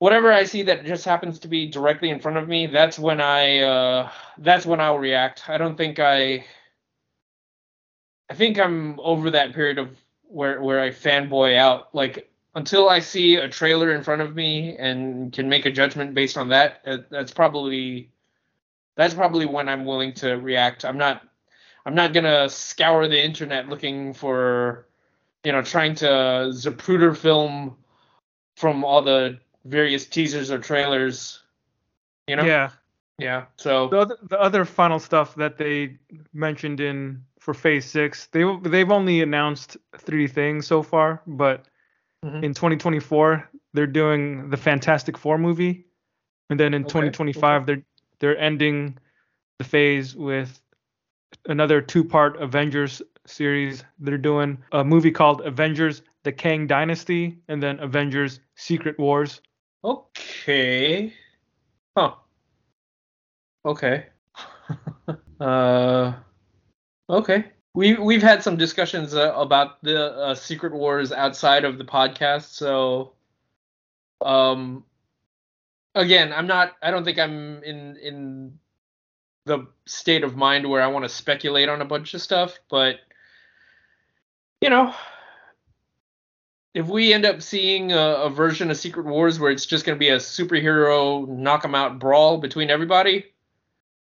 [0.00, 3.20] whatever I see that just happens to be directly in front of me, that's when
[3.20, 5.48] I, uh, that's when I'll react.
[5.48, 6.44] I don't think I,
[8.28, 11.94] I think I'm over that period of where where I fanboy out.
[11.94, 16.12] Like until I see a trailer in front of me and can make a judgment
[16.12, 18.10] based on that, uh, that's probably
[18.96, 20.84] that's probably when I'm willing to react.
[20.84, 21.22] I'm not
[21.86, 24.88] I'm not gonna scour the internet looking for
[25.44, 26.06] you know trying to
[26.50, 27.76] Zapruder film
[28.56, 31.40] from all the various teasers or trailers.
[32.26, 32.44] You know?
[32.44, 32.70] Yeah.
[33.18, 33.44] Yeah.
[33.56, 35.96] So The other, the other final stuff that they
[36.32, 41.67] mentioned in for Phase Six, they they've only announced three things so far, but
[42.24, 42.42] Mhm.
[42.44, 45.86] in 2024 they're doing the Fantastic Four movie,
[46.50, 47.82] and then in Okay, 2025 they're
[48.20, 48.98] they're ending
[49.58, 50.60] the phase with
[51.46, 53.84] another two-part Avengers series.
[53.98, 59.40] They're doing a movie called Avengers: The Kang Dynasty, and then Avengers: Secret Wars.
[59.84, 61.12] Okay.
[61.96, 62.14] Huh.
[63.64, 64.06] Okay.
[65.40, 66.12] uh.
[67.10, 67.44] Okay.
[67.78, 72.50] We we've had some discussions uh, about the uh, Secret Wars outside of the podcast,
[72.50, 73.12] so
[74.20, 74.82] um
[75.94, 78.58] again, I'm not I don't think I'm in in
[79.44, 82.96] the state of mind where I want to speculate on a bunch of stuff, but
[84.60, 84.92] you know,
[86.74, 89.94] if we end up seeing a, a version of Secret Wars where it's just going
[89.94, 93.26] to be a superhero knock knock 'em out brawl between everybody,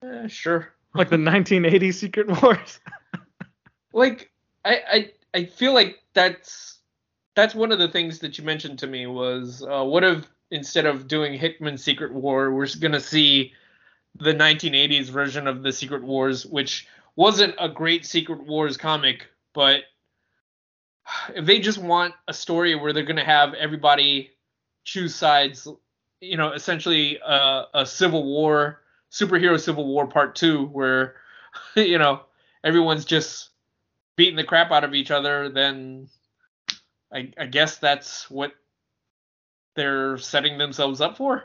[0.02, 0.74] eh, sure.
[0.94, 2.80] Like the 1980 Secret Wars.
[3.92, 4.30] Like
[4.64, 6.78] I, I I feel like that's
[7.34, 10.86] that's one of the things that you mentioned to me was uh, what if instead
[10.86, 13.52] of doing Hickman's Secret War, we're to see
[14.16, 16.86] the 1980s version of the Secret Wars, which
[17.16, 19.84] wasn't a great Secret Wars comic, but
[21.34, 24.30] if they just want a story where they're to have everybody
[24.84, 25.66] choose sides,
[26.20, 31.16] you know, essentially uh, a civil war, superhero civil war part two, where
[31.76, 32.20] you know
[32.64, 33.50] everyone's just
[34.16, 36.08] beating the crap out of each other, then
[37.12, 38.52] I, I guess that's what
[39.74, 41.44] they're setting themselves up for.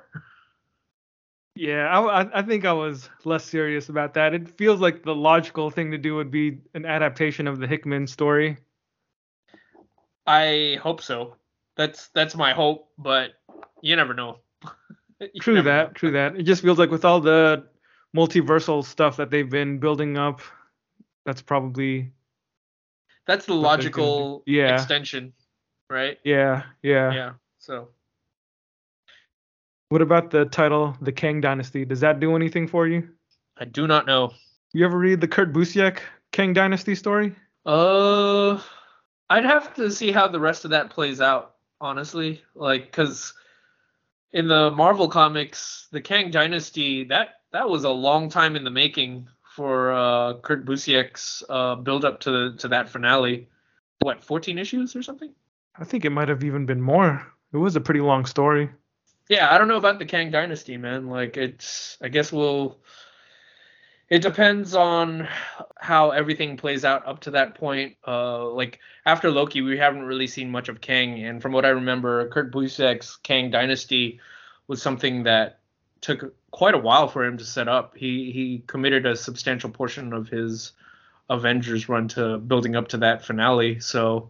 [1.56, 4.34] Yeah, I, I- think I was less serious about that.
[4.34, 8.06] It feels like the logical thing to do would be an adaptation of the Hickman
[8.08, 8.58] story.
[10.28, 11.36] I hope so.
[11.76, 13.32] That's that's my hope, but
[13.82, 14.40] you never know.
[15.34, 15.94] You True never that, know.
[15.96, 16.36] true that.
[16.36, 17.66] It just feels like with all the
[18.16, 20.42] multiversal stuff that they've been building up,
[21.26, 22.12] that's probably
[23.28, 24.12] That's the what they're gonna do.
[24.12, 24.74] logical Yeah.
[24.74, 25.34] extension,
[25.90, 26.18] right?
[26.24, 27.32] yeah, yeah, Yeah.
[27.60, 27.90] So
[29.90, 31.86] What about the title, The Kang Dynasty?
[31.86, 33.08] Does that do anything for you?
[33.58, 34.34] I do not know.
[34.74, 36.00] You ever read the Kurt Busiek
[36.34, 37.36] Kang Dynasty story?
[37.66, 38.60] Uh,
[39.30, 42.44] I'd have to see how the rest of that plays out, honestly.
[42.54, 43.34] Like, because
[44.34, 48.70] in the Marvel comics, the Kang Dynasty that that was a long time in the
[48.70, 49.28] making
[49.58, 53.50] for uh, Kurt Busiek's uh, build up to to that finale.
[54.02, 55.34] What, 14 issues or something?
[55.76, 57.26] I think it might have even been more.
[57.52, 58.70] It was a pretty long story.
[59.30, 61.08] Yeah, I don't know about the Kang Dynasty, man.
[61.08, 62.78] Like, it's I guess we'll.
[64.10, 65.28] It depends on
[65.76, 67.98] how everything plays out up to that point.
[68.08, 71.70] Uh, like after Loki, we haven't really seen much of Kang, and from what I
[71.70, 74.20] remember, Kurt Busiek's Kang Dynasty
[74.68, 75.60] was something that
[76.00, 77.96] took quite a while for him to set up.
[77.96, 80.74] He he committed a substantial portion of his
[81.30, 83.80] Avengers run to building up to that finale.
[83.80, 84.30] So,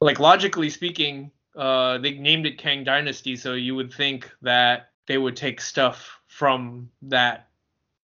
[0.00, 5.18] like logically speaking, uh, they named it Kang Dynasty, so you would think that they
[5.18, 7.48] would take stuff from that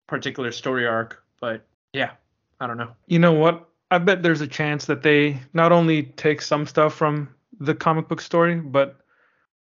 [0.06, 1.22] particular story arc.
[1.40, 2.12] But yeah,
[2.60, 2.92] I don't know.
[3.06, 3.68] You know what?
[3.90, 7.28] I bet there's a chance that they not only take some stuff from
[7.60, 9.00] the comic book story, but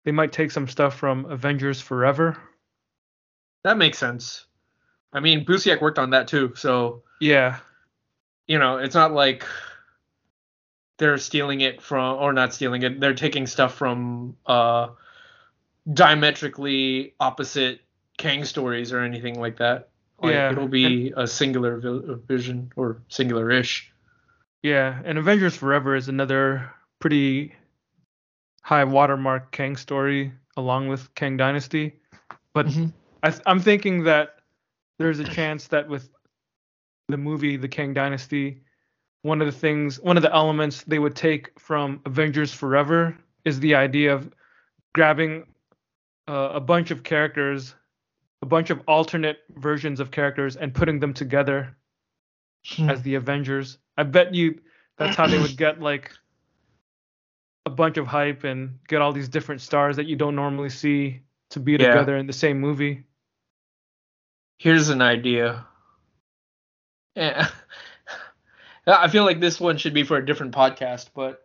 [0.03, 2.37] they might take some stuff from Avengers Forever.
[3.63, 4.45] That makes sense.
[5.13, 7.57] I mean, Busiek worked on that too, so Yeah,
[8.47, 9.45] you know, it's not like
[10.97, 12.99] they're stealing it from or not stealing it.
[12.99, 14.89] They're taking stuff from uh
[15.91, 17.81] diametrically opposite
[18.17, 19.89] Kang stories or anything like that.
[20.21, 23.91] Like, Yeah, it'll be a singular vi- vision or singular-ish.
[24.61, 25.01] yeah.
[25.05, 26.69] And Avengers Forever is another
[26.99, 27.55] pretty
[28.61, 31.99] high watermark Kang story along with Kang Dynasty.
[32.53, 32.91] But Mhm.
[33.23, 34.35] I, I'm thinking that
[34.97, 36.09] there's a chance that with
[37.07, 38.61] the movie The Kang Dynasty,
[39.23, 43.59] one of the things, one of the elements they would take from Avengers Forever is
[43.59, 44.31] the idea of
[44.93, 45.45] grabbing
[46.27, 47.75] uh, a bunch of characters,
[48.41, 51.75] a bunch of alternate versions of characters, and putting them together
[52.75, 52.89] Hmm.
[52.89, 53.77] as the Avengers.
[53.97, 54.59] I bet you
[54.97, 56.11] that's how they would get like
[57.65, 61.21] a bunch of hype and get all these different stars that you don't normally see
[61.51, 61.77] to be Yeah.
[61.87, 63.05] together in the same movie.
[64.59, 65.65] Here's an idea.
[67.15, 67.47] Yeah.
[68.87, 71.43] I feel like this one should be for a different podcast, but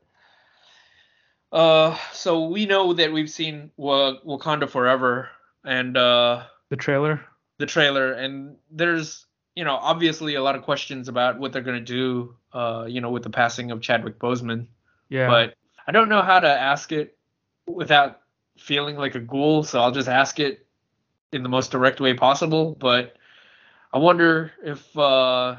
[1.53, 5.29] uh, so we know that we've seen Wa- Wakanda Forever
[5.65, 7.21] and uh, The trailer.
[7.59, 11.81] the trailer, and there's you know obviously a lot of questions about what they're gonna
[11.81, 14.67] do, uh, you know, with the passing of Chadwick Boseman.
[15.09, 15.29] Yeah.
[15.29, 15.55] but
[15.87, 17.17] I don't know how to ask it
[17.67, 18.21] without
[18.59, 20.64] feeling like a ghoul, so I'll just ask it
[21.35, 22.77] in the most direct way possible.
[22.79, 23.17] But
[23.93, 25.57] I wonder if uh,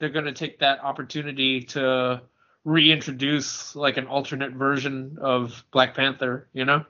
[0.00, 2.22] they're going to take that opportunity to
[2.64, 6.84] reintroduce like an alternate version of Black Panther, you know?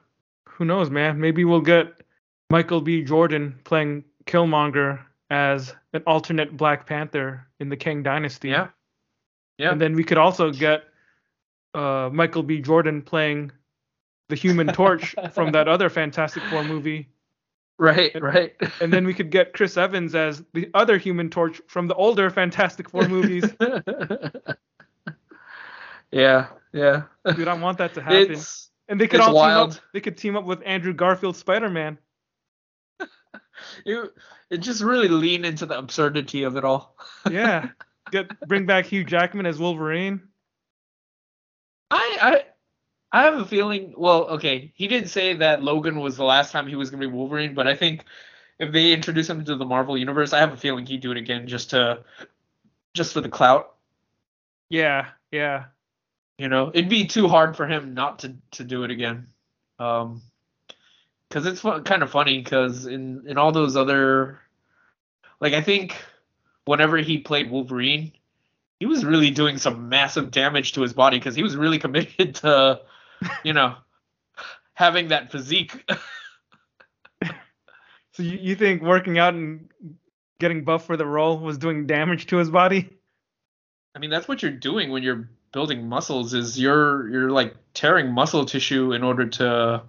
[0.47, 1.19] Who knows, man?
[1.19, 2.01] Maybe we'll get
[2.49, 3.03] Michael B.
[3.03, 8.49] Jordan playing Killmonger as an alternate Black Panther in the Kang Dynasty.
[8.49, 8.67] Yeah.
[9.57, 9.71] Yeah.
[9.71, 10.83] And then we could also get
[11.73, 12.61] uh, Michael B.
[12.61, 13.51] Jordan playing
[14.29, 17.09] the Human Torch from that other Fantastic Four movie.
[17.83, 18.55] Right, right.
[18.79, 22.29] And then we could get Chris Evans as the other Human Torch from the older
[22.29, 23.43] Fantastic Four movies.
[26.11, 27.01] yeah, yeah.
[27.35, 28.31] Dude, I want that to happen.
[28.31, 29.71] It's and they could all wild.
[29.71, 29.83] team up.
[29.93, 31.97] They could team up with Andrew Garfield Spider-Man.
[33.85, 34.13] you
[34.49, 36.95] it just really lean into the absurdity of it all.
[37.29, 37.67] Yeah.
[38.11, 40.21] Get bring back Hugh Jackman as Wolverine.
[43.13, 43.93] I have a feeling.
[43.95, 47.07] Well, okay, he didn't say that Logan was the last time he was going to
[47.07, 48.03] be Wolverine, but I think
[48.59, 51.17] if they introduce him to the Marvel universe, I have a feeling he'd do it
[51.17, 52.03] again just to
[52.93, 53.75] just for the clout.
[54.69, 55.65] Yeah, yeah.
[56.39, 59.27] You know, it'd be too hard for him not to to do it again.
[59.77, 60.21] Um,
[61.29, 64.39] because it's fun, kind of funny because in in all those other,
[65.39, 65.95] like I think
[66.65, 68.11] whenever he played Wolverine,
[68.79, 72.35] he was really doing some massive damage to his body because he was really committed
[72.43, 72.81] to,
[73.43, 73.75] you know,
[74.73, 75.89] having that physique.
[78.13, 79.69] So you, you think working out and
[80.39, 82.89] getting buff for the role was doing damage to his body?
[83.95, 86.33] I mean, that's what you're doing when you're building muscles.
[86.33, 89.81] Is you're you're like tearing muscle tissue in order to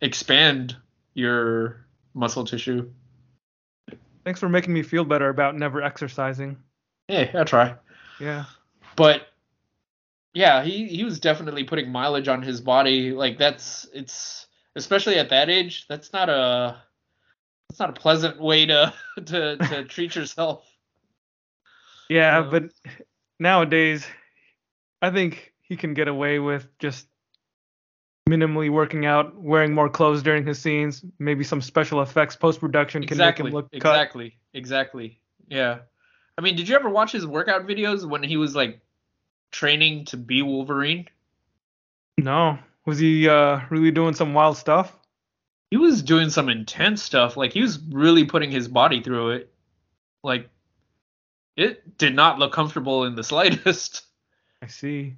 [0.00, 0.76] expand
[1.14, 2.90] your muscle tissue.
[4.24, 6.58] Thanks for making me feel better about never exercising.
[7.08, 7.74] Hey, I try.
[8.20, 8.44] Yeah.
[8.96, 9.26] but
[10.32, 13.12] yeah, he he was definitely putting mileage on his body.
[13.12, 14.46] Like that's it's
[14.76, 16.82] especially at that age, that's not a
[17.68, 18.92] that's not a pleasant way to
[19.26, 20.64] to to treat yourself.
[22.08, 22.64] Yeah, but
[23.38, 24.06] nowadays
[25.02, 27.06] I think he can get away with just
[28.28, 33.02] minimally working out, wearing more clothes during his scenes, maybe some special effects post production
[33.02, 33.44] can exactly.
[33.44, 33.76] make him look cut.
[33.76, 34.38] exactly.
[34.54, 35.20] Exactly.
[35.48, 35.78] Yeah.
[36.38, 38.80] I mean, did you ever watch his workout videos when he was like
[39.50, 41.08] training to be Wolverine?
[42.18, 42.58] No.
[42.86, 44.96] Was he uh really doing some wild stuff?
[45.70, 47.36] He was doing some intense stuff.
[47.36, 49.52] Like he was really putting his body through it.
[50.22, 50.48] Like
[51.56, 54.02] it did not look comfortable in the slightest.
[54.62, 55.16] I see.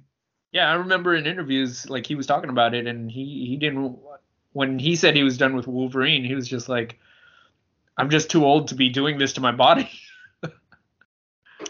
[0.51, 3.97] Yeah, I remember in interviews like he was talking about it, and he he didn't.
[4.51, 6.99] When he said he was done with Wolverine, he was just like,
[7.97, 9.89] "I'm just too old to be doing this to my body."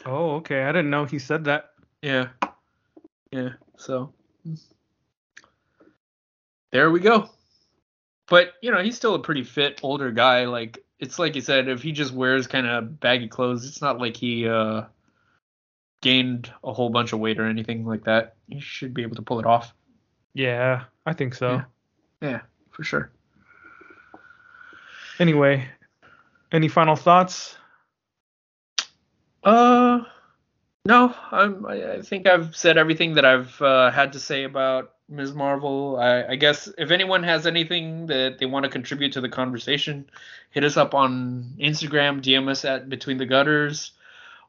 [0.05, 0.63] Oh, okay.
[0.63, 1.71] I didn't know he said that.
[2.01, 2.29] yeah,
[3.33, 3.49] yeah.
[3.77, 4.13] So
[6.71, 7.29] there we go.
[8.27, 10.45] But you know, he's still a pretty fit older guy.
[10.45, 13.99] Like it's like you said, if he just wears kind of baggy clothes, it's not
[13.99, 14.83] like he uh
[16.01, 18.35] gained a whole bunch of weight or anything like that.
[18.47, 19.73] He should be able to pull it off.
[20.33, 21.51] Yeah, I think so.
[21.51, 21.63] Yeah.
[22.21, 22.41] Yeah,
[22.71, 23.11] for sure.
[25.19, 25.67] Anyway,
[26.51, 27.57] any final thoughts?
[29.43, 30.01] Uh,
[30.85, 31.65] no, I'm.
[31.65, 35.33] I think I've said everything that I've uh, had to say about Ms.
[35.33, 35.97] Marvel.
[35.97, 40.09] I, I guess if anyone has anything that they want to contribute to the conversation,
[40.51, 43.91] hit us up on Instagram, DM us at Between the Gutters,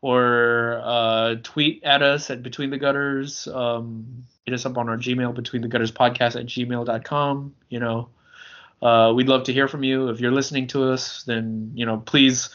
[0.01, 3.47] or uh, tweet at us at Between the Gutters.
[3.47, 7.55] Um, hit us up on our Gmail, Between the Gutters Podcast at gmail.com.
[7.69, 8.09] You know,
[8.83, 10.09] uh, we'd love to hear from you.
[10.09, 12.51] If you're listening to us, then you know, please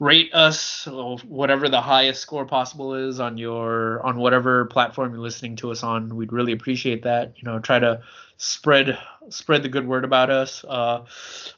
[0.00, 0.88] rate us
[1.28, 5.84] whatever the highest score possible is on your on whatever platform you're listening to us
[5.84, 8.02] on we'd really appreciate that you know try to
[8.38, 8.98] spread
[9.28, 11.04] spread the good word about us uh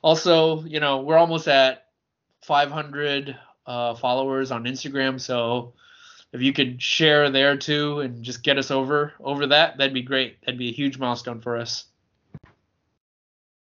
[0.02, 1.86] also you know we're almost at
[2.42, 5.20] 500 uh, followers on Instagram.
[5.20, 5.74] So
[6.32, 10.02] if you could share there too and just get us over over that, that'd be
[10.02, 10.40] great.
[10.42, 11.86] That'd be a huge milestone for us.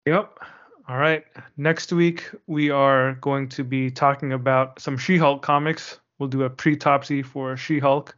[0.05, 0.39] Yep.
[0.87, 1.25] All right.
[1.57, 5.99] Next week we are going to be talking about some She-Hulk comics.
[6.19, 8.15] We'll do a pre-topsy for She-Hulk.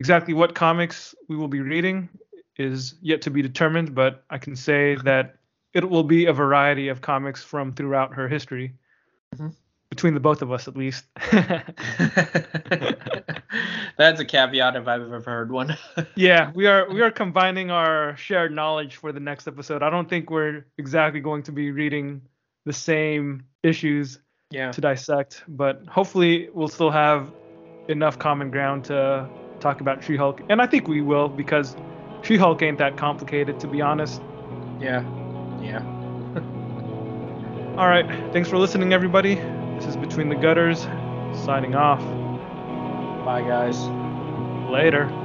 [0.00, 2.08] Exactly what comics we will be reading
[2.56, 5.36] is yet to be determined, but I can say that
[5.74, 8.72] it will be a variety of comics from throughout her history.
[9.34, 9.48] Mm-hmm.
[9.94, 11.04] Between the both of us, at least.
[13.96, 15.76] That's a caveat if I've ever heard one.
[16.16, 19.84] yeah, we are we are combining our shared knowledge for the next episode.
[19.84, 22.22] I don't think we're exactly going to be reading
[22.64, 24.18] the same issues
[24.50, 24.72] yeah.
[24.72, 27.30] to dissect, but hopefully we'll still have
[27.86, 29.28] enough common ground to
[29.60, 31.76] talk about She-Hulk, and I think we will because
[32.22, 34.20] She-Hulk ain't that complicated, to be honest.
[34.80, 35.04] Yeah.
[35.62, 35.84] Yeah.
[37.78, 38.06] All right.
[38.32, 39.40] Thanks for listening, everybody.
[39.76, 40.82] This is Between the Gutters,
[41.44, 42.00] signing off.
[43.24, 43.78] Bye, guys.
[44.70, 45.23] Later.